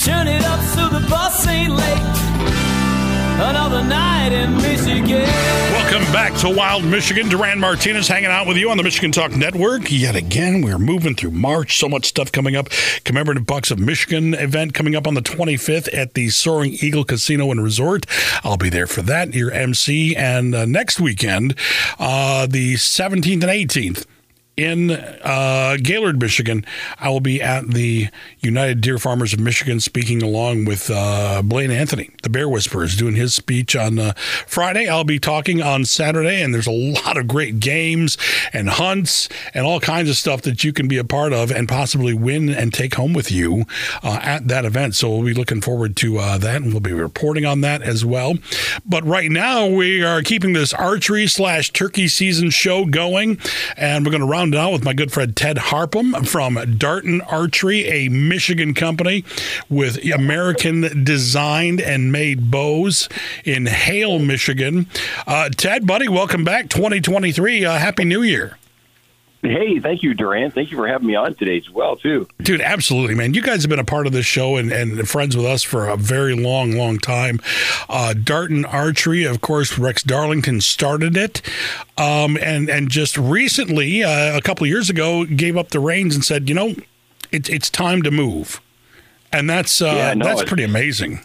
Turn 0.00 0.28
it 0.28 0.42
up 0.46 0.60
so 0.60 0.88
the 0.88 1.06
bus 1.10 1.46
ain't 1.46 1.74
late. 1.74 2.00
Another 3.50 3.84
night 3.84 4.32
in 4.32 4.56
Michigan. 4.56 5.28
Back 6.12 6.34
to 6.38 6.48
Wild 6.48 6.84
Michigan. 6.84 7.28
Duran 7.28 7.60
Martinez 7.60 8.08
hanging 8.08 8.30
out 8.30 8.46
with 8.46 8.56
you 8.56 8.70
on 8.70 8.78
the 8.78 8.82
Michigan 8.82 9.12
Talk 9.12 9.32
Network. 9.32 9.92
Yet 9.92 10.16
again, 10.16 10.62
we're 10.62 10.78
moving 10.78 11.14
through 11.14 11.32
March. 11.32 11.76
So 11.76 11.86
much 11.86 12.06
stuff 12.06 12.32
coming 12.32 12.56
up. 12.56 12.70
Commemorative 13.04 13.44
Bucks 13.44 13.70
of 13.70 13.78
Michigan 13.78 14.32
event 14.32 14.72
coming 14.72 14.96
up 14.96 15.06
on 15.06 15.12
the 15.12 15.20
25th 15.20 15.88
at 15.92 16.14
the 16.14 16.30
Soaring 16.30 16.72
Eagle 16.80 17.04
Casino 17.04 17.50
and 17.50 17.62
Resort. 17.62 18.06
I'll 18.42 18.56
be 18.56 18.70
there 18.70 18.86
for 18.86 19.02
that, 19.02 19.34
your 19.34 19.50
MC. 19.50 20.16
And 20.16 20.54
uh, 20.54 20.64
next 20.64 20.98
weekend, 20.98 21.54
uh, 21.98 22.46
the 22.46 22.74
17th 22.74 23.32
and 23.32 23.42
18th 23.42 24.06
in 24.58 24.90
uh, 24.90 25.76
Gaylord, 25.80 26.20
Michigan. 26.20 26.66
I 26.98 27.10
will 27.10 27.20
be 27.20 27.40
at 27.40 27.68
the 27.68 28.08
United 28.40 28.80
Deer 28.80 28.98
Farmers 28.98 29.32
of 29.32 29.38
Michigan 29.38 29.78
speaking 29.78 30.20
along 30.20 30.64
with 30.64 30.90
uh, 30.92 31.42
Blaine 31.42 31.70
Anthony, 31.70 32.10
the 32.24 32.28
Bear 32.28 32.48
Whisperers, 32.48 32.96
doing 32.96 33.14
his 33.14 33.34
speech 33.34 33.76
on 33.76 34.00
uh, 34.00 34.14
Friday. 34.46 34.88
I'll 34.88 35.04
be 35.04 35.20
talking 35.20 35.62
on 35.62 35.84
Saturday, 35.84 36.42
and 36.42 36.52
there's 36.52 36.66
a 36.66 36.72
lot 36.72 37.16
of 37.16 37.28
great 37.28 37.60
games 37.60 38.18
and 38.52 38.68
hunts 38.68 39.28
and 39.54 39.64
all 39.64 39.78
kinds 39.78 40.10
of 40.10 40.16
stuff 40.16 40.42
that 40.42 40.64
you 40.64 40.72
can 40.72 40.88
be 40.88 40.98
a 40.98 41.04
part 41.04 41.32
of 41.32 41.52
and 41.52 41.68
possibly 41.68 42.12
win 42.12 42.48
and 42.48 42.74
take 42.74 42.96
home 42.96 43.12
with 43.12 43.30
you 43.30 43.64
uh, 44.02 44.18
at 44.22 44.48
that 44.48 44.64
event. 44.64 44.96
So 44.96 45.08
we'll 45.08 45.24
be 45.24 45.34
looking 45.34 45.60
forward 45.60 45.96
to 45.98 46.18
uh, 46.18 46.38
that, 46.38 46.62
and 46.62 46.72
we'll 46.72 46.80
be 46.80 46.92
reporting 46.92 47.46
on 47.46 47.60
that 47.60 47.80
as 47.82 48.04
well. 48.04 48.34
But 48.84 49.04
right 49.04 49.30
now, 49.30 49.66
we 49.66 50.02
are 50.02 50.20
keeping 50.22 50.52
this 50.52 50.72
archery 50.72 51.28
slash 51.28 51.72
turkey 51.72 52.08
season 52.08 52.50
show 52.50 52.86
going, 52.86 53.38
and 53.76 54.04
we're 54.04 54.10
going 54.10 54.20
to 54.20 54.26
round 54.26 54.47
it 54.54 54.58
out 54.58 54.72
with 54.72 54.84
my 54.84 54.92
good 54.92 55.12
friend 55.12 55.36
Ted 55.36 55.56
Harpham 55.56 56.26
from 56.26 56.76
Darton 56.78 57.20
Archery, 57.22 57.86
a 57.86 58.08
Michigan 58.08 58.74
company 58.74 59.24
with 59.68 59.98
American 60.12 61.04
designed 61.04 61.80
and 61.80 62.12
made 62.12 62.50
bows 62.50 63.08
in 63.44 63.66
Hale, 63.66 64.18
Michigan. 64.18 64.86
Uh, 65.26 65.48
Ted, 65.50 65.86
buddy, 65.86 66.08
welcome 66.08 66.44
back 66.44 66.68
2023. 66.68 67.64
Uh, 67.64 67.78
Happy 67.78 68.04
New 68.04 68.22
Year. 68.22 68.56
Hey, 69.40 69.78
thank 69.78 70.02
you, 70.02 70.14
Duran. 70.14 70.50
Thank 70.50 70.72
you 70.72 70.76
for 70.76 70.88
having 70.88 71.06
me 71.06 71.14
on 71.14 71.32
today 71.34 71.58
as 71.58 71.70
well, 71.70 71.94
too. 71.94 72.26
Dude, 72.42 72.60
absolutely, 72.60 73.14
man. 73.14 73.34
You 73.34 73.42
guys 73.42 73.62
have 73.62 73.70
been 73.70 73.78
a 73.78 73.84
part 73.84 74.08
of 74.08 74.12
this 74.12 74.26
show 74.26 74.56
and, 74.56 74.72
and 74.72 75.08
friends 75.08 75.36
with 75.36 75.46
us 75.46 75.62
for 75.62 75.86
a 75.88 75.96
very 75.96 76.34
long, 76.34 76.72
long 76.72 76.98
time. 76.98 77.38
Uh, 77.88 78.14
Darton 78.14 78.64
Archery, 78.64 79.22
of 79.22 79.40
course, 79.40 79.78
Rex 79.78 80.02
Darlington 80.02 80.60
started 80.60 81.16
it, 81.16 81.40
um, 81.96 82.36
and 82.42 82.68
and 82.68 82.90
just 82.90 83.16
recently, 83.16 84.02
uh, 84.02 84.36
a 84.36 84.40
couple 84.40 84.64
of 84.64 84.70
years 84.70 84.90
ago, 84.90 85.24
gave 85.24 85.56
up 85.56 85.68
the 85.68 85.78
reins 85.80 86.16
and 86.16 86.24
said, 86.24 86.48
you 86.48 86.54
know, 86.56 86.74
it's 87.30 87.48
it's 87.48 87.70
time 87.70 88.02
to 88.02 88.10
move, 88.10 88.60
and 89.32 89.48
that's 89.48 89.80
uh, 89.80 89.86
Yeah, 89.86 90.14
no, 90.14 90.24
that's 90.24 90.42
pretty 90.42 90.64
amazing. 90.64 91.20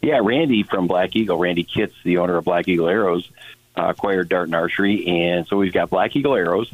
Yeah, 0.00 0.20
Randy 0.22 0.62
from 0.62 0.86
Black 0.86 1.14
Eagle, 1.16 1.36
Randy 1.36 1.64
Kitts, 1.64 1.94
the 2.04 2.18
owner 2.18 2.36
of 2.36 2.44
Black 2.44 2.68
Eagle 2.68 2.88
Arrows, 2.88 3.28
uh, 3.76 3.88
acquired 3.88 4.32
and 4.32 4.54
Archery, 4.54 5.06
and 5.06 5.46
so 5.46 5.56
we've 5.56 5.72
got 5.72 5.90
Black 5.90 6.16
Eagle 6.16 6.34
Arrows, 6.34 6.70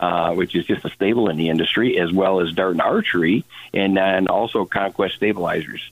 uh, 0.00 0.34
which 0.34 0.54
is 0.54 0.64
just 0.64 0.84
a 0.84 0.90
stable 0.90 1.28
in 1.28 1.36
the 1.36 1.48
industry, 1.48 1.98
as 1.98 2.12
well 2.12 2.40
as 2.40 2.52
Darton 2.52 2.80
Archery, 2.80 3.44
and 3.72 3.96
then 3.96 4.28
also 4.28 4.64
Conquest 4.64 5.16
Stabilizers. 5.16 5.90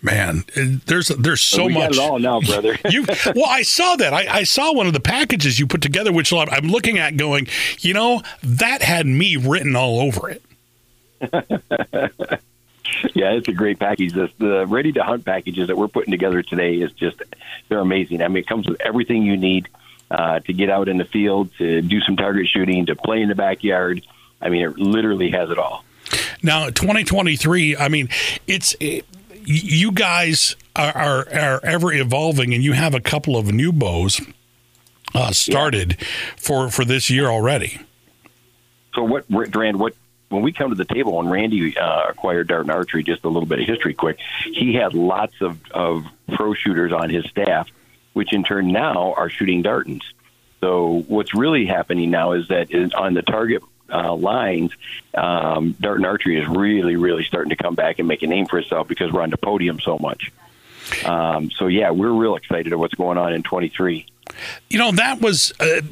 Man, 0.00 0.44
there's 0.54 1.08
there's 1.08 1.40
so 1.40 1.68
much. 1.68 1.82
got 1.82 1.92
it 1.92 1.98
all 1.98 2.18
now, 2.18 2.40
brother. 2.40 2.76
you 2.90 3.04
well, 3.34 3.48
I 3.48 3.62
saw 3.62 3.96
that. 3.96 4.14
I, 4.14 4.26
I 4.38 4.44
saw 4.44 4.72
one 4.72 4.86
of 4.86 4.92
the 4.92 5.00
packages 5.00 5.58
you 5.58 5.66
put 5.66 5.82
together, 5.82 6.12
which 6.12 6.32
I'm 6.32 6.68
looking 6.68 6.98
at, 6.98 7.16
going, 7.16 7.48
you 7.80 7.92
know, 7.92 8.22
that 8.42 8.82
had 8.82 9.06
me 9.06 9.36
written 9.36 9.74
all 9.74 10.00
over 10.00 10.30
it. 10.30 10.42
yeah, 13.14 13.32
it's 13.32 13.48
a 13.48 13.52
great 13.52 13.78
package. 13.78 14.12
The, 14.12 14.30
the 14.38 14.66
ready 14.66 14.92
to 14.92 15.02
hunt 15.02 15.24
packages 15.24 15.68
that 15.68 15.76
we're 15.76 15.88
putting 15.88 16.10
together 16.10 16.42
today 16.42 16.76
is 16.76 16.92
just 16.92 17.22
they're 17.68 17.78
amazing. 17.78 18.22
I 18.22 18.28
mean, 18.28 18.38
it 18.38 18.46
comes 18.46 18.68
with 18.68 18.80
everything 18.80 19.22
you 19.22 19.36
need 19.36 19.68
uh, 20.10 20.40
to 20.40 20.52
get 20.52 20.70
out 20.70 20.88
in 20.88 20.98
the 20.98 21.04
field, 21.04 21.50
to 21.58 21.82
do 21.82 22.00
some 22.00 22.16
target 22.16 22.46
shooting, 22.48 22.86
to 22.86 22.96
play 22.96 23.20
in 23.22 23.28
the 23.28 23.34
backyard. 23.34 24.02
I 24.40 24.48
mean, 24.48 24.62
it 24.62 24.78
literally 24.78 25.30
has 25.30 25.50
it 25.50 25.58
all. 25.58 25.84
Now, 26.42 26.66
2023. 26.66 27.76
I 27.76 27.88
mean, 27.88 28.08
it's 28.46 28.76
it, 28.80 29.06
you 29.44 29.92
guys 29.92 30.56
are, 30.76 30.96
are 30.96 31.28
are 31.34 31.60
ever 31.64 31.92
evolving, 31.92 32.54
and 32.54 32.62
you 32.62 32.72
have 32.72 32.94
a 32.94 33.00
couple 33.00 33.36
of 33.36 33.52
new 33.52 33.72
bows 33.72 34.20
uh, 35.14 35.32
started 35.32 35.96
for 36.36 36.70
for 36.70 36.84
this 36.84 37.10
year 37.10 37.26
already. 37.26 37.80
So 38.94 39.02
what, 39.02 39.24
Rand? 39.28 39.78
What 39.78 39.94
when 40.28 40.42
we 40.42 40.52
come 40.52 40.70
to 40.70 40.76
the 40.76 40.84
table 40.84 41.16
when 41.16 41.28
Randy 41.28 41.76
uh, 41.76 42.06
acquired 42.08 42.48
Darton 42.48 42.70
Archery, 42.70 43.02
just 43.02 43.24
a 43.24 43.28
little 43.28 43.46
bit 43.46 43.60
of 43.60 43.66
history, 43.66 43.94
quick. 43.94 44.18
He 44.44 44.74
had 44.74 44.94
lots 44.94 45.34
of 45.40 45.58
of 45.70 46.04
pro 46.32 46.54
shooters 46.54 46.92
on 46.92 47.10
his 47.10 47.24
staff, 47.26 47.68
which 48.12 48.32
in 48.32 48.42
turn 48.42 48.72
now 48.72 49.14
are 49.16 49.30
shooting 49.30 49.62
Dartons. 49.62 50.02
So 50.60 51.04
what's 51.08 51.34
really 51.34 51.66
happening 51.66 52.10
now 52.10 52.32
is 52.32 52.48
that 52.48 52.74
on 52.94 53.14
the 53.14 53.22
target 53.22 53.62
uh, 53.92 54.14
lines, 54.14 54.72
um, 55.14 55.72
Darton 55.72 56.06
Archery 56.06 56.40
is 56.40 56.48
really, 56.48 56.96
really 56.96 57.24
starting 57.24 57.50
to 57.50 57.56
come 57.56 57.74
back 57.74 57.98
and 57.98 58.08
make 58.08 58.22
a 58.22 58.26
name 58.26 58.46
for 58.46 58.58
itself 58.58 58.88
because 58.88 59.12
we're 59.12 59.22
on 59.22 59.30
the 59.30 59.36
podium 59.36 59.78
so 59.78 59.98
much. 59.98 60.32
Um, 61.04 61.50
so 61.50 61.66
yeah, 61.66 61.90
we're 61.90 62.12
real 62.12 62.36
excited 62.36 62.72
at 62.72 62.78
what's 62.78 62.94
going 62.94 63.18
on 63.18 63.34
in 63.34 63.42
23. 63.42 64.06
You 64.70 64.78
know, 64.78 64.92
that 64.92 65.20
was. 65.20 65.52
Uh, 65.60 65.82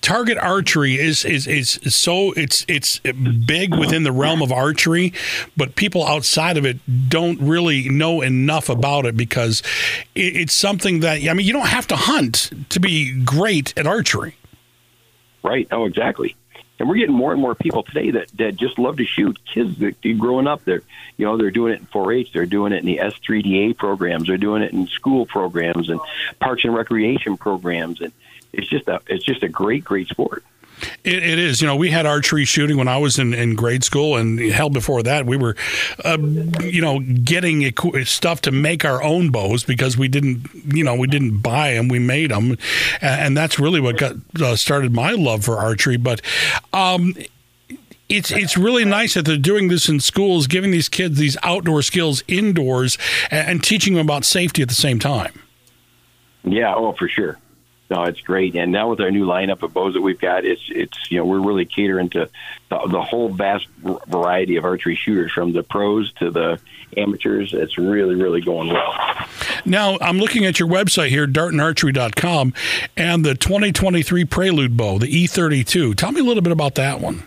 target 0.00 0.38
archery 0.38 0.98
is, 0.98 1.24
is 1.24 1.46
is 1.46 1.78
so 1.94 2.32
it's 2.32 2.64
it's 2.68 3.00
big 3.46 3.74
within 3.74 4.02
the 4.02 4.12
realm 4.12 4.42
of 4.42 4.52
archery, 4.52 5.12
but 5.56 5.76
people 5.76 6.06
outside 6.06 6.56
of 6.56 6.64
it 6.64 6.78
don't 7.08 7.40
really 7.40 7.88
know 7.88 8.20
enough 8.20 8.68
about 8.68 9.06
it 9.06 9.16
because 9.16 9.62
it, 10.14 10.36
it's 10.36 10.54
something 10.54 11.00
that 11.00 11.26
I 11.28 11.34
mean 11.34 11.46
you 11.46 11.52
don't 11.52 11.68
have 11.68 11.86
to 11.88 11.96
hunt 11.96 12.50
to 12.70 12.80
be 12.80 13.12
great 13.24 13.76
at 13.76 13.86
archery. 13.86 14.36
Right. 15.42 15.68
Oh, 15.70 15.84
exactly. 15.84 16.36
And 16.78 16.88
we're 16.88 16.96
getting 16.96 17.14
more 17.14 17.32
and 17.32 17.40
more 17.40 17.54
people 17.54 17.84
today 17.84 18.10
that, 18.12 18.28
that 18.36 18.56
just 18.56 18.78
love 18.78 18.96
to 18.96 19.04
shoot. 19.04 19.38
Kids 19.44 19.78
that 19.78 20.00
growing 20.18 20.46
up, 20.46 20.64
they're 20.64 20.82
you 21.16 21.24
know 21.24 21.36
they're 21.36 21.52
doing 21.52 21.72
it 21.72 21.80
in 21.80 21.86
4-H, 21.86 22.32
they're 22.32 22.46
doing 22.46 22.72
it 22.72 22.78
in 22.78 22.86
the 22.86 22.98
S3DA 22.98 23.76
programs, 23.76 24.26
they're 24.26 24.36
doing 24.36 24.62
it 24.62 24.72
in 24.72 24.88
school 24.88 25.24
programs 25.24 25.88
and 25.88 26.00
parks 26.40 26.64
and 26.64 26.74
recreation 26.74 27.36
programs, 27.36 28.00
and 28.00 28.12
it's 28.52 28.68
just 28.68 28.88
a 28.88 29.00
it's 29.06 29.24
just 29.24 29.42
a 29.42 29.48
great 29.48 29.84
great 29.84 30.08
sport. 30.08 30.44
It, 31.02 31.22
it 31.22 31.38
is. 31.38 31.60
You 31.60 31.66
know, 31.66 31.76
we 31.76 31.90
had 31.90 32.06
archery 32.06 32.44
shooting 32.44 32.76
when 32.76 32.88
I 32.88 32.96
was 32.96 33.18
in, 33.18 33.34
in 33.34 33.54
grade 33.54 33.84
school, 33.84 34.16
and 34.16 34.38
hell, 34.38 34.70
before 34.70 35.02
that, 35.02 35.26
we 35.26 35.36
were, 35.36 35.56
uh, 36.04 36.18
you 36.18 36.80
know, 36.80 37.00
getting 37.00 37.60
equ- 37.60 38.06
stuff 38.06 38.40
to 38.42 38.50
make 38.50 38.84
our 38.84 39.02
own 39.02 39.30
bows 39.30 39.64
because 39.64 39.96
we 39.96 40.08
didn't, 40.08 40.48
you 40.66 40.84
know, 40.84 40.94
we 40.94 41.06
didn't 41.06 41.38
buy 41.38 41.74
them, 41.74 41.88
we 41.88 41.98
made 41.98 42.30
them, 42.30 42.52
and, 43.00 43.20
and 43.20 43.36
that's 43.36 43.58
really 43.58 43.80
what 43.80 43.96
got 43.98 44.16
uh, 44.40 44.56
started 44.56 44.92
my 44.92 45.12
love 45.12 45.44
for 45.44 45.58
archery. 45.58 45.96
But 45.96 46.20
um, 46.72 47.14
it's 48.08 48.30
it's 48.30 48.56
really 48.56 48.84
nice 48.84 49.14
that 49.14 49.24
they're 49.24 49.36
doing 49.36 49.68
this 49.68 49.88
in 49.88 50.00
schools, 50.00 50.46
giving 50.46 50.70
these 50.70 50.88
kids 50.88 51.18
these 51.18 51.36
outdoor 51.42 51.82
skills 51.82 52.22
indoors, 52.28 52.98
and, 53.30 53.48
and 53.48 53.64
teaching 53.64 53.94
them 53.94 54.06
about 54.06 54.24
safety 54.24 54.62
at 54.62 54.68
the 54.68 54.74
same 54.74 54.98
time. 54.98 55.40
Yeah, 56.44 56.74
oh 56.74 56.92
for 56.92 57.08
sure. 57.08 57.38
No, 57.90 58.04
it's 58.04 58.20
great. 58.20 58.56
And 58.56 58.72
now 58.72 58.88
with 58.88 59.00
our 59.00 59.10
new 59.10 59.26
lineup 59.26 59.62
of 59.62 59.74
bows 59.74 59.94
that 59.94 60.00
we've 60.00 60.18
got, 60.18 60.44
it's 60.44 60.62
it's 60.68 61.10
you 61.10 61.18
know 61.18 61.26
we're 61.26 61.40
really 61.40 61.66
catering 61.66 62.08
to 62.10 62.30
the, 62.70 62.86
the 62.88 63.02
whole 63.02 63.28
vast 63.28 63.66
variety 64.06 64.56
of 64.56 64.64
archery 64.64 64.96
shooters, 64.96 65.32
from 65.32 65.52
the 65.52 65.62
pros 65.62 66.10
to 66.14 66.30
the 66.30 66.58
amateurs. 66.96 67.52
It's 67.52 67.76
really 67.76 68.14
really 68.14 68.40
going 68.40 68.72
well. 68.72 68.94
Now, 69.66 69.98
I'm 70.00 70.18
looking 70.18 70.46
at 70.46 70.58
your 70.58 70.68
website 70.68 71.08
here, 71.08 71.26
dartonarchery.com, 71.26 72.54
and 72.96 73.24
the 73.24 73.34
2023 73.34 74.24
Prelude 74.24 74.76
bow, 74.76 74.98
the 74.98 75.06
E32. 75.06 75.94
Tell 75.94 76.12
me 76.12 76.20
a 76.20 76.24
little 76.24 76.42
bit 76.42 76.52
about 76.52 76.76
that 76.76 77.00
one. 77.00 77.22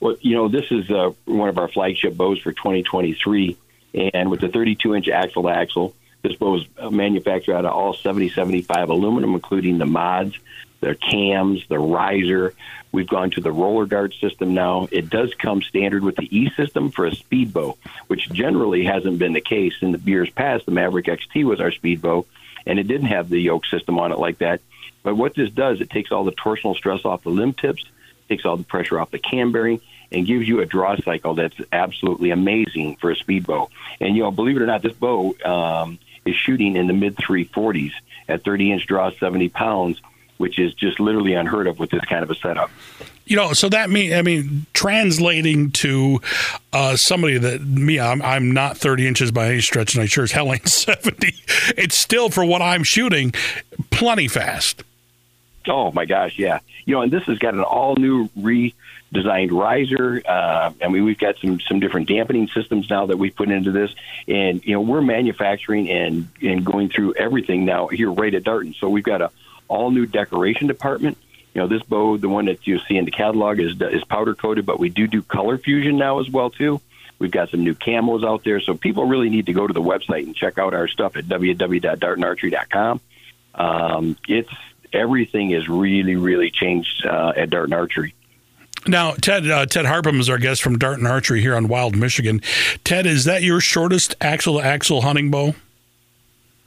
Well, 0.00 0.16
you 0.20 0.36
know, 0.36 0.48
this 0.48 0.66
is 0.70 0.90
uh, 0.90 1.12
one 1.24 1.48
of 1.48 1.58
our 1.58 1.68
flagship 1.68 2.16
bows 2.16 2.38
for 2.40 2.52
2023, 2.52 3.56
and 4.12 4.30
with 4.30 4.40
the 4.40 4.48
32 4.48 4.94
inch 4.94 5.08
axle 5.08 5.44
to 5.44 5.48
axle, 5.50 5.94
this 6.22 6.36
bow 6.36 6.56
is 6.56 6.64
manufactured 6.90 7.54
out 7.54 7.64
of 7.64 7.72
all 7.72 7.94
7075 7.94 8.88
aluminum, 8.88 9.34
including 9.34 9.78
the 9.78 9.86
mods, 9.86 10.36
the 10.80 10.94
cams, 10.94 11.64
the 11.68 11.78
riser. 11.78 12.54
We've 12.92 13.08
gone 13.08 13.30
to 13.32 13.40
the 13.40 13.52
roller 13.52 13.86
guard 13.86 14.14
system 14.20 14.54
now. 14.54 14.88
It 14.90 15.10
does 15.10 15.34
come 15.34 15.62
standard 15.62 16.02
with 16.02 16.16
the 16.16 16.36
E 16.36 16.50
system 16.56 16.90
for 16.90 17.06
a 17.06 17.14
speed 17.14 17.52
bow, 17.52 17.76
which 18.06 18.30
generally 18.30 18.84
hasn't 18.84 19.18
been 19.18 19.32
the 19.32 19.40
case 19.40 19.74
in 19.80 19.92
the 19.92 19.98
years 19.98 20.30
past. 20.30 20.66
The 20.66 20.72
Maverick 20.72 21.06
XT 21.06 21.44
was 21.44 21.60
our 21.60 21.72
speed 21.72 22.02
bow, 22.02 22.26
and 22.64 22.78
it 22.78 22.88
didn't 22.88 23.08
have 23.08 23.28
the 23.28 23.40
yoke 23.40 23.66
system 23.66 23.98
on 23.98 24.12
it 24.12 24.18
like 24.18 24.38
that. 24.38 24.60
But 25.02 25.16
what 25.16 25.34
this 25.34 25.50
does, 25.50 25.80
it 25.80 25.90
takes 25.90 26.10
all 26.10 26.24
the 26.24 26.32
torsional 26.32 26.74
stress 26.74 27.04
off 27.04 27.22
the 27.22 27.30
limb 27.30 27.52
tips, 27.52 27.84
takes 28.28 28.44
all 28.44 28.56
the 28.56 28.64
pressure 28.64 28.98
off 28.98 29.10
the 29.10 29.18
cam 29.18 29.52
bearing, 29.52 29.80
and 30.10 30.26
gives 30.26 30.48
you 30.48 30.60
a 30.60 30.66
draw 30.66 30.96
cycle 30.96 31.34
that's 31.34 31.56
absolutely 31.72 32.30
amazing 32.30 32.96
for 32.96 33.10
a 33.10 33.16
speed 33.16 33.46
bow. 33.46 33.70
And 34.00 34.16
you 34.16 34.22
know, 34.22 34.30
believe 34.30 34.56
it 34.56 34.62
or 34.62 34.66
not, 34.66 34.82
this 34.82 34.94
bow 34.94 35.34
um, 35.44 35.98
is 36.26 36.36
shooting 36.36 36.76
in 36.76 36.86
the 36.86 36.92
mid 36.92 37.16
340s 37.16 37.92
at 38.28 38.44
30 38.44 38.72
inch 38.72 38.86
draw, 38.86 39.10
70 39.10 39.48
pounds, 39.50 40.00
which 40.36 40.58
is 40.58 40.74
just 40.74 41.00
literally 41.00 41.34
unheard 41.34 41.66
of 41.66 41.78
with 41.78 41.90
this 41.90 42.04
kind 42.04 42.22
of 42.22 42.30
a 42.30 42.34
setup. 42.34 42.70
You 43.26 43.36
know, 43.36 43.52
so 43.54 43.68
that 43.70 43.90
mean 43.90 44.12
I 44.14 44.22
mean, 44.22 44.66
translating 44.72 45.72
to 45.72 46.20
uh, 46.72 46.96
somebody 46.96 47.38
that 47.38 47.60
me, 47.60 47.98
I'm, 47.98 48.22
I'm 48.22 48.52
not 48.52 48.76
30 48.76 49.06
inches 49.08 49.32
by 49.32 49.48
any 49.48 49.60
stretch, 49.60 49.94
and 49.94 50.02
I 50.02 50.06
sure 50.06 50.24
as 50.24 50.32
hell 50.32 50.52
ain't 50.52 50.68
70. 50.68 51.34
It's 51.76 51.96
still 51.96 52.30
for 52.30 52.44
what 52.44 52.62
I'm 52.62 52.84
shooting, 52.84 53.32
plenty 53.90 54.28
fast. 54.28 54.84
Oh 55.66 55.90
my 55.90 56.04
gosh, 56.04 56.38
yeah. 56.38 56.60
You 56.84 56.94
know, 56.94 57.02
and 57.02 57.12
this 57.12 57.24
has 57.24 57.38
got 57.38 57.54
an 57.54 57.62
all 57.62 57.96
new 57.96 58.30
redesigned 59.12 59.50
riser. 59.52 60.22
Uh, 60.26 60.72
we've 60.88 61.18
got 61.18 61.38
some 61.38 61.60
some 61.60 61.80
different 61.80 62.08
dampening 62.08 62.48
systems 62.48 62.88
now 62.90 63.06
that 63.06 63.16
we've 63.16 63.34
put 63.34 63.50
into 63.50 63.70
this, 63.70 63.94
and 64.26 64.64
you 64.64 64.72
know, 64.74 64.80
we're 64.80 65.00
manufacturing 65.00 65.90
and 65.90 66.28
and 66.42 66.64
going 66.64 66.88
through 66.88 67.14
everything 67.14 67.64
now 67.64 67.88
here 67.88 68.10
right 68.10 68.34
at 68.34 68.44
Darton. 68.44 68.74
So 68.74 68.88
we've 68.88 69.04
got 69.04 69.22
a 69.22 69.30
all 69.68 69.90
new 69.90 70.06
decoration 70.06 70.66
department. 70.66 71.18
You 71.54 71.62
know, 71.62 71.68
this 71.68 71.82
bow, 71.82 72.18
the 72.18 72.28
one 72.28 72.46
that 72.46 72.66
you 72.66 72.78
see 72.80 72.96
in 72.96 73.04
the 73.04 73.10
catalog, 73.10 73.60
is 73.60 73.80
is 73.80 74.04
powder 74.04 74.34
coated, 74.34 74.66
but 74.66 74.78
we 74.78 74.90
do 74.90 75.06
do 75.06 75.22
color 75.22 75.58
fusion 75.58 75.96
now 75.96 76.20
as 76.20 76.30
well 76.30 76.50
too. 76.50 76.80
We've 77.18 77.30
got 77.30 77.48
some 77.48 77.64
new 77.64 77.74
camos 77.74 78.26
out 78.26 78.44
there, 78.44 78.60
so 78.60 78.74
people 78.74 79.06
really 79.06 79.30
need 79.30 79.46
to 79.46 79.54
go 79.54 79.66
to 79.66 79.72
the 79.72 79.80
website 79.80 80.24
and 80.24 80.36
check 80.36 80.58
out 80.58 80.74
our 80.74 80.86
stuff 80.86 81.16
at 81.16 81.24
www.dartonarchery.com. 81.24 83.00
Um, 83.54 84.16
it's 84.28 84.52
everything 84.92 85.52
is 85.52 85.66
really, 85.66 86.16
really 86.16 86.50
changed 86.50 87.06
uh, 87.06 87.32
at 87.34 87.48
Darton 87.48 87.72
Archery. 87.72 88.14
Now, 88.88 89.12
Ted 89.12 89.48
uh, 89.50 89.66
Ted 89.66 89.84
Harpham 89.84 90.20
is 90.20 90.28
our 90.28 90.38
guest 90.38 90.62
from 90.62 90.78
Darton 90.78 91.06
Archery 91.06 91.40
here 91.40 91.56
on 91.56 91.68
Wild, 91.68 91.96
Michigan. 91.96 92.40
Ted, 92.84 93.06
is 93.06 93.24
that 93.24 93.42
your 93.42 93.60
shortest 93.60 94.14
axle 94.20 94.58
to 94.58 94.64
axle 94.64 95.02
hunting 95.02 95.30
bow? 95.30 95.54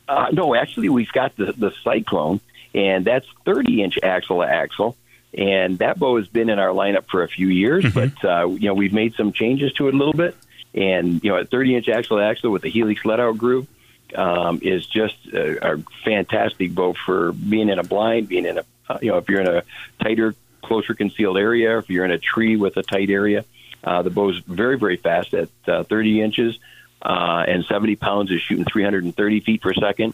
Uh, 0.07 0.27
no, 0.31 0.55
actually, 0.55 0.89
we've 0.89 1.11
got 1.11 1.35
the 1.37 1.53
the 1.53 1.71
Cyclone, 1.83 2.41
and 2.73 3.05
that's 3.05 3.27
30 3.45 3.83
inch 3.83 3.99
axle 4.03 4.41
to 4.41 4.47
axle. 4.47 4.95
And 5.37 5.77
that 5.77 5.99
bow 5.99 6.17
has 6.17 6.27
been 6.27 6.49
in 6.49 6.57
our 6.57 6.69
lineup 6.69 7.05
for 7.09 7.23
a 7.23 7.27
few 7.27 7.47
years, 7.47 7.85
mm-hmm. 7.85 8.15
but 8.21 8.27
uh, 8.27 8.47
you 8.47 8.67
know 8.67 8.73
we've 8.73 8.93
made 8.93 9.13
some 9.13 9.31
changes 9.31 9.71
to 9.73 9.87
it 9.87 9.93
a 9.93 9.97
little 9.97 10.13
bit. 10.13 10.35
And 10.73 11.23
you 11.23 11.31
know, 11.31 11.37
at 11.37 11.49
30 11.49 11.75
inch 11.75 11.89
axle 11.89 12.17
to 12.17 12.23
axle 12.23 12.51
with 12.51 12.63
the 12.63 12.69
Helix 12.69 13.05
let 13.05 13.19
out 13.19 13.37
groove, 13.37 13.67
um, 14.15 14.59
is 14.61 14.85
just 14.85 15.15
a, 15.27 15.73
a 15.73 15.77
fantastic 16.03 16.73
bow 16.73 16.93
for 16.93 17.31
being 17.31 17.69
in 17.69 17.79
a 17.79 17.83
blind, 17.83 18.27
being 18.27 18.45
in 18.45 18.57
a 18.57 18.65
uh, 18.89 18.97
you 19.01 19.11
know 19.11 19.17
if 19.17 19.29
you're 19.29 19.41
in 19.41 19.47
a 19.47 19.63
tighter, 20.01 20.33
closer 20.69 20.93
concealed 20.93 21.37
area, 21.37 21.79
if 21.79 21.89
you're 21.89 22.05
in 22.05 22.11
a 22.11 22.19
tree 22.19 22.55
with 22.55 22.77
a 22.77 22.83
tight 22.83 23.09
area. 23.09 23.43
Uh, 23.83 24.01
the 24.03 24.09
bow's 24.09 24.37
very 24.45 24.77
very 24.77 24.97
fast 24.97 25.33
at 25.33 25.49
uh, 25.67 25.83
30 25.83 26.21
inches 26.21 26.59
uh, 27.01 27.43
and 27.47 27.65
70 27.65 27.95
pounds 27.95 28.31
is 28.31 28.41
shooting 28.41 28.65
330 28.65 29.39
feet 29.39 29.61
per 29.61 29.73
second, 29.73 30.13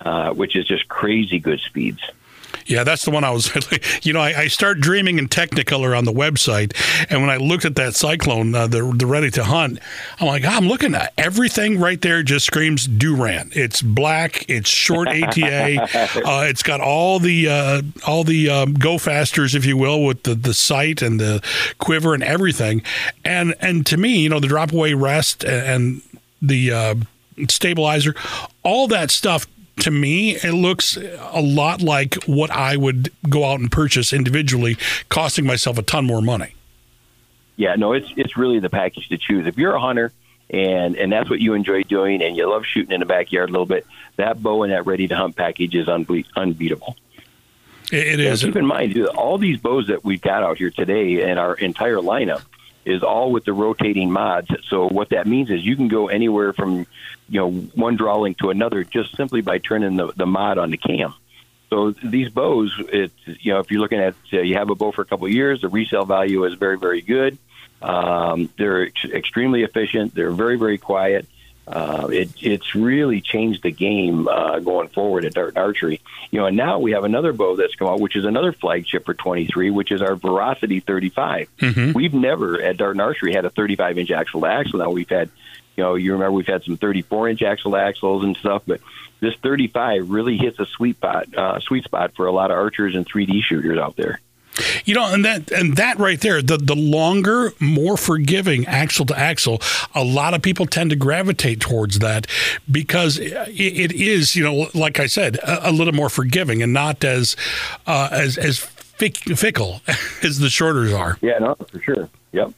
uh, 0.00 0.32
which 0.32 0.56
is 0.56 0.66
just 0.66 0.88
crazy 0.88 1.38
good 1.38 1.60
speeds. 1.60 2.00
Yeah, 2.66 2.84
that's 2.84 3.04
the 3.04 3.10
one 3.10 3.24
I 3.24 3.30
was. 3.30 3.50
You 4.02 4.12
know, 4.12 4.20
I, 4.20 4.42
I 4.42 4.46
start 4.48 4.80
dreaming 4.80 5.18
in 5.18 5.28
Technicolor 5.28 5.96
on 5.96 6.04
the 6.04 6.12
website, 6.12 6.74
and 7.10 7.20
when 7.20 7.30
I 7.30 7.36
looked 7.36 7.64
at 7.64 7.74
that 7.76 7.94
Cyclone, 7.94 8.54
uh, 8.54 8.66
the 8.66 8.82
the 8.96 9.06
ready 9.06 9.30
to 9.32 9.44
hunt, 9.44 9.78
I'm 10.18 10.26
like, 10.26 10.44
oh, 10.44 10.48
I'm 10.48 10.68
looking 10.68 10.94
at 10.94 11.12
everything 11.18 11.78
right 11.78 12.00
there. 12.00 12.22
Just 12.22 12.46
screams 12.46 12.86
Duran. 12.86 13.50
It's 13.54 13.82
black. 13.82 14.48
It's 14.48 14.70
short 14.70 15.08
ATA. 15.08 15.82
uh, 15.82 16.44
it's 16.48 16.62
got 16.62 16.80
all 16.80 17.18
the 17.18 17.48
uh, 17.48 17.82
all 18.06 18.24
the 18.24 18.48
um, 18.48 18.74
go 18.74 18.98
fasters, 18.98 19.54
if 19.54 19.64
you 19.64 19.76
will, 19.76 20.04
with 20.04 20.22
the 20.22 20.34
the 20.34 20.54
sight 20.54 21.02
and 21.02 21.20
the 21.20 21.42
quiver 21.78 22.14
and 22.14 22.22
everything. 22.22 22.82
And 23.24 23.54
and 23.60 23.84
to 23.86 23.96
me, 23.96 24.20
you 24.20 24.28
know, 24.28 24.40
the 24.40 24.48
drop 24.48 24.72
away 24.72 24.94
rest 24.94 25.44
and, 25.44 25.66
and 25.66 26.02
the 26.42 26.72
uh, 26.72 26.94
stabilizer, 27.48 28.14
all 28.62 28.88
that 28.88 29.10
stuff 29.10 29.46
to 29.80 29.90
me, 29.90 30.36
it 30.36 30.52
looks 30.52 30.96
a 30.96 31.40
lot 31.40 31.82
like 31.82 32.14
what 32.24 32.50
I 32.50 32.76
would 32.76 33.10
go 33.28 33.44
out 33.44 33.60
and 33.60 33.70
purchase 33.70 34.12
individually, 34.12 34.76
costing 35.08 35.46
myself 35.46 35.78
a 35.78 35.82
ton 35.82 36.06
more 36.06 36.22
money. 36.22 36.54
Yeah, 37.56 37.74
no, 37.74 37.92
it's 37.92 38.08
it's 38.16 38.36
really 38.36 38.58
the 38.58 38.70
package 38.70 39.08
to 39.08 39.18
choose. 39.18 39.46
If 39.46 39.58
you're 39.58 39.74
a 39.74 39.80
hunter 39.80 40.12
and 40.48 40.96
and 40.96 41.12
that's 41.12 41.28
what 41.28 41.40
you 41.40 41.54
enjoy 41.54 41.82
doing, 41.82 42.22
and 42.22 42.36
you 42.36 42.48
love 42.48 42.64
shooting 42.64 42.92
in 42.92 43.00
the 43.00 43.06
backyard 43.06 43.50
a 43.50 43.52
little 43.52 43.66
bit, 43.66 43.86
that 44.16 44.42
bow 44.42 44.62
and 44.62 44.72
that 44.72 44.86
ready 44.86 45.06
to 45.08 45.16
hunt 45.16 45.36
package 45.36 45.74
is 45.74 45.86
unbe- 45.86 46.26
unbeatable. 46.36 46.96
It, 47.92 48.06
it 48.06 48.20
is. 48.20 48.42
Keep 48.42 48.56
in 48.56 48.66
mind, 48.66 48.98
all 49.08 49.36
these 49.36 49.58
bows 49.58 49.88
that 49.88 50.04
we've 50.04 50.20
got 50.20 50.42
out 50.42 50.58
here 50.58 50.70
today 50.70 51.28
and 51.28 51.38
our 51.38 51.54
entire 51.54 51.96
lineup 51.96 52.42
is 52.84 53.02
all 53.02 53.30
with 53.30 53.44
the 53.44 53.52
rotating 53.52 54.10
mods. 54.10 54.48
So 54.68 54.88
what 54.88 55.10
that 55.10 55.26
means 55.26 55.50
is 55.50 55.64
you 55.64 55.76
can 55.76 55.88
go 55.88 56.08
anywhere 56.08 56.52
from 56.52 56.86
you 57.28 57.40
know 57.40 57.50
one 57.50 57.96
draw 57.96 58.18
link 58.18 58.38
to 58.38 58.50
another 58.50 58.84
just 58.84 59.16
simply 59.16 59.40
by 59.40 59.58
turning 59.58 59.96
the, 59.96 60.12
the 60.16 60.26
mod 60.26 60.58
on 60.58 60.70
the 60.70 60.76
cam. 60.76 61.14
So 61.68 61.92
these 61.92 62.30
bows, 62.30 62.74
it's 62.92 63.14
you 63.26 63.52
know 63.52 63.60
if 63.60 63.70
you're 63.70 63.80
looking 63.80 64.00
at 64.00 64.14
uh, 64.32 64.40
you 64.40 64.56
have 64.56 64.70
a 64.70 64.74
bow 64.74 64.92
for 64.92 65.02
a 65.02 65.04
couple 65.04 65.26
of 65.26 65.32
years, 65.32 65.60
the 65.60 65.68
resale 65.68 66.04
value 66.04 66.44
is 66.44 66.54
very 66.54 66.78
very 66.78 67.00
good. 67.00 67.38
Um, 67.80 68.50
they're 68.58 68.86
ex- 68.86 69.04
extremely 69.04 69.62
efficient. 69.62 70.14
They're 70.14 70.32
very 70.32 70.56
very 70.56 70.78
quiet. 70.78 71.26
Uh, 71.66 72.08
it, 72.10 72.30
it's 72.40 72.74
really 72.74 73.20
changed 73.20 73.62
the 73.62 73.70
game 73.70 74.26
uh, 74.26 74.58
going 74.58 74.88
forward 74.88 75.24
at 75.24 75.34
Dart 75.34 75.56
Archery. 75.56 76.00
You 76.30 76.40
know, 76.40 76.46
and 76.46 76.56
now 76.56 76.80
we 76.80 76.92
have 76.92 77.04
another 77.04 77.32
bow 77.32 77.56
that's 77.56 77.74
come 77.76 77.88
out, 77.88 78.00
which 78.00 78.16
is 78.16 78.24
another 78.24 78.52
flagship 78.52 79.04
for 79.04 79.14
23, 79.14 79.70
which 79.70 79.92
is 79.92 80.02
our 80.02 80.16
Veracity 80.16 80.80
35. 80.80 81.48
Mm-hmm. 81.58 81.92
We've 81.92 82.14
never 82.14 82.60
at 82.60 82.76
Dart 82.76 82.98
Archery 82.98 83.32
had 83.34 83.44
a 83.44 83.50
35 83.50 83.98
inch 83.98 84.10
axle 84.10 84.40
to 84.40 84.46
axle. 84.48 84.80
Now 84.80 84.90
we've 84.90 85.08
had 85.08 85.30
you 85.76 85.84
know, 85.84 85.94
you 85.94 86.12
remember 86.12 86.32
we've 86.32 86.46
had 86.46 86.62
some 86.64 86.76
34 86.76 87.30
inch 87.30 87.42
axle 87.42 87.74
axles 87.74 88.22
and 88.24 88.36
stuff, 88.36 88.62
but 88.66 88.80
this 89.20 89.34
35 89.36 90.10
really 90.10 90.36
hits 90.36 90.58
a 90.58 90.66
sweet 90.66 90.96
spot, 90.96 91.34
uh, 91.34 91.58
sweet 91.60 91.84
spot 91.84 92.14
for 92.14 92.26
a 92.26 92.32
lot 92.32 92.50
of 92.50 92.58
archers 92.58 92.94
and 92.94 93.06
3D 93.06 93.42
shooters 93.42 93.78
out 93.78 93.96
there. 93.96 94.20
You 94.84 94.94
know, 94.94 95.12
and 95.12 95.24
that 95.24 95.50
and 95.50 95.76
that 95.76 95.98
right 95.98 96.20
there, 96.20 96.42
the 96.42 96.56
the 96.56 96.76
longer, 96.76 97.52
more 97.60 97.96
forgiving 97.96 98.66
axle 98.66 99.06
to 99.06 99.18
axle, 99.18 99.60
a 99.94 100.04
lot 100.04 100.34
of 100.34 100.42
people 100.42 100.66
tend 100.66 100.90
to 100.90 100.96
gravitate 100.96 101.60
towards 101.60 101.98
that 102.00 102.26
because 102.70 103.18
it, 103.18 103.48
it 103.48 103.92
is, 103.92 104.36
you 104.36 104.44
know, 104.44 104.68
like 104.74 105.00
I 105.00 105.06
said, 105.06 105.36
a, 105.36 105.70
a 105.70 105.72
little 105.72 105.94
more 105.94 106.08
forgiving 106.08 106.62
and 106.62 106.72
not 106.72 107.04
as 107.04 107.36
uh, 107.86 108.08
as 108.12 108.38
as 108.38 108.58
fickle 108.58 109.80
as 110.22 110.38
the 110.38 110.50
shorters 110.50 110.92
are. 110.92 111.18
Yeah, 111.20 111.38
no, 111.38 111.54
for 111.54 111.80
sure. 111.80 112.08
Yep. 112.32 112.52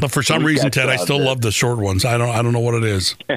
But 0.00 0.10
for 0.10 0.22
some 0.22 0.44
reason, 0.44 0.70
Ted, 0.70 0.88
I 0.88 0.96
still 0.96 1.20
love 1.20 1.40
the 1.40 1.52
short 1.52 1.78
ones. 1.78 2.04
I 2.04 2.18
don't. 2.18 2.28
I 2.28 2.42
don't 2.42 2.52
know 2.52 2.60
what 2.60 2.74
it 2.74 2.84
is. 2.84 3.14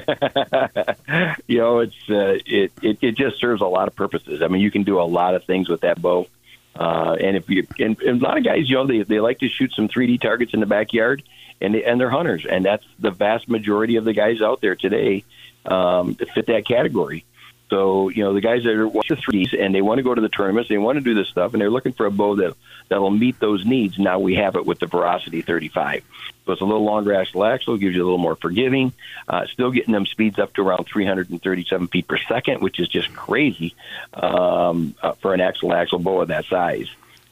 you 1.46 1.58
know, 1.58 1.78
it's 1.78 1.94
uh, 2.10 2.38
it, 2.44 2.72
it 2.82 2.98
it 3.00 3.16
just 3.16 3.38
serves 3.38 3.62
a 3.62 3.66
lot 3.66 3.86
of 3.86 3.94
purposes. 3.94 4.42
I 4.42 4.48
mean, 4.48 4.60
you 4.60 4.70
can 4.70 4.82
do 4.82 5.00
a 5.00 5.04
lot 5.04 5.34
of 5.34 5.44
things 5.44 5.68
with 5.68 5.82
that 5.82 6.02
bow. 6.02 6.26
Uh, 6.74 7.16
and 7.20 7.36
if 7.36 7.48
you 7.48 7.66
and, 7.78 8.00
and 8.00 8.22
a 8.22 8.24
lot 8.24 8.38
of 8.38 8.44
guys, 8.44 8.68
you 8.68 8.76
know, 8.76 8.86
they 8.86 9.02
they 9.02 9.20
like 9.20 9.38
to 9.40 9.48
shoot 9.48 9.72
some 9.74 9.88
3D 9.88 10.20
targets 10.20 10.54
in 10.54 10.60
the 10.60 10.66
backyard, 10.66 11.22
and 11.60 11.74
they, 11.74 11.84
and 11.84 12.00
they're 12.00 12.10
hunters, 12.10 12.46
and 12.48 12.64
that's 12.64 12.84
the 12.98 13.10
vast 13.10 13.48
majority 13.48 13.96
of 13.96 14.04
the 14.04 14.12
guys 14.12 14.40
out 14.40 14.60
there 14.60 14.76
today 14.76 15.24
um, 15.64 16.14
fit 16.14 16.46
that 16.46 16.66
category. 16.66 17.24
So 17.70 18.08
you 18.08 18.24
know 18.24 18.34
the 18.34 18.40
guys 18.40 18.64
that 18.64 18.74
are 18.74 18.90
the 18.90 19.16
threes 19.16 19.54
and 19.58 19.72
they 19.72 19.80
want 19.80 19.98
to 19.98 20.02
go 20.02 20.12
to 20.12 20.20
the 20.20 20.28
tournaments, 20.28 20.68
they 20.68 20.76
want 20.76 20.98
to 20.98 21.04
do 21.04 21.14
this 21.14 21.28
stuff, 21.28 21.52
and 21.54 21.62
they're 21.62 21.70
looking 21.70 21.92
for 21.92 22.04
a 22.04 22.10
bow 22.10 22.34
that 22.36 22.56
that'll 22.88 23.10
meet 23.10 23.38
those 23.38 23.64
needs. 23.64 23.98
Now 23.98 24.18
we 24.18 24.34
have 24.34 24.56
it 24.56 24.66
with 24.66 24.80
the 24.80 24.86
Veracity 24.86 25.40
35. 25.40 26.02
So 26.44 26.52
it's 26.52 26.62
a 26.62 26.64
little 26.64 26.84
longer 26.84 27.14
axle 27.14 27.44
axle, 27.44 27.76
gives 27.76 27.94
you 27.94 28.02
a 28.02 28.04
little 28.04 28.18
more 28.18 28.34
forgiving, 28.34 28.92
uh, 29.28 29.46
still 29.46 29.70
getting 29.70 29.92
them 29.92 30.04
speeds 30.04 30.40
up 30.40 30.52
to 30.54 30.62
around 30.62 30.84
337 30.84 31.86
feet 31.88 32.08
per 32.08 32.18
second, 32.18 32.60
which 32.60 32.80
is 32.80 32.88
just 32.88 33.14
crazy 33.14 33.76
um, 34.14 34.96
uh, 35.00 35.12
for 35.12 35.32
an 35.32 35.40
axle 35.40 35.72
axle 35.72 36.00
bow 36.00 36.22
of 36.22 36.28
that 36.28 36.46
size. 36.46 36.88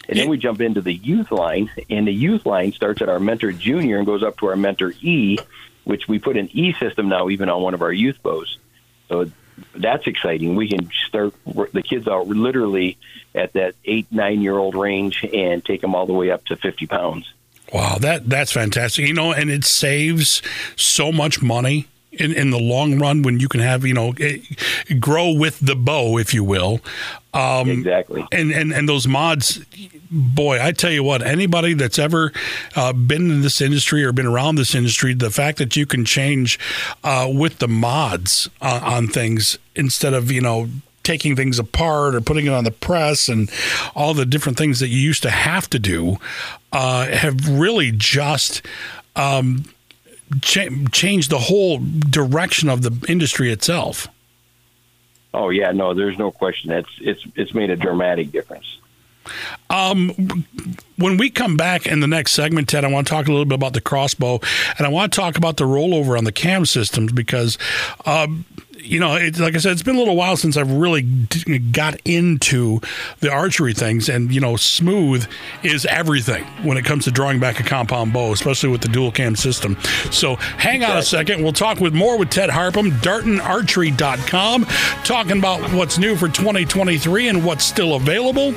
And 0.09 0.18
then 0.18 0.29
we 0.29 0.38
jump 0.38 0.61
into 0.61 0.81
the 0.81 0.94
youth 0.94 1.33
line, 1.33 1.70
and 1.90 2.07
the 2.07 2.12
youth 2.12 2.46
line 2.46 2.72
starts 2.72 3.03
at 3.03 3.09
our 3.09 3.18
Mentor 3.20 3.53
Junior 3.53 3.98
and 3.98 4.07
goes 4.07 4.22
up 4.22 4.38
to 4.38 4.46
our 4.46 4.57
Mentor 4.57 4.94
E, 5.01 5.37
which 5.85 6.07
we 6.07 6.18
put 6.18 6.37
an 6.37 6.48
E 6.53 6.72
system 6.74 7.09
now 7.09 7.29
even 7.29 7.48
on 7.48 7.61
one 7.61 7.74
of 7.74 7.83
our 7.83 7.92
youth 7.92 8.22
bows. 8.22 8.57
So 9.09 9.31
that's 9.75 10.07
exciting. 10.07 10.57
We 10.57 10.68
can 10.68 10.90
start 11.07 11.35
the 11.44 11.83
kids 11.83 12.09
out 12.09 12.29
literally 12.29 12.99
at 13.35 13.53
that 13.55 13.75
eight 13.85 14.07
nine 14.11 14.40
year 14.40 14.57
old 14.57 14.75
range 14.75 15.25
and 15.25 15.64
take 15.64 15.81
them 15.81 15.94
all 15.94 16.07
the 16.07 16.12
way 16.12 16.31
up 16.31 16.44
to 16.47 16.57
fifty 16.57 16.87
pounds. 16.87 17.33
Wow, 17.73 17.97
that 18.01 18.29
that's 18.29 18.53
fantastic. 18.53 19.07
You 19.07 19.14
know, 19.14 19.33
and 19.33 19.51
it 19.51 19.64
saves 19.64 20.42
so 20.77 21.12
much 21.12 21.42
money 21.42 21.87
in, 22.12 22.33
in 22.33 22.51
the 22.51 22.59
long 22.59 22.99
run 22.99 23.23
when 23.23 23.40
you 23.40 23.49
can 23.49 23.61
have 23.61 23.85
you 23.85 23.94
know 23.94 24.14
eh, 24.21 24.38
grow 24.99 25.33
with 25.33 25.59
the 25.61 25.77
bow, 25.77 26.18
if 26.18 26.33
you 26.35 26.44
will. 26.44 26.81
Um, 27.35 27.68
exactly. 27.68 28.27
And, 28.33 28.51
and 28.51 28.73
and 28.73 28.88
those 28.88 29.07
mods, 29.07 29.64
boy, 30.11 30.62
I 30.62 30.73
tell 30.73 30.90
you 30.90 31.03
what, 31.03 31.23
anybody 31.23 31.75
that's 31.75 31.99
ever 31.99 32.33
uh, 32.75 32.92
been 32.92 33.31
in 33.31 33.42
this 33.42 33.61
industry 33.61 34.05
or 34.05 34.12
been 34.12 34.27
around 34.27 34.57
this 34.57 34.75
industry, 34.75 35.14
the 35.14 35.31
fact 35.31 35.59
that 35.59 35.77
you 35.77 35.87
can 35.87 36.05
change 36.05 36.59
uh, 37.05 37.31
with 37.33 37.59
the 37.59 37.68
mods 37.68 38.49
uh, 38.61 38.81
on 38.83 39.09
things 39.09 39.59
instead 39.75 40.14
of 40.14 40.31
you 40.33 40.40
know 40.40 40.68
taking 41.05 41.35
things 41.35 41.59
apart 41.59 42.14
or 42.14 42.21
putting 42.21 42.44
it 42.44 42.53
on 42.53 42.64
the 42.64 42.71
press 42.71 43.31
and 43.31 43.51
all 43.94 44.12
the 44.12 44.27
different 44.27 44.59
things 44.59 44.79
that 44.79 44.88
you 44.88 44.99
used 44.99 45.23
to 45.23 45.31
have 45.31 45.68
to 45.71 45.79
do 45.79 46.18
uh, 46.73 47.07
have 47.07 47.49
really 47.49 47.90
just 47.90 48.61
um, 49.16 49.64
cha- 50.43 50.69
changed 50.93 51.31
the 51.31 51.38
whole 51.38 51.79
direction 52.11 52.69
of 52.69 52.83
the 52.83 53.07
industry 53.09 53.51
itself. 53.53 54.09
Oh 55.35 55.51
yeah, 55.51 55.73
no, 55.73 55.95
there's 55.95 56.19
no 56.19 56.31
question. 56.31 56.71
It's 56.71 56.91
it's 57.01 57.25
it's 57.35 57.55
made 57.55 57.71
a 57.71 57.77
dramatic 57.77 58.33
difference. 58.33 58.79
Um, 59.71 60.47
when 60.98 61.16
we 61.16 61.30
come 61.30 61.56
back 61.56 61.87
in 61.87 62.00
the 62.00 62.06
next 62.06 62.32
segment, 62.32 62.68
Ted, 62.68 62.84
I 62.84 62.88
want 62.88 63.06
to 63.06 63.11
talk 63.12 63.28
a 63.28 63.30
little 63.30 63.44
bit 63.44 63.54
about 63.54 63.72
the 63.72 63.80
crossbow, 63.80 64.40
and 64.76 64.87
I 64.87 64.88
want 64.88 65.12
to 65.12 65.16
talk 65.18 65.37
about 65.38 65.56
the 65.56 65.64
rollover 65.64 66.18
on 66.18 66.24
the 66.24 66.32
cam 66.32 66.66
systems 66.66 67.12
because. 67.12 67.56
Um, 68.04 68.44
you 68.80 69.00
know, 69.00 69.16
it, 69.16 69.38
like 69.38 69.54
I 69.54 69.58
said, 69.58 69.72
it's 69.72 69.82
been 69.82 69.96
a 69.96 69.98
little 69.98 70.16
while 70.16 70.37
since 70.37 70.56
I've 70.56 70.70
really 70.70 71.02
got 71.02 72.00
into 72.04 72.80
the 73.20 73.30
archery 73.30 73.74
things, 73.74 74.08
and 74.08 74.32
you 74.32 74.40
know, 74.40 74.56
smooth 74.56 75.26
is 75.62 75.84
everything 75.87 76.44
when 76.62 76.76
it 76.76 76.84
comes 76.84 77.04
to 77.04 77.11
drawing 77.11 77.40
back 77.40 77.61
a 77.61 77.62
compound 77.62 78.12
bow, 78.12 78.32
especially 78.32 78.70
with 78.70 78.80
the 78.80 78.88
dual 78.88 79.12
cam 79.12 79.37
system. 79.37 79.76
So, 80.11 80.37
hang 80.37 80.84
on 80.84 80.96
a 80.96 81.02
second. 81.02 81.42
We'll 81.42 81.52
talk 81.52 81.80
with 81.80 81.94
more 81.94 82.18
with 82.18 82.30
Ted 82.30 82.50
Harpham, 82.50 82.90
DartonArchery.com, 83.00 84.64
talking 85.04 85.38
about 85.38 85.72
what's 85.72 85.98
new 85.98 86.16
for 86.16 86.28
2023 86.28 87.28
and 87.28 87.44
what's 87.44 87.64
still 87.64 87.94
available. 87.94 88.52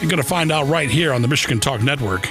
You're 0.00 0.10
going 0.10 0.16
to 0.16 0.22
find 0.22 0.50
out 0.50 0.66
right 0.68 0.90
here 0.90 1.12
on 1.12 1.22
the 1.22 1.28
Michigan 1.28 1.60
Talk 1.60 1.82
Network. 1.86 2.26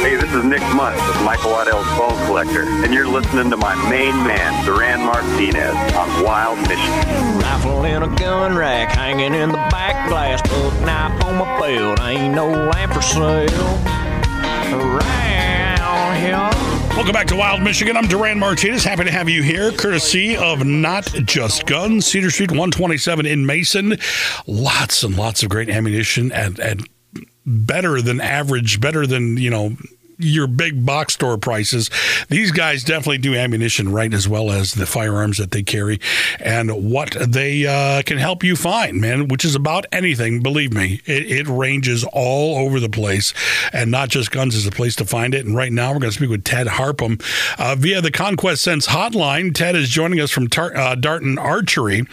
Hey, 0.00 0.16
this 0.16 0.32
is 0.34 0.42
Nick 0.44 0.60
Mundt 0.74 0.96
with 1.06 1.22
Michael 1.24 1.52
Waddell's 1.52 1.86
Bone 1.96 2.26
Collector, 2.26 2.62
and 2.62 2.92
you're 2.92 3.06
listening 3.06 3.48
to 3.48 3.56
my 3.56 3.76
main 3.88 4.16
man, 4.26 4.64
Duran 4.64 5.04
Martinez, 5.04 5.76
on 5.94 6.24
Wild 6.24 6.58
Michigan. 6.62 7.38
Rifle 7.38 7.84
in 7.84 8.02
a 8.02 8.08
gun 8.16 8.56
rack, 8.56 8.88
hanging 8.90 9.34
in 9.34 9.50
the 9.50 9.68
back 9.70 10.08
glass, 10.08 10.42
buck 10.50 10.80
knife 10.80 11.24
on 11.26 11.36
my 11.36 11.60
belt, 11.60 12.00
ain't 12.00 12.34
no 12.34 12.48
lamp 12.48 12.92
for 12.92 13.02
sale. 13.02 13.46
Around 14.74 16.16
here. 16.16 16.69
Welcome 16.90 17.12
back 17.12 17.28
to 17.28 17.36
Wild 17.36 17.62
Michigan. 17.62 17.96
I'm 17.96 18.08
Duran 18.08 18.38
Martinez. 18.38 18.84
Happy 18.84 19.04
to 19.04 19.10
have 19.10 19.28
you 19.28 19.42
here, 19.42 19.72
courtesy 19.72 20.36
of 20.36 20.66
Not 20.66 21.04
Just 21.24 21.64
Guns, 21.64 22.04
Cedar 22.06 22.30
Street 22.30 22.50
127 22.50 23.24
in 23.26 23.46
Mason. 23.46 23.96
Lots 24.46 25.02
and 25.02 25.16
lots 25.16 25.42
of 25.42 25.48
great 25.48 25.70
ammunition 25.70 26.30
and, 26.32 26.58
and 26.58 26.86
better 27.46 28.02
than 28.02 28.20
average, 28.20 28.80
better 28.80 29.06
than, 29.06 29.38
you 29.38 29.48
know, 29.48 29.76
your 30.22 30.46
big 30.46 30.84
box 30.84 31.14
store 31.14 31.38
prices. 31.38 31.90
These 32.28 32.52
guys 32.52 32.84
definitely 32.84 33.18
do 33.18 33.34
ammunition 33.34 33.92
right 33.92 34.12
as 34.12 34.28
well 34.28 34.50
as 34.50 34.74
the 34.74 34.86
firearms 34.86 35.38
that 35.38 35.50
they 35.50 35.62
carry 35.62 36.00
and 36.38 36.90
what 36.90 37.16
they 37.20 37.66
uh, 37.66 38.02
can 38.02 38.18
help 38.18 38.44
you 38.44 38.56
find, 38.56 39.00
man, 39.00 39.28
which 39.28 39.44
is 39.44 39.54
about 39.54 39.86
anything. 39.92 40.42
Believe 40.42 40.72
me, 40.72 41.00
it, 41.06 41.30
it 41.30 41.48
ranges 41.48 42.04
all 42.12 42.56
over 42.58 42.80
the 42.80 42.88
place, 42.88 43.32
and 43.72 43.90
not 43.90 44.08
just 44.08 44.30
guns 44.30 44.54
is 44.54 44.66
a 44.66 44.70
place 44.70 44.96
to 44.96 45.04
find 45.04 45.34
it. 45.34 45.44
And 45.44 45.56
right 45.56 45.72
now, 45.72 45.92
we're 45.92 46.00
going 46.00 46.10
to 46.10 46.16
speak 46.16 46.30
with 46.30 46.44
Ted 46.44 46.66
Harpham 46.66 47.22
uh, 47.58 47.74
via 47.76 48.00
the 48.00 48.10
Conquest 48.10 48.62
Scents 48.62 48.88
hotline. 48.88 49.54
Ted 49.54 49.76
is 49.76 49.88
joining 49.88 50.20
us 50.20 50.30
from 50.30 50.48
Tar- 50.48 50.76
uh, 50.76 50.94
Darton 50.94 51.38
Archery. 51.38 52.04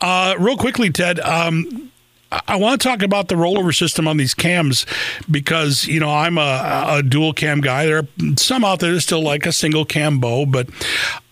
Uh, 0.00 0.34
real 0.38 0.56
quickly, 0.56 0.90
Ted. 0.90 1.20
Um, 1.20 1.89
I 2.32 2.56
want 2.56 2.80
to 2.80 2.88
talk 2.88 3.02
about 3.02 3.28
the 3.28 3.34
rollover 3.34 3.76
system 3.76 4.06
on 4.06 4.16
these 4.16 4.34
cams 4.34 4.86
because 5.30 5.86
you 5.86 5.98
know 5.98 6.10
I'm 6.10 6.38
a, 6.38 6.84
a 6.88 7.02
dual 7.02 7.32
cam 7.32 7.60
guy. 7.60 7.86
There 7.86 7.98
are 7.98 8.08
some 8.36 8.64
out 8.64 8.80
there 8.80 8.92
that 8.92 9.00
still 9.00 9.22
like 9.22 9.46
a 9.46 9.52
single 9.52 9.84
cam 9.84 10.20
bow, 10.20 10.46
but 10.46 10.68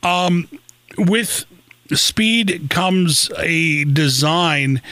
um, 0.02 0.48
with 0.96 1.44
speed 1.92 2.68
comes 2.70 3.30
a 3.38 3.84
design. 3.84 4.82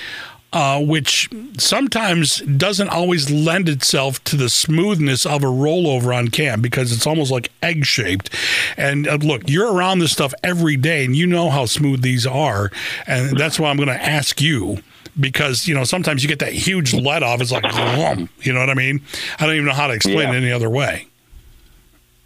Uh, 0.52 0.80
which 0.80 1.28
sometimes 1.58 2.38
doesn't 2.38 2.88
always 2.88 3.28
lend 3.30 3.68
itself 3.68 4.22
to 4.24 4.36
the 4.36 4.48
smoothness 4.48 5.26
of 5.26 5.42
a 5.42 5.46
rollover 5.46 6.16
on 6.16 6.28
cam 6.28 6.62
because 6.62 6.92
it's 6.92 7.06
almost 7.06 7.30
like 7.30 7.50
egg 7.62 7.84
shaped. 7.84 8.34
And 8.78 9.06
uh, 9.06 9.16
look, 9.16 9.50
you're 9.50 9.70
around 9.70 9.98
this 9.98 10.12
stuff 10.12 10.32
every 10.42 10.76
day 10.78 11.04
and 11.04 11.14
you 11.14 11.26
know 11.26 11.50
how 11.50 11.66
smooth 11.66 12.00
these 12.00 12.26
are. 12.26 12.70
And 13.06 13.36
that's 13.36 13.60
why 13.60 13.68
I'm 13.68 13.76
going 13.76 13.88
to 13.88 14.02
ask 14.02 14.40
you 14.40 14.78
because 15.18 15.66
you 15.66 15.74
know 15.74 15.84
sometimes 15.84 16.22
you 16.22 16.28
get 16.28 16.40
that 16.40 16.52
huge 16.52 16.94
let 16.94 17.22
off. 17.22 17.40
It's 17.40 17.52
like, 17.52 17.64
you 18.44 18.52
know 18.52 18.60
what 18.60 18.70
I 18.70 18.74
mean? 18.74 19.00
I 19.38 19.46
don't 19.46 19.54
even 19.54 19.66
know 19.66 19.72
how 19.72 19.86
to 19.86 19.94
explain 19.94 20.18
Yeah. 20.18 20.32
it 20.32 20.36
any 20.36 20.52
other 20.52 20.70
way. 20.70 21.06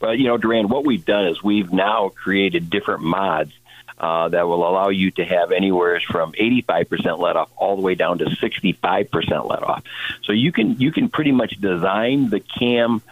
Well, 0.00 0.14
you 0.14 0.24
know, 0.24 0.38
Duran, 0.38 0.68
what 0.68 0.84
we've 0.84 1.04
done 1.04 1.26
is 1.26 1.42
we've 1.42 1.72
now 1.72 2.08
created 2.08 2.70
different 2.70 3.02
mods 3.02 3.52
uh, 3.98 4.28
that 4.30 4.48
will 4.48 4.66
allow 4.66 4.88
you 4.88 5.10
to 5.10 5.24
have 5.26 5.52
anywhere 5.52 6.00
from 6.00 6.32
85% 6.32 7.18
let 7.18 7.36
off 7.36 7.50
all 7.56 7.76
the 7.76 7.82
way 7.82 7.94
down 7.94 8.16
to 8.18 8.24
65% 8.24 9.48
let 9.50 9.62
off. 9.62 9.84
So 10.22 10.32
you 10.32 10.52
can 10.52 10.80
you 10.80 10.90
can 10.90 11.10
pretty 11.10 11.32
much 11.32 11.52
design 11.60 12.30
the 12.30 12.40
cam 12.40 13.02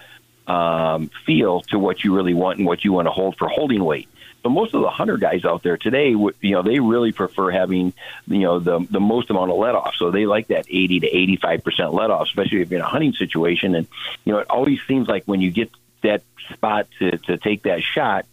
um, 0.47 1.11
feel 1.27 1.61
to 1.61 1.79
what 1.79 2.03
you 2.05 2.17
really 2.17 2.33
want 2.33 2.57
and 2.59 2.67
what 2.67 2.85
you 2.85 2.93
want 2.93 3.07
to 3.07 3.11
hold 3.13 3.37
for 3.37 3.49
holding 3.49 3.85
weight. 3.85 4.09
So 4.43 4.51
most 4.51 4.75
of 4.75 4.83
the 4.83 4.91
hunter 4.91 5.17
guys 5.17 5.45
out 5.45 5.63
there 5.63 5.77
today, 5.77 6.11
you 6.11 6.35
know, 6.43 6.63
they 6.63 6.79
really 6.79 7.13
prefer 7.13 7.51
having, 7.51 7.93
you 8.27 8.39
know, 8.41 8.59
the 8.61 8.87
the 8.91 9.01
most 9.01 9.31
amount 9.31 9.51
of 9.51 9.59
let 9.59 9.75
off. 9.75 9.95
So 9.97 10.11
they 10.11 10.27
like 10.27 10.49
that 10.49 10.67
80 10.69 11.01
to 11.01 11.07
85 11.07 11.65
percent 11.65 11.95
let 11.95 12.11
off, 12.11 12.27
especially 12.27 12.63
if 12.63 12.71
you're 12.71 12.79
in 12.79 12.85
a 12.85 12.89
hunting 12.89 13.15
situation. 13.15 13.75
And 13.75 13.87
you 14.25 14.33
know, 14.33 14.39
it 14.39 14.47
always 14.49 14.79
seems 14.87 15.09
like 15.09 15.25
when 15.25 15.41
you 15.41 15.51
get 15.51 15.71
that 16.03 16.23
spot 16.51 16.87
to 17.01 17.19
to 17.19 17.37
take 17.37 17.65
that 17.65 17.83
shot, 17.83 18.27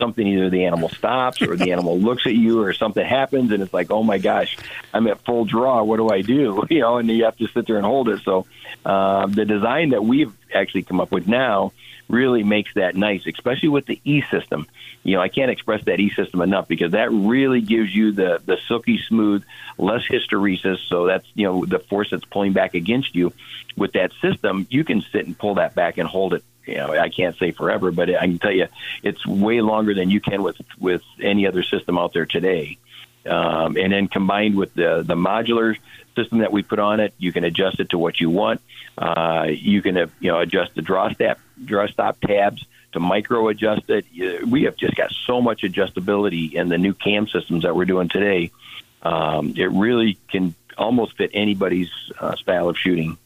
something 0.00 0.26
either 0.26 0.50
the 0.50 0.64
animal 0.64 0.88
stops 0.88 1.42
or 1.42 1.54
the 1.56 1.70
animal 1.72 1.98
looks 1.98 2.26
at 2.26 2.34
you 2.34 2.62
or 2.62 2.72
something 2.72 3.04
happens 3.04 3.52
and 3.52 3.62
it's 3.62 3.72
like 3.72 3.90
oh 3.90 4.02
my 4.02 4.18
gosh 4.18 4.56
i'm 4.92 5.06
at 5.06 5.22
full 5.24 5.44
draw 5.44 5.82
what 5.84 5.98
do 5.98 6.08
i 6.08 6.22
do 6.22 6.64
you 6.70 6.80
know 6.80 6.96
and 6.96 7.08
you 7.08 7.24
have 7.24 7.36
to 7.36 7.46
sit 7.48 7.66
there 7.66 7.76
and 7.76 7.84
hold 7.84 8.08
it 8.08 8.20
so 8.22 8.46
uh, 8.84 9.26
the 9.26 9.44
design 9.44 9.90
that 9.90 10.02
we've 10.02 10.32
actually 10.54 10.82
come 10.82 11.00
up 11.00 11.12
with 11.12 11.28
now 11.28 11.70
really 12.10 12.42
makes 12.42 12.72
that 12.74 12.96
nice 12.96 13.26
especially 13.26 13.68
with 13.68 13.86
the 13.86 14.00
e 14.04 14.22
system 14.30 14.66
you 15.02 15.14
know 15.14 15.22
i 15.22 15.28
can't 15.28 15.50
express 15.50 15.84
that 15.84 16.00
e 16.00 16.10
system 16.10 16.40
enough 16.40 16.68
because 16.68 16.92
that 16.92 17.10
really 17.10 17.60
gives 17.60 17.94
you 17.94 18.12
the 18.12 18.40
the 18.44 18.58
silky 18.68 18.98
smooth 19.08 19.44
less 19.78 20.02
hysteresis 20.08 20.78
so 20.88 21.06
that's 21.06 21.26
you 21.34 21.46
know 21.46 21.64
the 21.64 21.78
force 21.78 22.10
that's 22.10 22.24
pulling 22.24 22.52
back 22.52 22.74
against 22.74 23.14
you 23.14 23.32
with 23.76 23.92
that 23.92 24.12
system 24.20 24.66
you 24.70 24.84
can 24.84 25.00
sit 25.12 25.26
and 25.26 25.38
pull 25.38 25.54
that 25.54 25.74
back 25.74 25.98
and 25.98 26.08
hold 26.08 26.34
it 26.34 26.44
you 26.66 26.76
know, 26.76 26.92
I 26.92 27.08
can't 27.08 27.36
say 27.36 27.50
forever, 27.50 27.90
but 27.90 28.14
I 28.14 28.26
can 28.26 28.38
tell 28.38 28.52
you 28.52 28.68
it's 29.02 29.26
way 29.26 29.60
longer 29.60 29.94
than 29.94 30.10
you 30.10 30.20
can 30.20 30.42
with 30.42 30.56
with 30.78 31.02
any 31.20 31.46
other 31.46 31.62
system 31.62 31.98
out 31.98 32.12
there 32.12 32.26
today. 32.26 32.78
Um, 33.26 33.76
and 33.76 33.92
then 33.92 34.08
combined 34.08 34.56
with 34.56 34.74
the 34.74 35.02
the 35.04 35.16
modular 35.16 35.76
system 36.16 36.38
that 36.38 36.52
we 36.52 36.62
put 36.62 36.78
on 36.78 37.00
it, 37.00 37.12
you 37.18 37.32
can 37.32 37.44
adjust 37.44 37.80
it 37.80 37.90
to 37.90 37.98
what 37.98 38.20
you 38.20 38.30
want. 38.30 38.60
Uh, 38.96 39.46
you 39.48 39.82
can 39.82 39.96
uh, 39.96 40.06
you 40.20 40.30
know 40.30 40.38
adjust 40.38 40.74
the 40.74 40.82
draw 40.82 41.12
stop 41.12 41.38
draw 41.64 41.86
stop 41.86 42.20
tabs 42.20 42.64
to 42.92 43.00
micro 43.00 43.48
adjust 43.48 43.88
it. 43.88 44.06
We 44.46 44.64
have 44.64 44.76
just 44.76 44.96
got 44.96 45.12
so 45.26 45.40
much 45.40 45.62
adjustability 45.62 46.52
in 46.54 46.68
the 46.68 46.78
new 46.78 46.94
cam 46.94 47.28
systems 47.28 47.62
that 47.62 47.74
we're 47.74 47.84
doing 47.84 48.08
today. 48.08 48.50
Um, 49.02 49.54
it 49.56 49.70
really 49.70 50.18
can 50.28 50.54
almost 50.76 51.16
fit 51.16 51.30
anybody's 51.34 51.90
uh, 52.18 52.34
style 52.36 52.68
of 52.68 52.76
shooting. 52.76 53.18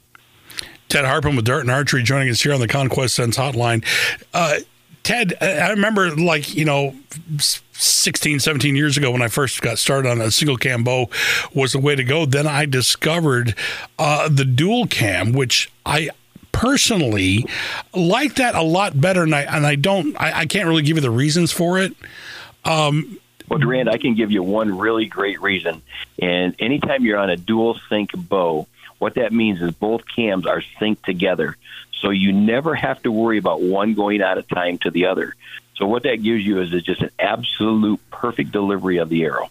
Ted 0.88 1.04
Harpham 1.04 1.36
with 1.36 1.44
Darton 1.44 1.70
Archery 1.70 2.02
joining 2.02 2.28
us 2.28 2.42
here 2.42 2.52
on 2.52 2.60
the 2.60 2.68
Conquest 2.68 3.14
Scents 3.16 3.36
hotline. 3.36 3.84
Uh, 4.32 4.58
Ted, 5.02 5.34
I 5.40 5.58
I 5.58 5.70
remember 5.70 6.14
like, 6.14 6.54
you 6.54 6.64
know, 6.64 6.94
16, 7.72 8.40
17 8.40 8.76
years 8.76 8.96
ago 8.96 9.10
when 9.10 9.22
I 9.22 9.28
first 9.28 9.60
got 9.60 9.78
started 9.78 10.10
on 10.10 10.20
a 10.20 10.30
single 10.30 10.56
cam 10.56 10.84
bow 10.84 11.10
was 11.54 11.72
the 11.72 11.78
way 11.78 11.94
to 11.94 12.04
go. 12.04 12.26
Then 12.26 12.46
I 12.46 12.66
discovered 12.66 13.54
uh, 13.98 14.28
the 14.28 14.44
dual 14.44 14.86
cam, 14.86 15.32
which 15.32 15.70
I 15.84 16.10
personally 16.64 17.44
like 17.92 18.37
that 18.37 18.55
a 18.55 18.62
lot 18.62 18.98
better. 18.98 19.22
And 19.22 19.35
I, 19.35 19.42
and 19.42 19.66
I 19.66 19.75
don't, 19.75 20.19
I, 20.19 20.40
I 20.40 20.46
can't 20.46 20.67
really 20.67 20.83
give 20.83 20.96
you 20.96 21.02
the 21.02 21.10
reasons 21.10 21.52
for 21.52 21.79
it. 21.79 21.94
Um, 22.65 23.19
well, 23.48 23.58
Duran, 23.58 23.88
I 23.88 23.98
can 23.98 24.15
give 24.15 24.31
you 24.31 24.42
one 24.42 24.79
really 24.79 25.04
great 25.04 25.42
reason. 25.42 25.83
And 26.19 26.54
anytime 26.58 27.04
you're 27.04 27.19
on 27.19 27.29
a 27.29 27.37
dual 27.37 27.79
sync 27.90 28.12
bow, 28.15 28.67
what 28.98 29.17
that 29.17 29.33
means 29.33 29.60
is 29.60 29.73
both 29.73 30.02
cams 30.17 30.46
are 30.46 30.62
synced 30.81 31.02
together. 31.02 31.56
So 32.00 32.08
you 32.08 32.33
never 32.33 32.75
have 32.75 33.02
to 33.02 33.12
worry 33.12 33.37
about 33.37 33.60
one 33.60 33.92
going 33.92 34.23
out 34.23 34.38
of 34.38 34.48
time 34.48 34.79
to 34.79 34.90
the 34.90 35.06
other. 35.06 35.35
So 35.77 35.87
what 35.87 36.04
that 36.04 36.23
gives 36.23 36.46
you 36.46 36.60
is, 36.60 36.73
is 36.73 36.83
just 36.83 37.02
an 37.02 37.10
absolute 37.19 38.00
perfect 38.10 38.52
delivery 38.52 38.98
of 38.98 39.10
the 39.10 39.25
arrow. 39.25 39.50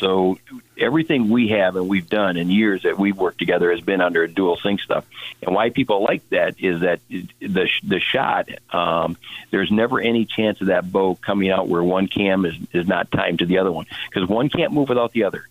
So 0.00 0.38
everything 0.78 1.28
we 1.28 1.48
have 1.48 1.76
and 1.76 1.86
we've 1.86 2.08
done 2.08 2.38
in 2.38 2.50
years 2.50 2.84
that 2.84 2.98
we've 2.98 3.16
worked 3.16 3.38
together 3.38 3.70
has 3.70 3.82
been 3.82 4.00
under 4.00 4.26
dual 4.26 4.56
sync 4.56 4.80
stuff. 4.80 5.04
And 5.42 5.54
why 5.54 5.68
people 5.68 6.02
like 6.02 6.28
that 6.30 6.54
is 6.58 6.80
that 6.80 7.00
the 7.08 7.68
the 7.84 8.00
shot 8.00 8.48
um, 8.72 9.18
there's 9.50 9.70
never 9.70 10.00
any 10.00 10.24
chance 10.24 10.60
of 10.62 10.68
that 10.68 10.90
bow 10.90 11.16
coming 11.16 11.50
out 11.50 11.68
where 11.68 11.82
one 11.82 12.08
cam 12.08 12.46
is 12.46 12.54
is 12.72 12.88
not 12.88 13.10
timed 13.10 13.40
to 13.40 13.46
the 13.46 13.58
other 13.58 13.70
one 13.70 13.86
because 14.08 14.28
one 14.28 14.48
can't 14.48 14.72
move 14.72 14.88
without 14.88 15.12
the 15.12 15.24
other. 15.24 15.46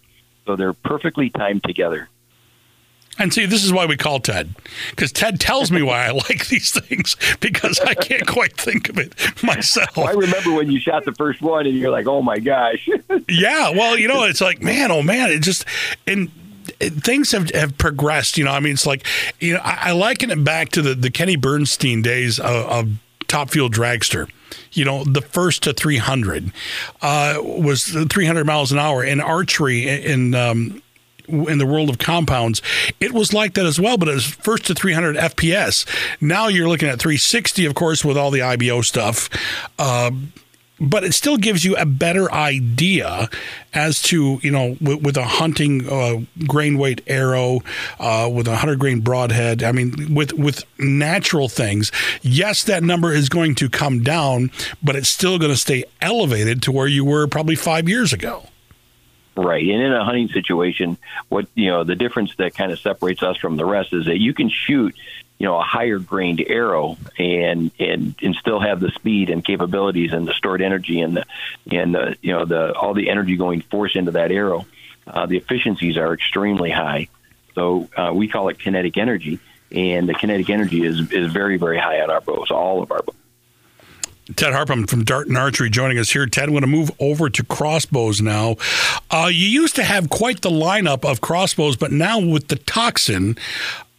So 0.45 0.55
they're 0.55 0.73
perfectly 0.73 1.29
timed 1.29 1.63
together. 1.63 2.09
And 3.17 3.33
see, 3.33 3.45
this 3.45 3.65
is 3.65 3.73
why 3.73 3.85
we 3.85 3.97
call 3.97 4.19
Ted, 4.21 4.55
because 4.91 5.11
Ted 5.11 5.41
tells 5.41 5.71
me 5.71 5.81
why 5.81 6.05
I 6.05 6.11
like 6.11 6.47
these 6.47 6.71
things 6.71 7.17
because 7.41 7.79
I 7.81 7.93
can't 7.93 8.25
quite 8.25 8.55
think 8.55 8.87
of 8.89 8.97
it 8.97 9.13
myself. 9.43 9.97
I 9.97 10.11
remember 10.11 10.53
when 10.53 10.71
you 10.71 10.79
shot 10.79 11.03
the 11.03 11.13
first 11.13 11.41
one 11.41 11.65
and 11.65 11.75
you're 11.77 11.91
like, 11.91 12.07
"Oh 12.07 12.21
my 12.21 12.39
gosh!" 12.39 12.87
yeah, 13.27 13.71
well, 13.71 13.97
you 13.97 14.07
know, 14.07 14.23
it's 14.23 14.41
like, 14.41 14.61
man, 14.61 14.91
oh 14.91 15.01
man, 15.01 15.31
it 15.31 15.41
just 15.41 15.65
and 16.07 16.31
things 16.79 17.31
have, 17.31 17.49
have 17.51 17.77
progressed. 17.77 18.37
You 18.37 18.45
know, 18.45 18.51
I 18.51 18.59
mean, 18.59 18.73
it's 18.73 18.85
like, 18.85 19.05
you 19.39 19.53
know, 19.53 19.61
I, 19.63 19.89
I 19.89 19.91
liken 19.91 20.31
it 20.31 20.43
back 20.43 20.69
to 20.69 20.81
the, 20.81 20.95
the 20.95 21.11
Kenny 21.11 21.35
Bernstein 21.35 22.01
days 22.01 22.39
of, 22.39 22.65
of 22.65 22.89
Top 23.27 23.49
Fuel 23.51 23.69
Dragster. 23.69 24.29
You 24.71 24.85
know, 24.85 25.03
the 25.03 25.21
first 25.21 25.63
to 25.63 25.73
300 25.73 26.51
uh, 27.01 27.35
was 27.39 27.85
300 27.85 28.45
miles 28.45 28.71
an 28.71 28.79
hour 28.79 29.03
in 29.03 29.19
archery 29.21 29.87
in 29.87 30.33
um, 30.35 30.81
in 31.29 31.57
the 31.57 31.65
world 31.65 31.89
of 31.89 31.97
compounds, 31.97 32.61
it 32.99 33.13
was 33.13 33.33
like 33.33 33.53
that 33.53 33.65
as 33.65 33.79
well, 33.79 33.97
but 33.97 34.07
it 34.07 34.13
was 34.13 34.25
first 34.25 34.65
to 34.67 34.73
300 34.73 35.15
FPS. 35.15 35.85
Now 36.21 36.47
you're 36.47 36.67
looking 36.67 36.89
at 36.89 36.99
360, 36.99 37.65
of 37.65 37.75
course, 37.75 38.03
with 38.03 38.17
all 38.17 38.31
the 38.31 38.41
IBO 38.41 38.81
stuff. 38.81 39.29
Uh, 39.77 40.11
but 40.79 41.03
it 41.03 41.13
still 41.13 41.37
gives 41.37 41.65
you 41.65 41.75
a 41.75 41.85
better 41.85 42.31
idea 42.31 43.29
as 43.73 44.01
to 44.01 44.39
you 44.41 44.51
know 44.51 44.77
with, 44.81 45.03
with 45.03 45.17
a 45.17 45.23
hunting 45.23 45.87
uh, 45.89 46.17
grain 46.47 46.77
weight 46.77 47.01
arrow 47.07 47.59
uh, 47.99 48.29
with 48.31 48.47
a 48.47 48.51
100 48.51 48.79
grain 48.79 49.01
broadhead 49.01 49.61
i 49.61 49.71
mean 49.71 50.13
with 50.13 50.33
with 50.33 50.63
natural 50.79 51.49
things 51.49 51.91
yes 52.21 52.63
that 52.63 52.83
number 52.83 53.13
is 53.13 53.29
going 53.29 53.55
to 53.55 53.69
come 53.69 54.01
down 54.01 54.49
but 54.81 54.95
it's 54.95 55.09
still 55.09 55.37
going 55.37 55.51
to 55.51 55.57
stay 55.57 55.83
elevated 56.01 56.61
to 56.61 56.71
where 56.71 56.87
you 56.87 57.03
were 57.03 57.27
probably 57.27 57.55
five 57.55 57.89
years 57.89 58.13
ago 58.13 58.45
Right. 59.41 59.63
And 59.63 59.81
in 59.81 59.93
a 59.93 60.03
hunting 60.03 60.27
situation, 60.27 60.97
what, 61.29 61.47
you 61.55 61.67
know, 61.67 61.85
the 61.85 61.95
difference 61.95 62.35
that 62.35 62.55
kind 62.55 62.73
of 62.73 62.79
separates 62.79 63.23
us 63.23 63.37
from 63.37 63.55
the 63.55 63.63
rest 63.63 63.93
is 63.93 64.05
that 64.07 64.19
you 64.19 64.33
can 64.33 64.49
shoot, 64.49 64.93
you 65.37 65.47
know, 65.47 65.57
a 65.57 65.63
higher 65.63 65.97
grained 65.97 66.43
arrow 66.45 66.97
and, 67.17 67.71
and, 67.79 68.15
and 68.21 68.35
still 68.35 68.59
have 68.59 68.81
the 68.81 68.91
speed 68.91 69.29
and 69.29 69.45
capabilities 69.45 70.11
and 70.11 70.27
the 70.27 70.33
stored 70.33 70.61
energy 70.61 70.99
and 70.99 71.15
the, 71.15 71.25
and 71.71 71.95
the, 71.95 72.17
you 72.21 72.33
know, 72.33 72.43
the, 72.43 72.73
all 72.73 72.93
the 72.93 73.09
energy 73.09 73.37
going 73.37 73.61
force 73.61 73.95
into 73.95 74.11
that 74.11 74.29
arrow. 74.29 74.65
Uh, 75.07 75.25
the 75.25 75.37
efficiencies 75.37 75.95
are 75.95 76.13
extremely 76.13 76.69
high. 76.69 77.07
So 77.55 77.87
uh, 77.95 78.11
we 78.13 78.27
call 78.27 78.49
it 78.49 78.59
kinetic 78.59 78.97
energy. 78.97 79.39
And 79.71 80.09
the 80.09 80.15
kinetic 80.15 80.49
energy 80.49 80.83
is, 80.83 81.13
is 81.13 81.31
very, 81.31 81.55
very 81.57 81.77
high 81.77 82.01
on 82.01 82.09
our 82.09 82.19
bows, 82.19 82.51
all 82.51 82.83
of 82.83 82.91
our 82.91 83.03
bows. 83.03 83.15
Ted 84.35 84.53
Harpham 84.53 84.89
from 84.89 85.03
Darton 85.03 85.35
Archery 85.35 85.69
joining 85.69 85.97
us 85.97 86.11
here. 86.11 86.25
Ted, 86.25 86.45
I'm 86.45 86.51
going 86.51 86.61
to 86.61 86.67
move 86.67 86.91
over 86.99 87.29
to 87.29 87.43
crossbows 87.43 88.21
now. 88.21 88.57
Uh, 89.09 89.29
you 89.31 89.47
used 89.47 89.75
to 89.75 89.83
have 89.83 90.09
quite 90.09 90.41
the 90.41 90.51
lineup 90.51 91.09
of 91.09 91.21
crossbows, 91.21 91.75
but 91.75 91.91
now 91.91 92.19
with 92.19 92.47
the 92.47 92.57
Toxin, 92.57 93.37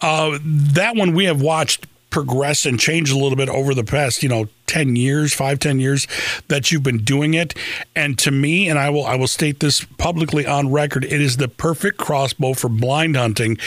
uh, 0.00 0.38
that 0.42 0.96
one 0.96 1.14
we 1.14 1.24
have 1.24 1.42
watched 1.42 1.86
progress 2.10 2.66
and 2.66 2.78
change 2.78 3.10
a 3.10 3.16
little 3.16 3.36
bit 3.36 3.48
over 3.48 3.74
the 3.74 3.84
past, 3.84 4.22
you 4.22 4.28
know, 4.28 4.48
10 4.66 4.94
years, 4.94 5.34
five, 5.34 5.58
10 5.58 5.80
years 5.80 6.06
that 6.48 6.70
you've 6.70 6.82
been 6.82 7.02
doing 7.02 7.34
it. 7.34 7.54
And 7.96 8.16
to 8.20 8.30
me, 8.30 8.68
and 8.68 8.78
I 8.78 8.90
will, 8.90 9.04
I 9.04 9.16
will 9.16 9.26
state 9.26 9.58
this 9.58 9.84
publicly 9.98 10.46
on 10.46 10.70
record, 10.70 11.04
it 11.04 11.20
is 11.20 11.38
the 11.38 11.48
perfect 11.48 11.98
crossbow 11.98 12.54
for 12.54 12.68
blind 12.68 13.16
hunting 13.16 13.58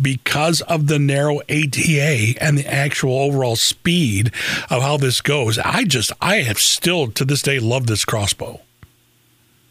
because 0.00 0.60
of 0.62 0.86
the 0.86 0.98
narrow 0.98 1.40
ATA 1.48 2.34
and 2.40 2.58
the 2.58 2.66
actual 2.66 3.18
overall 3.18 3.56
speed 3.56 4.32
of 4.68 4.82
how 4.82 4.98
this 4.98 5.20
goes. 5.20 5.58
I 5.58 5.84
just, 5.84 6.12
I 6.20 6.36
have 6.42 6.58
still 6.58 7.10
to 7.12 7.24
this 7.24 7.42
day 7.42 7.58
loved 7.58 7.88
this 7.88 8.04
crossbow. 8.04 8.60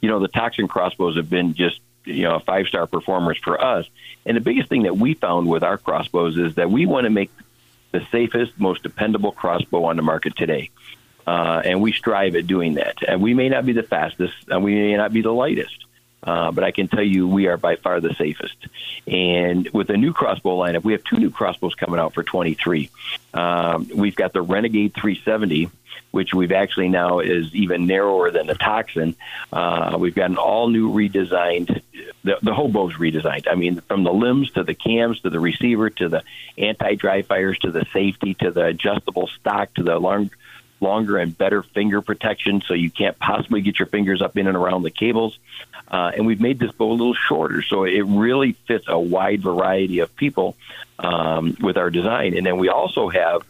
You 0.01 0.09
know, 0.09 0.19
the 0.19 0.27
Toxin 0.27 0.67
crossbows 0.67 1.17
have 1.17 1.30
been 1.30 1.53
just 1.53 1.82
you 2.05 2.23
know 2.23 2.39
five 2.39 2.67
star 2.67 2.88
performers 2.88 3.38
for 3.38 3.61
us. 3.63 3.88
And 4.25 4.36
the 4.36 4.41
biggest 4.41 4.69
thing 4.69 4.84
that 4.84 4.97
we 4.97 5.13
found 5.13 5.47
with 5.47 5.63
our 5.63 5.77
crossbows 5.77 6.38
is 6.38 6.55
that 6.55 6.69
we 6.71 6.86
want 6.86 7.05
to 7.05 7.09
make 7.09 7.32
the 7.91 8.05
safest, 8.11 8.59
most 8.59 8.83
dependable 8.83 9.31
crossbow 9.31 9.85
on 9.85 9.95
the 9.95 10.01
market 10.01 10.35
today. 10.35 10.69
Uh, 11.25 11.61
and 11.63 11.81
we 11.81 11.91
strive 11.91 12.35
at 12.35 12.47
doing 12.47 12.75
that. 12.75 12.97
And 13.07 13.21
we 13.21 13.33
may 13.33 13.49
not 13.49 13.65
be 13.65 13.73
the 13.73 13.83
fastest, 13.83 14.35
and 14.47 14.63
we 14.63 14.75
may 14.75 14.97
not 14.97 15.13
be 15.13 15.21
the 15.21 15.31
lightest, 15.31 15.85
uh, 16.24 16.51
but 16.51 16.63
I 16.63 16.72
can 16.72 16.88
tell 16.88 17.03
you 17.03 17.28
we 17.28 17.47
are 17.47 17.57
by 17.57 17.76
far 17.76 18.01
the 18.01 18.13
safest. 18.13 18.55
And 19.07 19.70
with 19.70 19.88
the 19.88 19.97
new 19.97 20.13
crossbow 20.13 20.57
lineup, 20.57 20.84
we 20.84 20.93
have 20.93 21.03
two 21.03 21.17
new 21.17 21.32
crossbows 21.32 21.76
coming 21.76 21.99
out 21.99 22.13
for 22.13 22.24
23. 22.24 22.89
Um, 23.34 23.89
we've 23.93 24.15
got 24.15 24.34
the 24.34 24.41
Renegade 24.41 24.93
370, 24.93 25.70
which 26.11 26.34
we've 26.34 26.51
actually 26.51 26.89
now 26.89 27.20
is 27.20 27.53
even 27.53 27.88
narrower 27.88 28.32
than 28.32 28.47
the 28.47 28.55
Toxin. 28.55 29.15
Uh, 29.53 29.95
we've 29.99 30.15
got 30.15 30.30
an 30.30 30.38
all 30.38 30.67
new 30.67 30.91
redesigned, 30.91 31.82
the, 32.24 32.38
the 32.41 32.53
whole 32.53 32.70
bow's 32.70 32.95
redesigned. 32.95 33.47
I 33.49 33.55
mean, 33.55 33.82
from 33.82 34.03
the 34.03 34.13
limbs 34.13 34.51
to 34.51 34.63
the 34.63 34.74
cams 34.74 35.22
to 35.22 35.30
the 35.30 35.39
receiver 35.39 35.89
to 35.91 36.09
the 36.09 36.24
anti 36.57 36.95
dry 36.95 37.22
fires 37.22 37.57
to 37.59 37.72
the 37.72 37.86
safety 37.93 38.34
to 38.36 38.51
the 38.51 38.65
adjustable 38.65 39.28
stock 39.39 39.74
to 39.76 39.84
the 39.84 39.97
long, 39.97 40.32
longer 40.82 41.17
and 41.17 41.38
better 41.38 41.63
finger 41.63 42.01
protection 42.01 42.61
so 42.65 42.73
you 42.73 42.89
can't 42.89 43.17
possibly 43.19 43.61
get 43.61 43.80
your 43.80 43.86
fingers 43.86 44.21
up 44.21 44.38
in 44.38 44.47
and 44.47 44.55
around 44.55 44.84
the 44.84 44.91
cables. 44.91 45.38
Uh, 45.88 46.11
and 46.15 46.25
we've 46.25 46.41
made 46.41 46.59
this 46.59 46.71
bow 46.71 46.91
a 46.91 46.93
little 46.93 47.13
shorter, 47.13 47.61
so 47.61 47.84
it 47.84 48.05
really 48.05 48.53
fits 48.67 48.86
a 48.88 48.99
wide 48.99 49.41
variety 49.41 49.99
of 49.99 50.15
people 50.15 50.55
um, 50.99 51.57
with 51.61 51.77
our 51.77 51.89
design. 51.89 52.38
And 52.38 52.45
then 52.45 52.57
we 52.57 52.69
also 52.69 53.09
have 53.09 53.41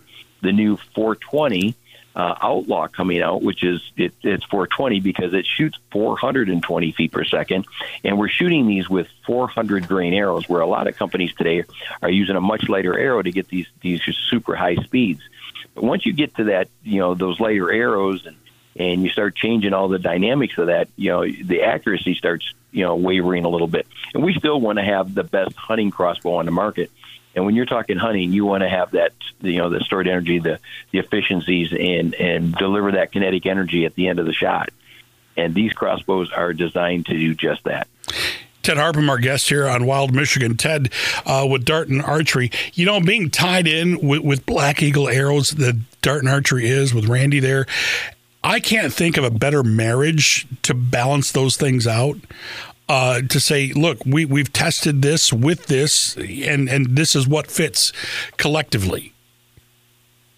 the 0.41 0.51
new 0.51 0.77
420 0.95 1.75
uh, 2.15 2.35
Outlaw 2.41 2.87
coming 2.87 3.21
out, 3.21 3.41
which 3.41 3.63
is 3.63 3.81
it, 3.95 4.13
it's 4.23 4.43
420 4.45 4.99
because 4.99 5.33
it 5.33 5.45
shoots 5.45 5.77
420 5.91 6.91
feet 6.91 7.11
per 7.11 7.23
second, 7.23 7.65
and 8.03 8.17
we're 8.17 8.29
shooting 8.29 8.67
these 8.67 8.89
with 8.89 9.07
400 9.25 9.87
grain 9.87 10.13
arrows, 10.13 10.49
where 10.49 10.61
a 10.61 10.67
lot 10.67 10.87
of 10.87 10.97
companies 10.97 11.33
today 11.33 11.63
are 12.01 12.09
using 12.09 12.35
a 12.35 12.41
much 12.41 12.67
lighter 12.67 12.97
arrow 12.97 13.21
to 13.21 13.31
get 13.31 13.47
these 13.47 13.67
these 13.81 14.01
super 14.01 14.55
high 14.55 14.75
speeds. 14.75 15.21
But 15.75 15.83
once 15.83 16.05
you 16.05 16.13
get 16.13 16.35
to 16.35 16.45
that, 16.45 16.67
you 16.83 16.99
know, 16.99 17.15
those 17.15 17.39
lighter 17.39 17.71
arrows 17.71 18.25
and 18.25 18.35
and 18.75 19.03
you 19.03 19.09
start 19.09 19.35
changing 19.35 19.73
all 19.73 19.89
the 19.89 19.99
dynamics 19.99 20.57
of 20.57 20.67
that, 20.67 20.87
you 20.95 21.11
know, 21.11 21.25
the 21.25 21.63
accuracy 21.63 22.15
starts, 22.15 22.53
you 22.71 22.85
know, 22.85 22.95
wavering 22.95 23.43
a 23.43 23.49
little 23.49 23.67
bit. 23.67 23.85
And 24.13 24.23
we 24.23 24.33
still 24.33 24.59
want 24.59 24.79
to 24.79 24.85
have 24.85 25.13
the 25.13 25.23
best 25.23 25.55
hunting 25.55 25.91
crossbow 25.91 26.35
on 26.35 26.45
the 26.45 26.51
market. 26.51 26.89
And 27.35 27.45
when 27.45 27.55
you're 27.55 27.65
talking 27.65 27.97
hunting, 27.97 28.31
you 28.31 28.45
want 28.45 28.63
to 28.63 28.69
have 28.69 28.91
that, 28.91 29.13
you 29.41 29.57
know, 29.57 29.69
the 29.69 29.81
stored 29.81 30.07
energy, 30.07 30.39
the 30.39 30.59
the 30.91 30.99
efficiencies, 30.99 31.73
and 31.73 32.15
and 32.15 32.53
deliver 32.55 32.93
that 32.93 33.11
kinetic 33.11 33.45
energy 33.45 33.85
at 33.85 33.95
the 33.95 34.07
end 34.07 34.19
of 34.19 34.25
the 34.25 34.33
shot. 34.33 34.69
And 35.37 35.53
these 35.53 35.73
crossbows 35.73 36.31
are 36.31 36.53
designed 36.53 37.05
to 37.07 37.13
do 37.13 37.33
just 37.35 37.63
that. 37.65 37.87
Ted 38.69 38.77
Harpham, 38.77 39.09
our 39.09 39.17
guest 39.17 39.49
here 39.49 39.67
on 39.67 39.87
Wild 39.87 40.13
Michigan. 40.13 40.55
Ted, 40.55 40.93
uh, 41.25 41.43
with 41.49 41.65
Darton 41.65 42.01
Archery, 42.01 42.51
you 42.75 42.85
know, 42.85 42.99
being 42.99 43.31
tied 43.31 43.65
in 43.65 43.99
with, 43.99 44.21
with 44.21 44.45
Black 44.45 44.83
Eagle 44.83 45.09
arrows, 45.09 45.49
the 45.49 45.79
Darton 46.03 46.29
Archery 46.29 46.67
is 46.69 46.93
with 46.93 47.07
Randy 47.07 47.39
there. 47.39 47.65
I 48.43 48.59
can't 48.59 48.93
think 48.93 49.17
of 49.17 49.23
a 49.23 49.31
better 49.31 49.63
marriage 49.63 50.45
to 50.61 50.75
balance 50.75 51.31
those 51.31 51.57
things 51.57 51.87
out 51.87 52.17
uh, 52.87 53.21
to 53.21 53.39
say, 53.39 53.73
look, 53.73 54.05
we 54.05 54.25
we've 54.25 54.53
tested 54.53 55.01
this 55.01 55.33
with 55.33 55.65
this, 55.65 56.15
and 56.17 56.69
and 56.69 56.95
this 56.95 57.15
is 57.15 57.27
what 57.27 57.47
fits 57.47 57.91
collectively. 58.37 59.13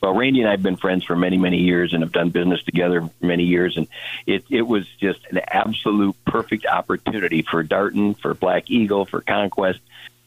Well, 0.02 0.16
Randy 0.16 0.40
and 0.40 0.48
I 0.50 0.52
have 0.52 0.64
been 0.64 0.78
friends 0.78 1.06
for 1.06 1.16
many, 1.16 1.38
many 1.38 1.60
years 1.60 1.94
and 1.94 2.02
have 2.02 2.12
done 2.12 2.30
business 2.30 2.64
together 2.64 3.02
for 3.02 3.26
many 3.26 3.44
years. 3.44 3.78
And 3.78 3.88
it, 4.26 4.44
it 4.50 4.64
was 4.64 4.88
just 5.00 5.20
an 5.30 5.40
absolute 5.48 6.16
perfect 6.26 6.66
opportunity 6.66 7.44
for 7.44 7.62
Darton, 7.62 8.16
for 8.16 8.34
Black 8.34 8.70
Eagle, 8.72 9.06
for 9.06 9.22
Conquest 9.22 9.80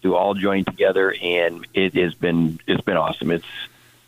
to 0.02 0.14
all 0.14 0.34
join 0.34 0.64
together. 0.64 1.12
And 1.20 1.66
it 1.74 1.94
has 1.94 2.14
been, 2.14 2.60
it's 2.66 2.82
been 2.82 2.96
awesome. 2.96 3.32
It's, 3.32 3.46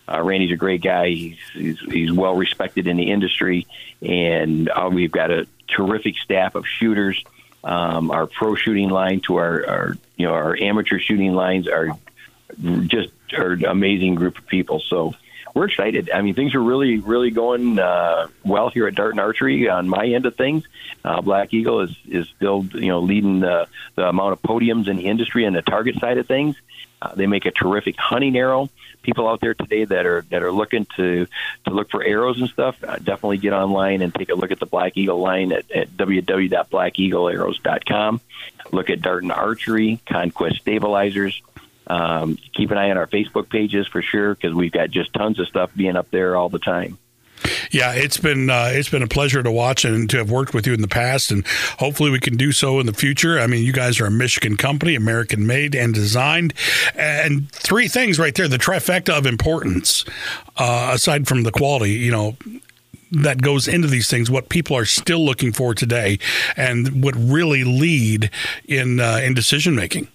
uh, 0.08 0.22
Randy's 0.22 0.52
a 0.52 0.56
great 0.56 0.82
guy. 0.82 1.08
He's, 1.08 1.38
he's, 1.52 1.80
he's 1.80 2.12
well 2.12 2.36
respected 2.36 2.86
in 2.86 2.96
the 2.96 3.10
industry. 3.10 3.66
And 4.00 4.68
uh, 4.68 4.88
we've 4.92 5.10
got 5.10 5.32
a 5.32 5.48
terrific 5.66 6.16
staff 6.18 6.54
of 6.54 6.64
shooters 6.64 7.24
um, 7.66 8.12
our 8.12 8.28
pro 8.28 8.54
shooting 8.54 8.90
line 8.90 9.20
to 9.22 9.36
our, 9.36 9.68
our 9.68 9.98
you 10.16 10.26
know 10.26 10.34
our 10.34 10.56
amateur 10.56 11.00
shooting 11.00 11.34
lines 11.34 11.66
are 11.66 11.98
just 12.86 13.10
are 13.36 13.52
an 13.52 13.64
amazing 13.64 14.14
group 14.14 14.38
of 14.38 14.46
people. 14.46 14.78
So 14.78 15.14
we're 15.56 15.66
excited. 15.68 16.10
I 16.10 16.20
mean, 16.20 16.34
things 16.34 16.54
are 16.54 16.62
really, 16.62 16.98
really 16.98 17.30
going 17.30 17.78
uh, 17.78 18.28
well 18.44 18.68
here 18.68 18.86
at 18.88 18.94
Darton 18.94 19.18
Archery 19.18 19.70
on 19.70 19.88
my 19.88 20.04
end 20.04 20.26
of 20.26 20.36
things. 20.36 20.64
Uh, 21.02 21.22
Black 21.22 21.54
Eagle 21.54 21.80
is 21.80 21.96
is 22.06 22.28
still, 22.36 22.66
you 22.74 22.88
know, 22.88 23.00
leading 23.00 23.40
the, 23.40 23.66
the 23.94 24.06
amount 24.06 24.34
of 24.34 24.42
podiums 24.42 24.86
in 24.86 24.98
the 24.98 25.06
industry 25.06 25.46
and 25.46 25.56
the 25.56 25.62
target 25.62 25.98
side 25.98 26.18
of 26.18 26.26
things. 26.26 26.56
Uh, 27.00 27.14
they 27.14 27.26
make 27.26 27.46
a 27.46 27.50
terrific 27.50 27.96
hunting 27.96 28.36
arrow. 28.36 28.68
People 29.00 29.26
out 29.26 29.40
there 29.40 29.54
today 29.54 29.86
that 29.86 30.04
are 30.04 30.26
that 30.28 30.42
are 30.42 30.52
looking 30.52 30.86
to 30.96 31.26
to 31.64 31.70
look 31.70 31.90
for 31.90 32.04
arrows 32.04 32.38
and 32.38 32.50
stuff, 32.50 32.76
uh, 32.84 32.96
definitely 32.96 33.38
get 33.38 33.54
online 33.54 34.02
and 34.02 34.14
take 34.14 34.28
a 34.28 34.34
look 34.34 34.50
at 34.50 34.60
the 34.60 34.66
Black 34.66 34.98
Eagle 34.98 35.20
line 35.20 35.52
at, 35.52 35.70
at 35.70 35.88
www.blackeaglearrows.com. 35.96 38.20
Look 38.72 38.90
at 38.90 39.00
Darton 39.00 39.30
Archery, 39.30 40.02
Conquest 40.06 40.60
Stabilizers. 40.60 41.40
Um, 41.86 42.38
keep 42.52 42.70
an 42.70 42.78
eye 42.78 42.90
on 42.90 42.96
our 42.96 43.06
Facebook 43.06 43.48
pages 43.48 43.86
for 43.86 44.02
sure 44.02 44.34
because 44.34 44.54
we've 44.54 44.72
got 44.72 44.90
just 44.90 45.12
tons 45.12 45.38
of 45.38 45.46
stuff 45.48 45.70
being 45.74 45.96
up 45.96 46.10
there 46.10 46.36
all 46.36 46.48
the 46.48 46.58
time. 46.58 46.98
Yeah, 47.70 47.92
it's 47.92 48.16
been 48.16 48.48
uh, 48.48 48.70
it's 48.72 48.88
been 48.88 49.02
a 49.02 49.08
pleasure 49.08 49.42
to 49.42 49.50
watch 49.50 49.84
and 49.84 50.08
to 50.10 50.18
have 50.18 50.30
worked 50.30 50.54
with 50.54 50.66
you 50.66 50.72
in 50.72 50.80
the 50.80 50.88
past, 50.88 51.30
and 51.30 51.46
hopefully 51.78 52.10
we 52.10 52.20
can 52.20 52.36
do 52.36 52.52
so 52.52 52.80
in 52.80 52.86
the 52.86 52.92
future. 52.92 53.38
I 53.38 53.46
mean, 53.46 53.64
you 53.64 53.72
guys 53.72 54.00
are 54.00 54.06
a 54.06 54.10
Michigan 54.10 54.56
company, 54.56 54.94
American 54.94 55.46
made 55.46 55.74
and 55.74 55.92
designed, 55.92 56.54
and 56.94 57.50
three 57.50 57.88
things 57.88 58.18
right 58.18 58.34
there: 58.34 58.48
the 58.48 58.56
trifecta 58.56 59.16
of 59.16 59.26
importance, 59.26 60.04
uh, 60.56 60.92
aside 60.94 61.28
from 61.28 61.42
the 61.42 61.52
quality. 61.52 61.92
You 61.92 62.10
know, 62.10 62.36
that 63.12 63.42
goes 63.42 63.68
into 63.68 63.88
these 63.88 64.08
things, 64.08 64.30
what 64.30 64.48
people 64.48 64.76
are 64.76 64.84
still 64.84 65.24
looking 65.24 65.52
for 65.52 65.74
today, 65.74 66.18
and 66.56 67.02
what 67.02 67.14
really 67.16 67.64
lead 67.64 68.30
in 68.66 69.00
uh, 69.00 69.20
in 69.22 69.34
decision 69.34 69.74
making. 69.74 70.08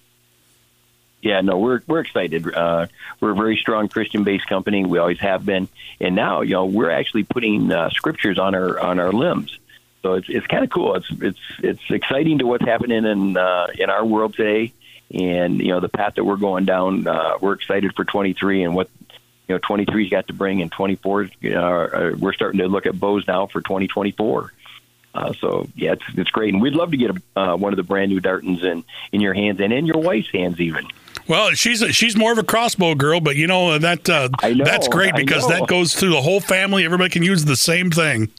Yeah, 1.22 1.40
no, 1.40 1.58
we're 1.58 1.80
we're 1.86 2.00
excited. 2.00 2.52
Uh, 2.52 2.88
we're 3.20 3.30
a 3.30 3.34
very 3.34 3.56
strong 3.56 3.88
Christian-based 3.88 4.46
company. 4.48 4.84
We 4.84 4.98
always 4.98 5.20
have 5.20 5.46
been, 5.46 5.68
and 6.00 6.16
now 6.16 6.40
you 6.40 6.54
know 6.54 6.64
we're 6.64 6.90
actually 6.90 7.22
putting 7.22 7.70
uh, 7.70 7.90
scriptures 7.90 8.40
on 8.40 8.56
our 8.56 8.78
on 8.80 8.98
our 8.98 9.12
limbs. 9.12 9.56
So 10.02 10.14
it's 10.14 10.28
it's 10.28 10.46
kind 10.48 10.64
of 10.64 10.70
cool. 10.70 10.96
It's 10.96 11.06
it's 11.20 11.38
it's 11.60 11.90
exciting 11.90 12.38
to 12.38 12.46
what's 12.46 12.64
happening 12.64 13.04
in 13.04 13.36
uh, 13.36 13.68
in 13.78 13.88
our 13.88 14.04
world 14.04 14.34
today, 14.34 14.72
and 15.14 15.60
you 15.60 15.68
know 15.68 15.78
the 15.78 15.88
path 15.88 16.16
that 16.16 16.24
we're 16.24 16.36
going 16.36 16.64
down. 16.64 17.06
Uh, 17.06 17.34
we're 17.40 17.52
excited 17.52 17.94
for 17.94 18.04
23 18.04 18.64
and 18.64 18.74
what 18.74 18.90
you 19.46 19.54
know 19.54 19.60
23's 19.60 20.10
got 20.10 20.26
to 20.26 20.32
bring, 20.32 20.60
and 20.60 20.72
24. 20.72 21.30
You 21.40 21.50
know, 21.50 21.82
uh, 21.82 22.16
we're 22.18 22.32
starting 22.32 22.58
to 22.58 22.66
look 22.66 22.86
at 22.86 22.98
bows 22.98 23.28
now 23.28 23.46
for 23.46 23.60
2024. 23.60 24.52
Uh, 25.14 25.32
so 25.34 25.68
yeah, 25.76 25.92
it's 25.92 26.04
it's 26.16 26.30
great, 26.30 26.52
and 26.52 26.60
we'd 26.60 26.74
love 26.74 26.90
to 26.90 26.96
get 26.96 27.10
a, 27.10 27.40
uh, 27.40 27.56
one 27.56 27.72
of 27.72 27.76
the 27.76 27.84
brand 27.84 28.10
new 28.10 28.18
Dartons 28.18 28.64
in 28.64 28.82
in 29.12 29.20
your 29.20 29.34
hands 29.34 29.60
and 29.60 29.72
in 29.72 29.86
your 29.86 29.98
wife's 29.98 30.30
hands 30.32 30.58
even. 30.58 30.88
Well, 31.28 31.52
she's 31.52 31.82
a, 31.82 31.92
she's 31.92 32.16
more 32.16 32.32
of 32.32 32.38
a 32.38 32.42
crossbow 32.42 32.94
girl, 32.94 33.20
but 33.20 33.36
you 33.36 33.46
know 33.46 33.78
that 33.78 34.08
uh, 34.08 34.28
know, 34.42 34.64
that's 34.64 34.88
great 34.88 35.14
because 35.14 35.46
that 35.48 35.66
goes 35.68 35.94
through 35.94 36.10
the 36.10 36.22
whole 36.22 36.40
family. 36.40 36.84
Everybody 36.84 37.10
can 37.10 37.22
use 37.22 37.44
the 37.44 37.56
same 37.56 37.90
thing. 37.90 38.30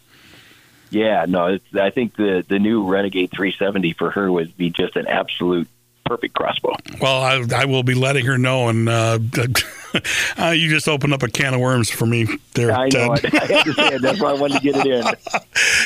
Yeah, 0.89 1.25
no, 1.27 1.47
it's, 1.47 1.75
I 1.75 1.89
think 1.89 2.15
the 2.15 2.45
the 2.47 2.59
new 2.59 2.83
Renegade 2.83 3.31
370 3.31 3.93
for 3.93 4.11
her 4.11 4.31
would 4.31 4.55
be 4.57 4.69
just 4.69 4.95
an 4.95 5.07
absolute 5.07 5.67
perfect 6.05 6.33
crossbow. 6.35 6.75
Well, 7.01 7.21
I, 7.21 7.43
I 7.61 7.65
will 7.65 7.83
be 7.83 7.93
letting 7.93 8.25
her 8.25 8.37
know, 8.37 8.69
and 8.69 8.89
uh, 8.89 9.19
uh, 10.39 10.49
you 10.49 10.69
just 10.69 10.87
opened 10.87 11.13
up 11.13 11.23
a 11.23 11.27
can 11.27 11.53
of 11.53 11.59
worms 11.59 11.89
for 11.89 12.05
me 12.05 12.27
there, 12.53 12.71
I 12.71 12.89
Ted. 12.89 13.07
know. 13.07 13.13
I 13.13 13.19
had 13.45 13.63
to 13.65 13.73
say 13.73 13.87
it. 13.95 14.01
That's 14.01 14.19
why 14.21 14.31
I 14.31 14.33
wanted 14.33 14.61
to 14.61 14.71
get 14.71 14.85
it 14.85 14.87
in. 14.87 15.03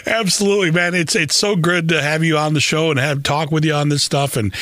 Absolutely, 0.14 0.72
man. 0.72 0.94
It's 0.96 1.16
it's 1.16 1.36
so 1.36 1.56
good 1.56 1.90
to 1.90 2.02
have 2.02 2.24
you 2.24 2.38
on 2.38 2.54
the 2.54 2.60
show 2.60 2.90
and 2.92 3.00
have 3.00 3.24
talk 3.24 3.52
with 3.52 3.66
you 3.66 3.74
on 3.74 3.90
this 3.90 4.04
stuff, 4.04 4.38
and 4.38 4.54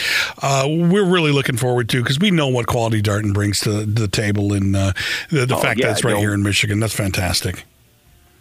uh, 0.41 0.65
we're 0.67 1.05
really 1.05 1.31
looking 1.31 1.57
forward 1.57 1.89
to 1.89 2.01
because 2.01 2.19
we 2.19 2.31
know 2.31 2.47
what 2.47 2.67
quality 2.67 3.01
Darton 3.01 3.33
brings 3.33 3.59
to 3.61 3.85
the 3.85 4.07
table, 4.07 4.53
and 4.53 4.75
uh, 4.75 4.93
the, 5.29 5.45
the 5.45 5.55
Oh, 5.55 5.59
fact 5.59 5.79
yeah, 5.79 5.87
that 5.87 5.91
it's 5.97 6.03
right 6.03 6.17
here 6.17 6.33
in 6.33 6.43
Michigan. 6.43 6.79
That's 6.79 6.93
fantastic. 6.95 7.63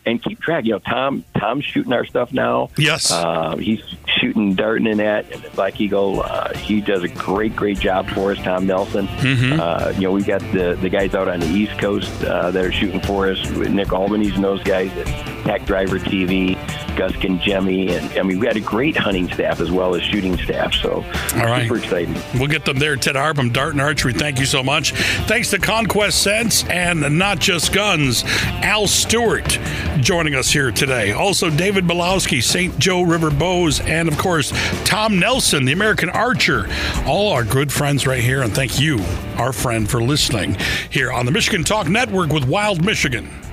And 0.06 0.22
keep 0.22 0.40
track. 0.40 0.64
You 0.66 0.72
know, 0.72 0.78
Tom 0.80 1.24
Tom's 1.38 1.64
shooting 1.64 1.92
our 1.92 2.04
stuff 2.04 2.32
now. 2.32 2.68
Yes. 2.76 3.10
Uh, 3.10 3.56
he's 3.56 3.80
shooting 4.06 4.54
Darton, 4.54 4.86
in 4.86 4.98
that 4.98 5.30
and 5.32 5.42
Black 5.54 5.80
Eagle. 5.80 6.22
Uh, 6.22 6.52
he 6.54 6.80
does 6.82 7.02
a 7.02 7.08
great, 7.08 7.56
great 7.56 7.78
job 7.78 8.08
for 8.10 8.30
us, 8.32 8.38
Tom 8.38 8.66
Nelson. 8.66 9.06
Mm-hmm. 9.06 9.58
Uh, 9.60 9.92
you 9.96 10.02
know, 10.02 10.12
we 10.12 10.22
got 10.22 10.40
the 10.52 10.76
the 10.80 10.90
guys 10.90 11.14
out 11.14 11.28
on 11.28 11.40
the 11.40 11.46
East 11.46 11.78
Coast 11.78 12.22
uh, 12.24 12.50
that 12.50 12.64
are 12.64 12.72
shooting 12.72 13.00
for 13.00 13.30
us. 13.30 13.50
Nick 13.50 13.92
Albanese 13.92 14.34
and 14.34 14.44
those 14.44 14.62
guys 14.62 14.90
at 14.98 15.06
Pack 15.44 15.64
Driver 15.64 15.98
TV, 15.98 16.54
Gus 16.96 17.14
and 17.22 17.40
Jemmy, 17.40 17.94
and 17.94 18.06
I 18.18 18.22
mean, 18.22 18.38
we 18.40 18.46
had 18.46 18.56
a 18.56 18.60
great 18.60 18.96
hunting 18.96 19.30
staff 19.32 19.60
as 19.60 19.70
well 19.70 19.94
as 19.94 20.02
shooting 20.02 20.36
staff. 20.38 20.74
So, 20.74 20.96
All 21.34 21.44
right. 21.44 21.62
super 21.62 21.78
exciting. 21.78 22.14
We'll 22.34 22.48
get 22.48 22.64
them 22.64 22.78
there. 22.78 22.96
Ted 22.96 23.16
Harpham, 23.16 23.52
Darton 23.52 23.80
Archery, 23.80 24.12
thank 24.12 24.38
you 24.38 24.46
so 24.46 24.62
much. 24.62 24.92
Thanks 25.26 25.50
to 25.50 25.58
Conquest 25.58 26.22
Scents 26.22 26.64
and 26.64 27.18
Not 27.18 27.40
Just 27.40 27.72
Guns, 27.72 28.24
Al 28.26 28.86
Stewart 28.86 29.58
joining 30.00 30.34
us 30.34 30.50
here 30.50 30.70
today. 30.70 31.12
Also, 31.12 31.50
David 31.50 31.84
Belowski, 31.84 32.42
St. 32.42 32.78
Joe 32.78 33.02
River 33.02 33.30
Bows, 33.30 33.80
and 33.80 34.08
of 34.08 34.18
course, 34.18 34.52
Tom 34.84 35.18
Nelson, 35.18 35.64
the 35.64 35.72
American 35.72 36.10
Archer. 36.10 36.68
All 37.06 37.32
our 37.32 37.44
good 37.44 37.72
friends 37.72 38.06
right 38.06 38.22
here. 38.22 38.42
And 38.42 38.54
thank 38.54 38.80
you, 38.80 39.00
our 39.36 39.52
friend, 39.52 39.88
for 39.88 40.02
listening 40.02 40.56
here 40.90 41.12
on 41.12 41.26
the 41.26 41.32
Michigan 41.32 41.64
Talk 41.64 41.88
Network 41.88 42.30
with 42.30 42.44
Wild 42.44 42.84
Michigan. 42.84 43.43